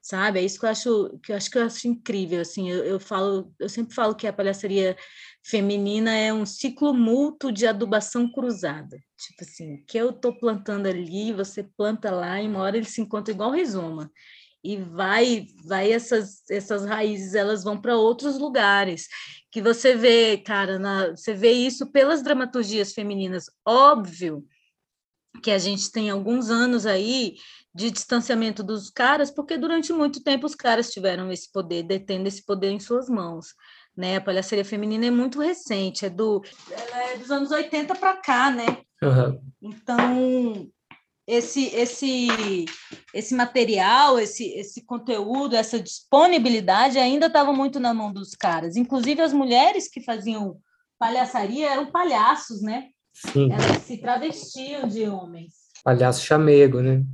sabe? 0.00 0.40
É 0.40 0.42
isso 0.44 0.58
que 0.58 0.66
eu 0.66 0.70
acho 0.70 1.18
que 1.22 1.32
eu 1.32 1.36
acho 1.36 1.50
que 1.50 1.58
eu 1.58 1.64
acho 1.64 1.88
incrível, 1.88 2.40
assim. 2.40 2.70
Eu, 2.70 2.84
eu 2.84 3.00
falo, 3.00 3.52
eu 3.58 3.68
sempre 3.68 3.94
falo 3.94 4.14
que 4.14 4.26
a 4.26 4.32
palhaçaria 4.32 4.96
feminina 5.44 6.16
é 6.16 6.32
um 6.32 6.46
ciclo 6.46 6.92
mútuo 6.94 7.52
de 7.52 7.66
adubação 7.66 8.30
cruzada. 8.30 8.98
Tipo 9.18 9.44
assim, 9.44 9.84
que 9.86 9.98
eu 9.98 10.12
tô 10.12 10.32
plantando 10.38 10.86
ali, 10.86 11.32
você 11.32 11.62
planta 11.62 12.10
lá, 12.10 12.40
e 12.40 12.46
uma 12.48 12.60
hora 12.60 12.76
eles 12.76 12.90
se 12.90 13.00
encontram 13.00 13.34
igual 13.34 13.50
rizoma. 13.52 14.10
e 14.62 14.76
vai 14.76 15.46
vai 15.64 15.92
essas 15.92 16.42
essas 16.50 16.84
raízes 16.84 17.34
elas 17.34 17.64
vão 17.64 17.80
para 17.80 17.96
outros 17.96 18.38
lugares 18.38 19.08
que 19.50 19.62
você 19.62 19.96
vê 19.96 20.38
cara 20.38 20.78
na, 20.78 21.10
você 21.10 21.34
vê 21.34 21.52
isso 21.52 21.90
pelas 21.90 22.22
dramaturgias 22.22 22.92
femininas 22.92 23.46
óbvio 23.66 24.44
que 25.42 25.50
a 25.50 25.58
gente 25.58 25.90
tem 25.90 26.10
alguns 26.10 26.50
anos 26.50 26.86
aí 26.86 27.36
de 27.74 27.90
distanciamento 27.90 28.62
dos 28.62 28.90
caras 28.90 29.30
porque 29.30 29.56
durante 29.56 29.92
muito 29.92 30.22
tempo 30.22 30.46
os 30.46 30.54
caras 30.54 30.90
tiveram 30.90 31.30
esse 31.30 31.50
poder 31.52 31.84
detendo 31.84 32.26
esse 32.26 32.44
poder 32.44 32.70
em 32.70 32.80
suas 32.80 33.08
mãos 33.08 33.54
né 33.96 34.16
a 34.16 34.20
palhaçaria 34.20 34.64
feminina 34.64 35.06
é 35.06 35.10
muito 35.10 35.40
recente 35.40 36.04
é 36.04 36.10
do 36.10 36.42
é 37.04 37.16
dos 37.16 37.30
anos 37.30 37.50
80 37.50 37.94
para 37.94 38.16
cá 38.16 38.50
né 38.50 38.78
uhum. 39.02 39.40
então 39.62 40.70
esse 41.30 41.66
esse 41.76 42.26
esse 43.14 43.34
material, 43.34 44.18
esse 44.18 44.48
esse 44.54 44.84
conteúdo, 44.84 45.54
essa 45.54 45.78
disponibilidade 45.78 46.98
ainda 46.98 47.26
estava 47.26 47.52
muito 47.52 47.78
na 47.78 47.94
mão 47.94 48.12
dos 48.12 48.34
caras. 48.34 48.76
Inclusive 48.76 49.22
as 49.22 49.32
mulheres 49.32 49.88
que 49.88 50.02
faziam 50.02 50.58
palhaçaria 50.98 51.70
eram 51.70 51.86
palhaços, 51.86 52.60
né? 52.62 52.88
Sim. 53.12 53.52
Elas 53.52 53.82
se 53.82 53.98
travestiam 53.98 54.88
de 54.88 55.08
homens. 55.08 55.54
Palhaço 55.84 56.24
chamego, 56.24 56.80
né? 56.80 57.04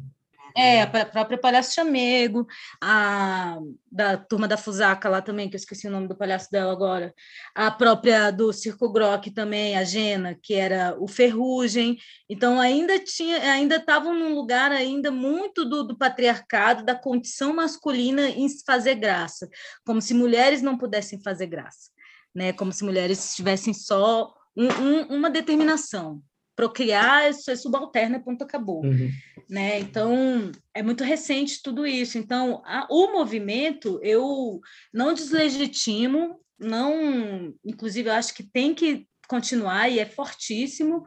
É, 0.59 0.81
a 0.81 1.05
própria 1.05 1.37
Palhaço 1.37 1.75
Chamego, 1.75 2.47
a 2.83 3.59
da 3.93 4.17
turma 4.17 4.49
da 4.49 4.57
Fusaca 4.57 5.07
lá 5.07 5.21
também, 5.21 5.51
que 5.51 5.55
eu 5.55 5.59
esqueci 5.59 5.87
o 5.87 5.91
nome 5.91 6.09
do 6.09 6.17
palhaço 6.17 6.51
dela 6.51 6.73
agora, 6.73 7.13
a 7.55 7.71
própria 7.71 8.31
do 8.31 8.51
Circo 8.55 8.91
Grock 8.91 9.31
também, 9.31 9.77
a 9.77 9.85
Gena, 9.85 10.35
que 10.43 10.55
era 10.55 10.97
o 10.99 11.07
Ferrugem. 11.07 11.99
Então 12.27 12.59
ainda 12.59 12.99
tinha, 12.99 13.37
ainda 13.53 13.77
estavam 13.77 14.15
num 14.15 14.35
lugar 14.35 14.73
ainda 14.73 15.11
muito 15.11 15.63
do, 15.63 15.83
do 15.83 15.99
patriarcado, 15.99 16.87
da 16.87 16.95
condição 16.95 17.55
masculina 17.55 18.31
em 18.31 18.49
fazer 18.65 18.95
graça, 18.95 19.51
como 19.85 20.01
se 20.01 20.15
mulheres 20.15 20.63
não 20.63 20.79
pudessem 20.79 21.21
fazer 21.23 21.49
graça, 21.49 21.91
né? 22.35 22.55
Como 22.55 22.73
se 22.73 22.83
mulheres 22.83 23.35
tivessem 23.35 23.75
só 23.75 24.33
um, 24.57 24.69
um, 24.69 25.03
uma 25.17 25.31
determinação, 25.31 26.23
procriar, 26.57 27.31
isso 27.31 27.51
é 27.51 27.57
subalterno, 27.57 28.23
ponto, 28.23 28.43
acabou. 28.43 28.85
Uhum. 28.85 29.11
Né? 29.49 29.79
Então, 29.79 30.51
é 30.75 30.83
muito 30.83 31.05
recente 31.05 31.61
tudo 31.63 31.87
isso. 31.87 32.17
Então, 32.17 32.63
a, 32.65 32.87
o 32.91 33.13
movimento, 33.13 34.01
eu 34.03 34.61
não 34.93 35.13
deslegitimo, 35.13 36.41
não, 36.59 37.55
inclusive, 37.65 38.09
eu 38.09 38.15
acho 38.15 38.35
que 38.35 38.43
tem 38.43 38.75
que 38.75 39.07
continuar 39.29 39.91
e 39.91 39.99
é 39.99 40.07
fortíssimo, 40.07 41.05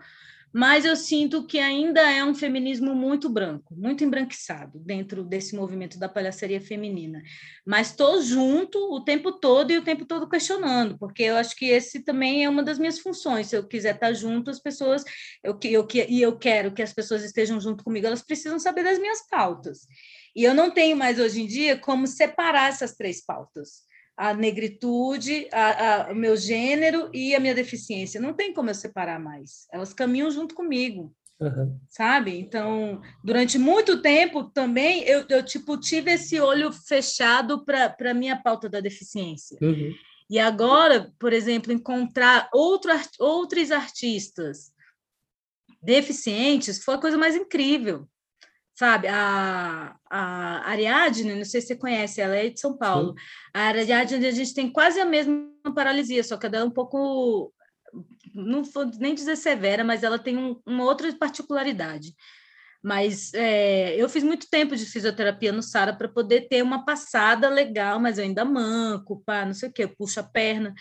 mas 0.54 0.84
eu 0.84 0.96
sinto 0.96 1.46
que 1.46 1.60
ainda 1.60 2.02
é 2.02 2.24
um 2.24 2.34
feminismo 2.34 2.96
muito 2.96 3.30
branco, 3.30 3.76
muito 3.76 4.04
embranquiçado 4.04 4.80
dentro 4.80 5.24
desse 5.24 5.56
movimento 5.56 6.00
da 6.00 6.10
palhaçaria 6.10 6.60
feminina. 6.60 7.22
Mas 7.66 7.90
estou 7.90 8.22
junto 8.22 8.78
o 8.94 9.04
tempo 9.04 9.32
todo 9.32 9.72
e 9.72 9.78
o 9.78 9.84
tempo 9.84 10.06
todo 10.06 10.28
questionando, 10.28 10.98
porque 10.98 11.24
eu 11.24 11.36
acho 11.36 11.56
que 11.56 11.66
esse 11.66 12.04
também 12.04 12.44
é 12.44 12.50
uma 12.50 12.64
das 12.64 12.80
minhas 12.80 13.00
funções. 13.00 13.48
Se 13.48 13.58
eu 13.58 13.68
quiser 13.68 13.96
estar 13.96 14.14
junto, 14.14 14.50
as 14.50 14.60
pessoas, 14.60 15.04
eu, 15.44 15.58
eu, 15.64 15.88
e 16.08 16.22
eu 16.22 16.38
quero 16.38 16.74
que 16.74 16.82
as 16.82 16.94
pessoas 16.94 17.24
estejam 17.24 17.60
junto 17.60 17.84
comigo, 17.84 18.08
elas 18.08 18.24
precisam 18.24 18.60
saber 18.60 18.84
das 18.84 19.00
minhas 19.00 19.28
pautas. 19.28 19.88
E 20.36 20.44
eu 20.44 20.54
não 20.54 20.72
tenho 20.72 20.98
mais 20.98 21.20
hoje 21.20 21.42
em 21.42 21.48
dia 21.48 21.78
como 21.78 22.08
separar 22.08 22.70
essas 22.70 22.96
três 22.96 23.24
pautas 23.24 23.89
a 24.20 24.34
negritude, 24.34 25.48
a, 25.50 26.10
a, 26.10 26.12
o 26.12 26.16
meu 26.16 26.36
gênero 26.36 27.10
e 27.14 27.34
a 27.34 27.40
minha 27.40 27.56
deficiência. 27.56 28.20
Não 28.20 28.34
tem 28.34 28.54
como 28.54 28.70
eu 28.70 28.76
separar 28.76 29.18
mais. 29.18 29.66
Elas 29.72 29.94
caminham 29.94 30.30
junto 30.30 30.54
comigo. 30.54 31.16
Uhum. 31.40 31.80
Sabe? 31.88 32.38
Então, 32.38 33.00
durante 33.24 33.58
muito 33.58 34.02
tempo 34.02 34.44
também 34.44 35.04
eu, 35.04 35.26
eu 35.30 35.42
tipo 35.42 35.80
tive 35.80 36.12
esse 36.12 36.38
olho 36.38 36.70
fechado 36.70 37.64
para 37.64 37.96
a 38.12 38.14
minha 38.14 38.36
pauta 38.36 38.68
da 38.68 38.82
deficiência. 38.82 39.58
Uhum. 39.62 39.94
E 40.30 40.38
agora, 40.38 41.14
por 41.18 41.32
exemplo, 41.32 41.72
encontrar 41.72 42.50
outro, 42.54 42.92
outros 43.20 43.72
artistas 43.72 44.74
deficientes 45.82 46.84
foi 46.84 46.96
a 46.96 47.00
coisa 47.00 47.18
mais 47.18 47.38
incrível 47.38 48.06
sabe? 48.80 49.10
A, 49.10 49.94
a 50.10 50.70
Ariadne, 50.70 51.36
não 51.36 51.44
sei 51.44 51.60
se 51.60 51.68
você 51.68 51.76
conhece, 51.76 52.22
ela 52.22 52.38
é 52.38 52.48
de 52.48 52.62
São 52.62 52.78
Paulo. 52.78 53.10
Sim. 53.10 53.26
A 53.54 53.64
Ariadne, 53.64 54.26
a 54.26 54.32
gente 54.32 54.54
tem 54.54 54.72
quase 54.72 55.02
a 55.02 55.06
mesma 55.06 55.52
paralisia, 55.76 56.24
só 56.24 56.38
que 56.38 56.46
ela 56.46 56.60
é 56.60 56.64
um 56.64 56.72
pouco, 56.72 57.54
não 58.34 58.64
vou 58.64 58.86
nem 58.98 59.14
dizer 59.14 59.36
severa, 59.36 59.84
mas 59.84 60.02
ela 60.02 60.18
tem 60.18 60.38
um, 60.38 60.62
uma 60.66 60.86
outra 60.86 61.14
particularidade. 61.14 62.16
Mas 62.82 63.34
é, 63.34 64.02
eu 64.02 64.08
fiz 64.08 64.24
muito 64.24 64.50
tempo 64.50 64.74
de 64.78 64.86
fisioterapia 64.86 65.52
no 65.52 65.62
Sara 65.62 65.94
para 65.94 66.08
poder 66.08 66.48
ter 66.48 66.64
uma 66.64 66.86
passada 66.86 67.50
legal, 67.50 68.00
mas 68.00 68.18
eu 68.18 68.24
ainda 68.24 68.46
manco, 68.46 69.22
pá, 69.26 69.46
não 69.46 69.54
sei 69.54 69.68
o 69.68 69.74
quê, 69.74 69.88
puxo 69.88 70.22
a 70.22 70.24
perna. 70.24 70.74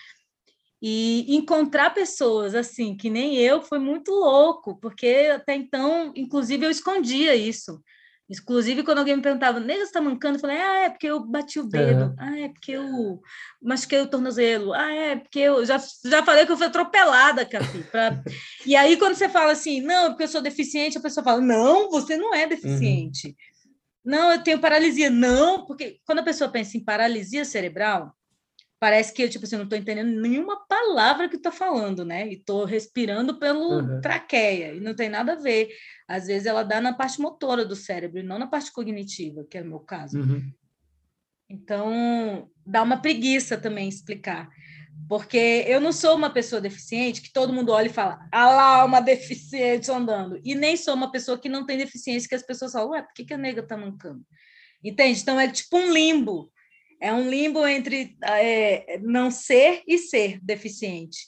E 0.80 1.36
encontrar 1.36 1.90
pessoas 1.90 2.54
assim, 2.54 2.96
que 2.96 3.10
nem 3.10 3.36
eu, 3.36 3.60
foi 3.60 3.80
muito 3.80 4.12
louco, 4.12 4.78
porque 4.80 5.30
até 5.34 5.54
então, 5.54 6.12
inclusive, 6.14 6.64
eu 6.64 6.70
escondia 6.70 7.34
isso. 7.34 7.82
Inclusive, 8.30 8.82
quando 8.82 8.98
alguém 8.98 9.16
me 9.16 9.22
perguntava, 9.22 9.58
nega, 9.58 9.86
você 9.86 9.92
tá 9.92 10.02
mancando? 10.02 10.36
Eu 10.36 10.40
falei, 10.40 10.58
ah, 10.58 10.80
é 10.80 10.90
porque 10.90 11.06
eu 11.06 11.18
bati 11.18 11.58
o 11.58 11.66
dedo. 11.66 12.04
Uhum. 12.04 12.14
Ah, 12.18 12.38
é 12.38 12.48
porque 12.50 12.72
eu 12.72 13.22
machuquei 13.60 14.02
o 14.02 14.06
tornozelo. 14.06 14.74
Ah, 14.74 14.92
é 14.92 15.16
porque 15.16 15.38
eu 15.38 15.64
já, 15.64 15.82
já 16.04 16.22
falei 16.22 16.44
que 16.44 16.52
eu 16.52 16.56
fui 16.56 16.66
atropelada, 16.66 17.46
Capi. 17.46 17.82
Pra... 17.90 18.22
e 18.66 18.76
aí, 18.76 18.98
quando 18.98 19.14
você 19.14 19.30
fala 19.30 19.52
assim, 19.52 19.80
não, 19.80 20.06
é 20.06 20.08
porque 20.10 20.24
eu 20.24 20.28
sou 20.28 20.42
deficiente, 20.42 20.98
a 20.98 21.00
pessoa 21.00 21.24
fala, 21.24 21.40
não, 21.40 21.88
você 21.90 22.18
não 22.18 22.34
é 22.34 22.46
deficiente. 22.46 23.28
Uhum. 23.28 23.34
Não, 24.04 24.32
eu 24.32 24.42
tenho 24.42 24.60
paralisia. 24.60 25.08
Não, 25.08 25.64
porque 25.64 25.98
quando 26.04 26.18
a 26.18 26.24
pessoa 26.24 26.50
pensa 26.50 26.76
em 26.76 26.84
paralisia 26.84 27.46
cerebral, 27.46 28.12
parece 28.80 29.12
que 29.12 29.22
eu, 29.22 29.28
tipo 29.28 29.44
assim, 29.44 29.56
não 29.56 29.64
estou 29.64 29.78
entendendo 29.78 30.20
nenhuma 30.20 30.64
palavra 30.66 31.28
que 31.28 31.36
está 31.36 31.50
falando, 31.50 32.04
né? 32.04 32.28
E 32.28 32.34
estou 32.34 32.64
respirando 32.64 33.38
pelo 33.38 33.80
uhum. 33.80 34.00
traqueia, 34.00 34.74
e 34.74 34.80
não 34.80 34.94
tem 34.94 35.08
nada 35.08 35.32
a 35.32 35.36
ver. 35.36 35.68
Às 36.06 36.26
vezes 36.26 36.46
ela 36.46 36.62
dá 36.62 36.80
na 36.80 36.92
parte 36.92 37.20
motora 37.20 37.64
do 37.64 37.74
cérebro, 37.74 38.20
e 38.20 38.22
não 38.22 38.38
na 38.38 38.46
parte 38.46 38.72
cognitiva, 38.72 39.44
que 39.50 39.58
é 39.58 39.62
o 39.62 39.66
meu 39.66 39.80
caso. 39.80 40.18
Uhum. 40.18 40.52
Então, 41.50 42.48
dá 42.64 42.82
uma 42.82 43.00
preguiça 43.00 43.56
também 43.56 43.88
explicar. 43.88 44.48
Porque 45.08 45.64
eu 45.66 45.80
não 45.80 45.92
sou 45.92 46.14
uma 46.14 46.28
pessoa 46.28 46.60
deficiente 46.60 47.22
que 47.22 47.32
todo 47.32 47.52
mundo 47.52 47.72
olha 47.72 47.86
e 47.86 47.92
fala, 47.92 48.28
ah 48.30 48.50
lá, 48.50 48.84
uma 48.84 49.00
deficiente 49.00 49.90
andando. 49.90 50.38
E 50.44 50.54
nem 50.54 50.76
sou 50.76 50.94
uma 50.94 51.10
pessoa 51.10 51.38
que 51.38 51.48
não 51.48 51.64
tem 51.64 51.78
deficiência, 51.78 52.28
que 52.28 52.34
as 52.34 52.42
pessoas 52.42 52.72
falam, 52.72 52.90
ué, 52.90 53.02
por 53.02 53.14
que, 53.14 53.24
que 53.24 53.34
a 53.34 53.38
nega 53.38 53.62
tá 53.62 53.76
mancando? 53.76 54.22
Entende? 54.84 55.20
Então 55.20 55.40
é 55.40 55.50
tipo 55.50 55.76
um 55.78 55.92
limbo 55.92 56.52
é 57.00 57.12
um 57.12 57.28
limbo 57.28 57.66
entre 57.66 58.16
é, 58.22 58.98
não 59.02 59.30
ser 59.30 59.82
e 59.86 59.98
ser 59.98 60.38
deficiente. 60.42 61.18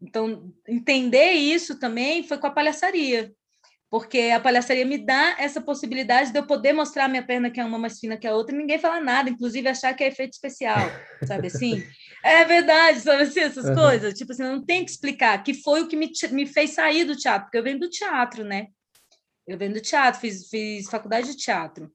Então, 0.00 0.52
entender 0.66 1.32
isso 1.32 1.78
também 1.78 2.22
foi 2.22 2.38
com 2.38 2.46
a 2.46 2.52
palhaçaria, 2.52 3.32
porque 3.90 4.30
a 4.32 4.38
palhaçaria 4.38 4.84
me 4.84 4.98
dá 4.98 5.36
essa 5.38 5.60
possibilidade 5.60 6.30
de 6.30 6.38
eu 6.38 6.46
poder 6.46 6.72
mostrar 6.72 7.06
a 7.06 7.08
minha 7.08 7.26
perna 7.26 7.50
que 7.50 7.58
é 7.58 7.64
uma 7.64 7.78
mais 7.78 7.98
fina 7.98 8.16
que 8.16 8.26
a 8.26 8.34
outra 8.34 8.54
e 8.54 8.58
ninguém 8.58 8.78
falar 8.78 9.00
nada, 9.00 9.30
inclusive 9.30 9.66
achar 9.68 9.94
que 9.94 10.04
é 10.04 10.08
efeito 10.08 10.34
especial, 10.34 10.88
sabe 11.26 11.48
assim? 11.48 11.82
É 12.22 12.44
verdade, 12.44 13.00
sabe 13.00 13.22
assim, 13.22 13.40
essas 13.40 13.66
uhum. 13.66 13.74
coisas. 13.74 14.14
Tipo 14.14 14.32
assim, 14.32 14.42
não 14.42 14.64
tem 14.64 14.84
que 14.84 14.90
explicar, 14.90 15.42
que 15.42 15.54
foi 15.54 15.82
o 15.82 15.88
que 15.88 15.96
me, 15.96 16.10
me 16.30 16.46
fez 16.46 16.70
sair 16.70 17.04
do 17.04 17.16
teatro, 17.16 17.44
porque 17.44 17.58
eu 17.58 17.62
venho 17.62 17.80
do 17.80 17.88
teatro, 17.88 18.44
né? 18.44 18.68
Eu 19.46 19.56
venho 19.56 19.72
do 19.72 19.80
teatro, 19.80 20.20
fiz, 20.20 20.48
fiz 20.48 20.88
faculdade 20.88 21.28
de 21.28 21.36
teatro 21.36 21.90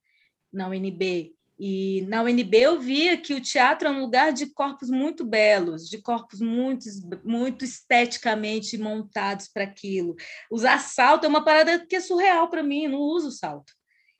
na 0.51 0.67
UNB. 0.67 1.34
E 1.66 2.01
na 2.09 2.22
UNB 2.22 2.57
eu 2.57 2.82
via 2.82 3.16
que 3.16 3.34
o 3.34 3.39
teatro 3.39 3.88
é 3.88 3.91
um 3.91 4.01
lugar 4.01 4.34
de 4.34 4.47
corpos 4.47 4.89
muito 4.89 5.24
belos, 5.24 5.88
de 5.88 5.97
corpos 5.97 6.41
muito, 6.41 6.84
muito 7.24 7.64
esteticamente 7.64 8.78
montados 8.78 9.47
para 9.47 9.64
aquilo. 9.64 10.14
Usar 10.51 10.80
salto 10.80 11.24
é 11.24 11.30
uma 11.30 11.41
parada 11.41 11.80
que 11.86 11.95
é 11.95 12.01
surreal 12.01 12.49
para 12.49 12.61
mim, 12.61 12.84
eu 12.84 12.89
não 12.89 12.99
uso 12.99 13.32
salto. 13.32 13.72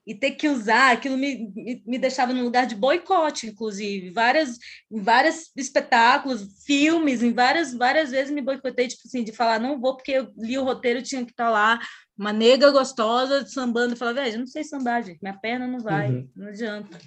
E 0.06 0.14
ter 0.14 0.32
que 0.32 0.50
usar, 0.50 0.92
aquilo 0.92 1.18
me, 1.18 1.52
me, 1.56 1.84
me 1.86 1.98
deixava 1.98 2.34
num 2.34 2.44
lugar 2.44 2.66
de 2.66 2.76
boicote, 2.76 3.48
inclusive. 3.48 4.12
Várias, 4.12 4.58
em 4.92 5.02
vários 5.02 5.52
espetáculos, 5.56 6.64
filmes, 6.66 7.24
em 7.24 7.32
várias, 7.32 7.74
várias 7.74 8.12
vezes 8.12 8.34
me 8.34 8.42
boicotei, 8.42 8.88
tipo 8.88 9.04
assim, 9.06 9.24
de 9.24 9.32
falar, 9.32 9.60
não 9.60 9.80
vou 9.80 9.96
porque 9.96 10.12
eu 10.12 10.34
li 10.38 10.58
o 10.58 10.64
roteiro, 10.64 11.02
tinha 11.02 11.26
que 11.26 11.32
estar 11.32 11.46
tá 11.46 11.50
lá, 11.50 11.80
uma 12.18 12.32
nega 12.32 12.70
gostosa 12.70 13.46
sambando, 13.46 13.96
fala, 13.96 14.14
velho, 14.14 14.36
eu 14.36 14.40
não 14.40 14.48
sei 14.48 14.64
sambar, 14.64 15.04
gente, 15.04 15.20
minha 15.22 15.38
perna 15.38 15.68
não 15.68 15.80
vai, 15.80 16.12
uhum. 16.12 16.30
não 16.36 16.48
adianta. 16.48 16.98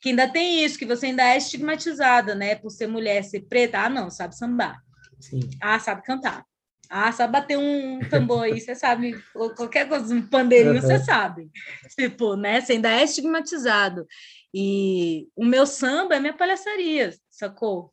Que 0.00 0.10
ainda 0.10 0.28
tem 0.28 0.64
isso, 0.64 0.78
que 0.78 0.86
você 0.86 1.06
ainda 1.06 1.22
é 1.22 1.36
estigmatizada, 1.36 2.34
né, 2.34 2.54
por 2.56 2.70
ser 2.70 2.86
mulher, 2.86 3.22
ser 3.22 3.42
preta, 3.42 3.80
ah, 3.80 3.90
não, 3.90 4.10
sabe 4.10 4.36
sambar. 4.36 4.82
Sim. 5.20 5.40
Ah, 5.62 5.78
sabe 5.78 6.02
cantar. 6.02 6.44
Ah, 6.88 7.10
sabe 7.12 7.32
bater 7.32 7.58
um 7.58 8.00
tambor 8.08 8.44
aí, 8.44 8.60
você 8.60 8.74
sabe, 8.74 9.20
qualquer 9.56 9.88
coisa, 9.88 10.14
um 10.14 10.26
pandeirinho, 10.26 10.74
uhum. 10.74 10.80
você 10.80 10.98
sabe. 10.98 11.50
Tipo, 11.98 12.36
né, 12.36 12.60
você 12.60 12.74
ainda 12.74 12.90
é 12.90 13.04
estigmatizado. 13.04 14.06
E 14.54 15.28
o 15.34 15.44
meu 15.44 15.66
samba 15.66 16.16
é 16.16 16.20
minha 16.20 16.36
palhaçaria, 16.36 17.14
sacou? 17.28 17.92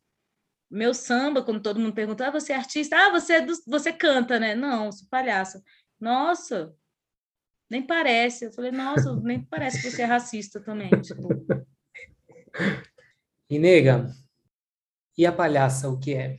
Meu 0.70 0.94
samba, 0.94 1.44
quando 1.44 1.62
todo 1.62 1.80
mundo 1.80 1.94
pergunta, 1.94 2.28
ah, 2.28 2.32
você 2.32 2.54
é 2.54 2.56
artista? 2.56 2.96
Ah, 2.98 3.10
você, 3.12 3.34
é 3.34 3.42
do... 3.42 3.54
você 3.68 3.94
canta, 3.94 4.40
né? 4.40 4.56
Não, 4.56 4.92
sou 4.92 5.08
palhaça. 5.10 5.62
Nossa, 6.00 6.74
nem 7.70 7.82
parece. 7.82 8.46
Eu 8.46 8.54
falei, 8.54 8.72
nossa, 8.72 9.16
nem 9.18 9.44
parece 9.44 9.82
que 9.82 9.92
você 9.92 10.02
é 10.02 10.06
racista 10.06 10.60
também. 10.60 10.90
Tipo, 11.02 11.30
E 13.50 13.60
nega, 13.60 14.10
e 15.18 15.26
a 15.26 15.32
palhaça, 15.32 15.88
o 15.90 16.00
que 16.00 16.14
é? 16.16 16.38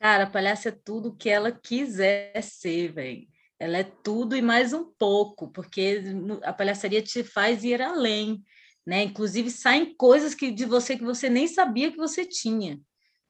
Cara, 0.00 0.24
a 0.24 0.30
palhaça 0.30 0.68
é 0.68 0.72
tudo 0.72 1.14
que 1.16 1.28
ela 1.28 1.50
quiser 1.50 2.40
ser, 2.40 2.92
velho. 2.92 3.26
Ela 3.58 3.78
é 3.78 3.84
tudo 3.84 4.36
e 4.36 4.42
mais 4.42 4.72
um 4.72 4.84
pouco, 4.84 5.48
porque 5.48 6.00
a 6.44 6.52
palhaçaria 6.52 7.02
te 7.02 7.24
faz 7.24 7.64
ir 7.64 7.82
além, 7.82 8.40
né? 8.86 9.02
Inclusive 9.02 9.50
saem 9.50 9.96
coisas 9.96 10.36
que 10.36 10.52
de 10.52 10.64
você 10.64 10.96
que 10.96 11.02
você 11.02 11.28
nem 11.28 11.48
sabia 11.48 11.90
que 11.90 11.96
você 11.96 12.24
tinha. 12.24 12.80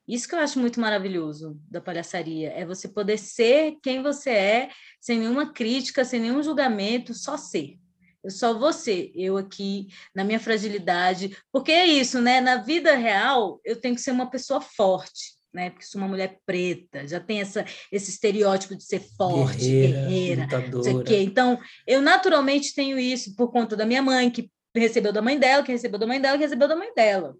Isso 0.06 0.28
que 0.28 0.34
eu 0.34 0.38
acho 0.40 0.58
muito 0.58 0.78
maravilhoso 0.78 1.58
da 1.70 1.80
palhaçaria, 1.80 2.50
é 2.50 2.66
você 2.66 2.86
poder 2.88 3.18
ser 3.18 3.76
quem 3.82 4.02
você 4.02 4.30
é, 4.30 4.70
sem 5.00 5.18
nenhuma 5.18 5.52
crítica, 5.52 6.04
sem 6.04 6.20
nenhum 6.20 6.42
julgamento, 6.42 7.14
só 7.14 7.38
ser. 7.38 7.78
Eu 8.22 8.30
só 8.30 8.72
ser, 8.72 9.10
eu 9.14 9.38
aqui, 9.38 9.88
na 10.14 10.24
minha 10.24 10.40
fragilidade, 10.40 11.34
porque 11.50 11.72
é 11.72 11.86
isso, 11.86 12.20
né? 12.20 12.42
Na 12.42 12.56
vida 12.56 12.94
real, 12.94 13.58
eu 13.64 13.80
tenho 13.80 13.94
que 13.94 14.02
ser 14.02 14.10
uma 14.10 14.30
pessoa 14.30 14.60
forte 14.60 15.37
né? 15.58 15.70
Porque 15.70 15.84
sou 15.84 16.00
uma 16.00 16.06
mulher 16.06 16.38
preta, 16.46 17.06
já 17.06 17.18
tem 17.18 17.40
essa, 17.40 17.64
esse 17.90 18.10
estereótipo 18.10 18.76
de 18.76 18.84
ser 18.84 19.00
forte, 19.00 19.58
guerreira, 19.58 20.46
guerreira 20.46 20.70
não 20.70 20.82
sei 20.84 20.94
o 20.94 21.02
quê. 21.02 21.20
Então, 21.20 21.60
eu 21.84 22.00
naturalmente 22.00 22.72
tenho 22.74 22.96
isso 22.96 23.34
por 23.34 23.50
conta 23.50 23.76
da 23.76 23.84
minha 23.84 24.00
mãe, 24.00 24.30
que 24.30 24.48
recebeu 24.74 25.12
da 25.12 25.20
mãe 25.20 25.36
dela, 25.36 25.64
que 25.64 25.72
recebeu 25.72 25.98
da 25.98 26.06
mãe 26.06 26.20
dela, 26.20 26.38
que 26.38 26.44
recebeu 26.44 26.68
da 26.68 26.76
mãe 26.76 26.94
dela. 26.94 27.36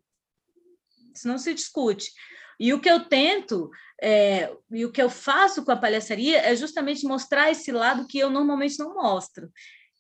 Isso 1.15 1.29
não 1.29 1.39
se 1.39 1.55
discute. 1.55 2.11
E 2.59 2.75
o 2.75 2.81
que 2.81 2.91
eu 2.91 3.05
tento, 3.05 3.71
é, 4.03 4.53
e 4.73 4.85
o 4.85 4.91
que 4.91 5.01
eu 5.01 5.09
faço 5.09 5.65
com 5.65 5.71
a 5.71 5.77
palhaçaria 5.77 6.41
é 6.41 6.57
justamente 6.57 7.07
mostrar 7.07 7.53
esse 7.53 7.71
lado 7.71 8.09
que 8.09 8.19
eu 8.19 8.29
normalmente 8.29 8.81
não 8.81 8.95
mostro, 8.95 9.49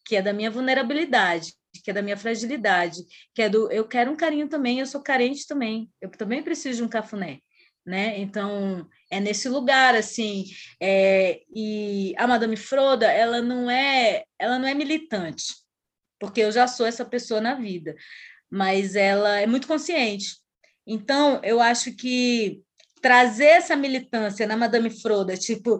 que 0.04 0.16
é 0.16 0.22
da 0.22 0.32
minha 0.32 0.50
vulnerabilidade, 0.50 1.52
que 1.84 1.90
é 1.92 1.94
da 1.94 2.02
minha 2.02 2.16
fragilidade, 2.16 3.04
que 3.32 3.42
é 3.42 3.48
do 3.48 3.70
eu 3.70 3.86
quero 3.86 4.10
um 4.10 4.16
carinho 4.16 4.48
também, 4.48 4.80
eu 4.80 4.86
sou 4.86 5.00
carente 5.00 5.46
também, 5.46 5.88
eu 6.00 6.10
também 6.10 6.42
preciso 6.42 6.78
de 6.78 6.82
um 6.82 6.88
cafuné 6.88 7.38
né? 7.86 8.18
Então 8.18 8.88
é 9.10 9.20
nesse 9.20 9.48
lugar 9.48 9.94
assim. 9.94 10.44
É, 10.80 11.40
e 11.54 12.14
a 12.16 12.26
Madame 12.26 12.56
Froda, 12.56 13.10
ela 13.10 13.40
não 13.40 13.70
é, 13.70 14.24
ela 14.38 14.58
não 14.58 14.68
é 14.68 14.74
militante, 14.74 15.54
porque 16.18 16.40
eu 16.40 16.52
já 16.52 16.66
sou 16.66 16.86
essa 16.86 17.04
pessoa 17.04 17.40
na 17.40 17.54
vida, 17.54 17.94
mas 18.50 18.94
ela 18.96 19.40
é 19.40 19.46
muito 19.46 19.66
consciente. 19.66 20.36
Então 20.86 21.40
eu 21.42 21.60
acho 21.60 21.94
que 21.94 22.62
trazer 23.00 23.46
essa 23.46 23.76
militância 23.76 24.46
na 24.46 24.56
Madame 24.56 24.90
Froda, 24.90 25.36
tipo, 25.36 25.78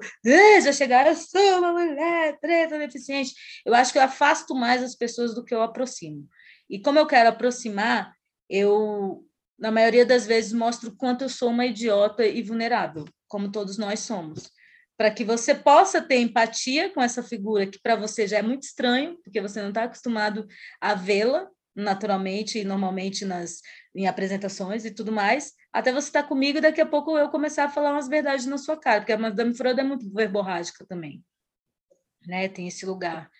já 0.62 0.72
chegaram, 0.72 1.10
eu 1.10 1.16
sou 1.16 1.58
uma 1.58 1.72
mulher 1.72 2.38
preta, 2.40 2.78
deficiente, 2.78 3.34
eu 3.64 3.74
acho 3.74 3.92
que 3.92 3.98
eu 3.98 4.02
afasto 4.02 4.54
mais 4.54 4.82
as 4.82 4.94
pessoas 4.94 5.34
do 5.34 5.44
que 5.44 5.54
eu 5.54 5.62
aproximo. 5.62 6.26
E 6.70 6.80
como 6.80 6.98
eu 6.98 7.06
quero 7.06 7.30
aproximar, 7.30 8.12
eu 8.48 9.24
na 9.58 9.70
maioria 9.70 10.06
das 10.06 10.26
vezes, 10.26 10.52
mostro 10.52 10.94
quanto 10.94 11.24
eu 11.24 11.28
sou 11.28 11.50
uma 11.50 11.66
idiota 11.66 12.24
e 12.24 12.42
vulnerável, 12.42 13.04
como 13.26 13.50
todos 13.50 13.76
nós 13.76 14.00
somos. 14.00 14.50
Para 14.96 15.10
que 15.10 15.24
você 15.24 15.54
possa 15.54 16.00
ter 16.00 16.18
empatia 16.18 16.92
com 16.92 17.00
essa 17.00 17.22
figura 17.22 17.66
que 17.66 17.78
para 17.80 17.96
você 17.96 18.26
já 18.26 18.38
é 18.38 18.42
muito 18.42 18.62
estranho, 18.62 19.18
porque 19.22 19.40
você 19.40 19.60
não 19.60 19.68
está 19.68 19.84
acostumado 19.84 20.46
a 20.80 20.94
vê-la 20.94 21.48
naturalmente 21.74 22.58
e 22.58 22.64
normalmente 22.64 23.24
nas 23.24 23.60
em 23.94 24.06
apresentações 24.06 24.84
e 24.84 24.90
tudo 24.92 25.12
mais, 25.12 25.52
até 25.72 25.92
você 25.92 26.08
estar 26.08 26.22
tá 26.22 26.28
comigo 26.28 26.58
e 26.58 26.60
daqui 26.60 26.80
a 26.80 26.86
pouco 26.86 27.16
eu 27.16 27.28
começar 27.28 27.64
a 27.64 27.68
falar 27.68 27.92
umas 27.92 28.08
verdades 28.08 28.46
na 28.46 28.58
sua 28.58 28.76
cara, 28.76 29.00
porque 29.00 29.12
a 29.12 29.18
Madame 29.18 29.54
Froda 29.54 29.80
é 29.80 29.84
muito 29.84 30.12
verborrágica 30.12 30.84
também. 30.86 31.22
Né? 32.26 32.48
Tem 32.48 32.66
esse 32.66 32.84
lugar 32.84 33.30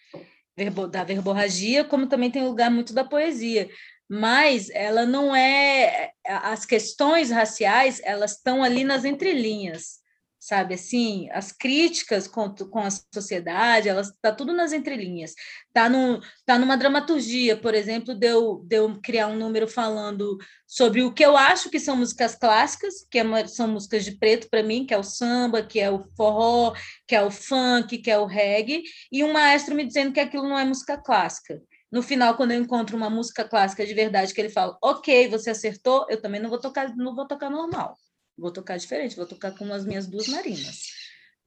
da 0.91 1.05
verborragia, 1.05 1.85
como 1.85 2.09
também 2.09 2.31
tem 2.31 2.45
lugar 2.45 2.71
muito 2.71 2.93
da 2.93 3.05
poesia 3.05 3.69
mas 4.09 4.71
ela 4.71 5.05
não 5.05 5.35
é 5.35 6.13
as 6.27 6.65
questões 6.65 7.31
raciais 7.31 8.01
elas 8.05 8.33
estão 8.33 8.63
ali 8.63 8.85
nas 8.85 9.05
entrelinhas 9.05 9.99
sabe? 10.39 10.75
Assim 10.75 11.29
as 11.33 11.53
críticas 11.53 12.29
com, 12.29 12.55
com 12.55 12.79
a 12.79 12.89
sociedade 13.13 13.89
elas 13.89 14.13
tá 14.23 14.33
tudo 14.33 14.53
nas 14.53 14.73
entrelinhas. 14.73 15.35
Tá 15.73 15.89
no 15.89 16.21
tá 16.47 16.59
numa 16.59 16.77
dramaturgia 16.77 17.57
por 17.57 17.75
exemplo 17.75 18.15
de 18.15 18.27
eu, 18.29 18.65
de 18.65 18.77
eu 18.77 19.01
criar 19.03 19.27
um 19.27 19.37
número 19.37 19.67
falando 19.67 20.39
sobre 20.67 21.03
o 21.03 21.13
que 21.13 21.25
eu 21.25 21.37
acho 21.37 21.71
que 21.71 21.81
são 21.81 21.97
músicas 21.97 22.35
clássicas 22.35 23.07
que 23.11 23.19
é 23.19 23.47
são 23.47 23.69
músicas 23.69 24.05
de 24.05 24.13
preto 24.13 24.49
para 24.51 24.63
mim 24.63 24.87
que 24.87 24.95
é 24.95 24.99
o 24.99 25.03
samba 25.03 25.63
que 25.63 25.81
é 25.81 25.91
o 25.91 26.05
forró 26.17 26.73
que 27.07 27.15
é 27.15 27.23
o 27.23 27.31
funk 27.31 27.99
que 27.99 28.11
é 28.11 28.19
o 28.19 28.27
reggae 28.27 28.83
e 29.11 29.25
um 29.25 29.33
maestro 29.33 29.75
me 29.75 29.85
dizendo 29.85 30.13
que 30.13 30.21
aquilo 30.21 30.49
não 30.49 30.59
é 30.59 30.65
música 30.65 30.97
clássica 30.99 31.61
no 31.91 32.03
final, 32.03 32.36
quando 32.36 32.53
eu 32.53 32.61
encontro 32.61 32.97
uma 32.97 33.09
música 33.09 33.45
clássica 33.45 33.86
de 33.86 33.95
verdade, 33.95 34.34
que 34.34 34.41
ele 34.41 34.51
fala, 34.51 34.76
ok, 34.82 35.28
você 35.28 35.51
acertou, 35.51 36.07
eu 36.09 36.20
também 36.20 36.41
não 36.41 36.51
vou 36.51 36.61
tocar, 36.61 36.95
não 36.97 37.14
vou 37.14 37.26
tocar 37.26 37.49
normal, 37.49 37.97
vou 38.36 38.53
tocar 38.53 38.76
diferente, 38.76 39.16
vou 39.16 39.26
tocar 39.26 39.53
com 39.53 39.72
as 39.72 39.84
minhas 39.84 40.07
duas 40.07 40.28
narinas. 40.28 40.82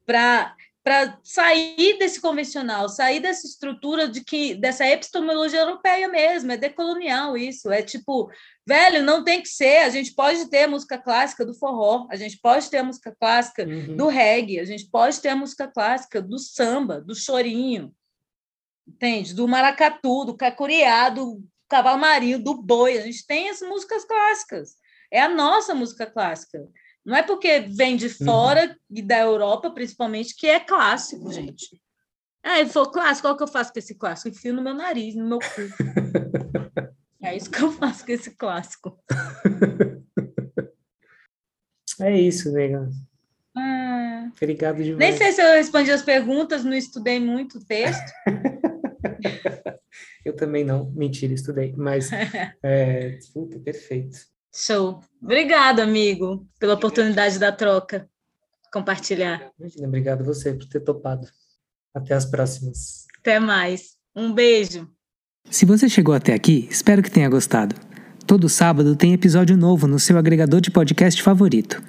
Para 0.05 0.55
para 0.83 1.19
sair 1.23 1.97
desse 1.99 2.19
convencional, 2.19 2.89
sair 2.89 3.19
dessa 3.19 3.45
estrutura 3.45 4.07
de 4.07 4.23
que 4.23 4.55
dessa 4.55 4.85
epistemologia 4.87 5.59
europeia 5.59 6.07
mesmo, 6.07 6.51
é 6.51 6.57
decolonial 6.57 7.37
isso, 7.37 7.71
é 7.71 7.83
tipo, 7.83 8.31
velho, 8.65 9.03
não 9.03 9.23
tem 9.23 9.41
que 9.43 9.49
ser, 9.49 9.83
a 9.83 9.89
gente 9.89 10.13
pode 10.15 10.49
ter 10.49 10.63
a 10.63 10.67
música 10.67 10.97
clássica 10.97 11.45
do 11.45 11.53
forró, 11.53 12.07
a 12.09 12.15
gente 12.15 12.39
pode 12.41 12.67
ter 12.69 12.77
a 12.77 12.83
música 12.83 13.15
clássica 13.19 13.63
uhum. 13.63 13.95
do 13.95 14.07
reggae, 14.07 14.59
a 14.59 14.65
gente 14.65 14.89
pode 14.89 15.19
ter 15.19 15.29
a 15.29 15.35
música 15.35 15.67
clássica 15.67 16.19
do 16.19 16.39
samba, 16.39 16.99
do 16.99 17.13
chorinho, 17.13 17.93
entende? 18.91 19.33
Do 19.33 19.47
maracatu, 19.47 20.25
do 20.25 20.37
cacuriá, 20.37 21.09
do 21.09 21.43
cavalo 21.69 21.99
marinho, 21.99 22.43
do 22.43 22.61
boi. 22.61 22.97
A 22.97 23.01
gente 23.01 23.25
tem 23.25 23.49
as 23.49 23.61
músicas 23.61 24.05
clássicas. 24.05 24.75
É 25.11 25.21
a 25.21 25.29
nossa 25.29 25.73
música 25.73 26.05
clássica. 26.05 26.59
Não 27.03 27.15
é 27.15 27.23
porque 27.23 27.61
vem 27.61 27.95
de 27.95 28.07
uhum. 28.07 28.25
fora 28.25 28.67
uhum. 28.67 28.75
e 28.97 29.01
da 29.01 29.19
Europa, 29.19 29.71
principalmente, 29.71 30.35
que 30.35 30.47
é 30.47 30.59
clássico, 30.59 31.31
gente. 31.31 31.81
Ah, 32.43 32.59
ele 32.59 32.69
falou 32.69 32.91
clássico, 32.91 33.27
qual 33.27 33.37
que 33.37 33.43
eu 33.43 33.47
faço 33.47 33.71
com 33.71 33.79
esse 33.79 33.95
clássico? 33.95 34.29
Enfio 34.29 34.53
no 34.53 34.61
meu 34.61 34.73
nariz, 34.73 35.15
no 35.15 35.27
meu 35.27 35.39
cu. 35.39 35.45
é 37.23 37.35
isso 37.35 37.49
que 37.49 37.61
eu 37.61 37.71
faço 37.71 38.05
com 38.05 38.11
esse 38.11 38.31
clássico. 38.31 38.97
É 41.99 42.19
isso, 42.19 42.51
nega. 42.51 42.89
Ah, 43.55 44.31
Obrigado 44.35 44.81
demais. 44.81 44.97
Nem 44.97 45.15
sei 45.15 45.31
se 45.33 45.41
eu 45.41 45.53
respondi 45.53 45.91
as 45.91 46.01
perguntas, 46.01 46.63
não 46.63 46.73
estudei 46.73 47.19
muito 47.19 47.59
o 47.59 47.63
texto. 47.63 48.11
eu 50.25 50.35
também 50.35 50.63
não, 50.63 50.91
mentira, 50.91 51.33
estudei, 51.33 51.73
mas 51.77 52.09
é, 52.63 53.19
puta, 53.33 53.59
perfeito. 53.59 54.17
Show. 54.53 54.99
Obrigado, 55.21 55.79
amigo, 55.79 56.47
pela 56.59 56.73
oportunidade 56.73 57.39
da 57.39 57.51
troca, 57.51 58.09
compartilhar. 58.71 59.51
Imagina, 59.57 59.87
obrigado 59.87 60.25
você 60.25 60.53
por 60.53 60.65
ter 60.65 60.81
topado. 60.81 61.27
Até 61.93 62.13
as 62.13 62.25
próximas. 62.25 63.05
Até 63.19 63.39
mais. 63.39 63.97
Um 64.15 64.33
beijo. 64.33 64.89
Se 65.49 65.65
você 65.65 65.89
chegou 65.89 66.13
até 66.13 66.33
aqui, 66.33 66.67
espero 66.69 67.01
que 67.01 67.11
tenha 67.11 67.29
gostado. 67.29 67.75
Todo 68.25 68.47
sábado 68.47 68.95
tem 68.95 69.13
episódio 69.13 69.57
novo 69.57 69.87
no 69.87 69.99
seu 69.99 70.17
agregador 70.17 70.61
de 70.61 70.71
podcast 70.71 71.21
favorito. 71.21 71.81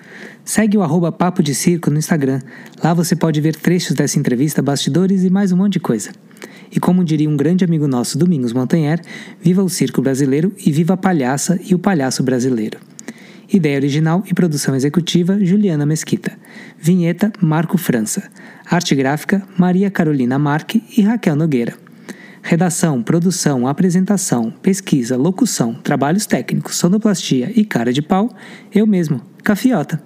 Segue 0.44 0.76
o 0.76 0.82
arroba 0.82 1.12
Papo 1.12 1.42
de 1.42 1.54
Circo 1.54 1.90
no 1.90 1.98
Instagram. 1.98 2.40
Lá 2.82 2.92
você 2.94 3.14
pode 3.14 3.40
ver 3.40 3.54
trechos 3.54 3.94
dessa 3.94 4.18
entrevista, 4.18 4.60
bastidores 4.60 5.22
e 5.22 5.30
mais 5.30 5.52
um 5.52 5.56
monte 5.56 5.74
de 5.74 5.80
coisa. 5.80 6.10
E 6.74 6.80
como 6.80 7.04
diria 7.04 7.28
um 7.28 7.36
grande 7.36 7.64
amigo 7.64 7.86
nosso, 7.86 8.16
Domingos 8.16 8.52
Montanher, 8.52 9.00
viva 9.40 9.62
o 9.62 9.68
circo 9.68 10.00
brasileiro 10.00 10.52
e 10.64 10.72
viva 10.72 10.94
a 10.94 10.96
palhaça 10.96 11.60
e 11.68 11.74
o 11.74 11.78
palhaço 11.78 12.22
brasileiro. 12.22 12.78
Ideia 13.52 13.76
original 13.76 14.24
e 14.26 14.32
produção 14.32 14.74
executiva, 14.74 15.38
Juliana 15.44 15.84
Mesquita. 15.84 16.32
Vinheta, 16.78 17.30
Marco 17.38 17.76
França. 17.76 18.30
Arte 18.64 18.94
gráfica, 18.94 19.42
Maria 19.58 19.90
Carolina 19.90 20.38
Marque 20.38 20.82
e 20.96 21.02
Raquel 21.02 21.36
Nogueira. 21.36 21.74
Redação, 22.42 23.02
produção, 23.02 23.68
apresentação, 23.68 24.50
pesquisa, 24.50 25.16
locução, 25.16 25.74
trabalhos 25.74 26.24
técnicos, 26.24 26.76
sonoplastia 26.76 27.52
e 27.54 27.64
cara 27.64 27.92
de 27.92 28.00
pau, 28.00 28.30
eu 28.74 28.86
mesmo, 28.86 29.20
Cafiota. 29.44 30.02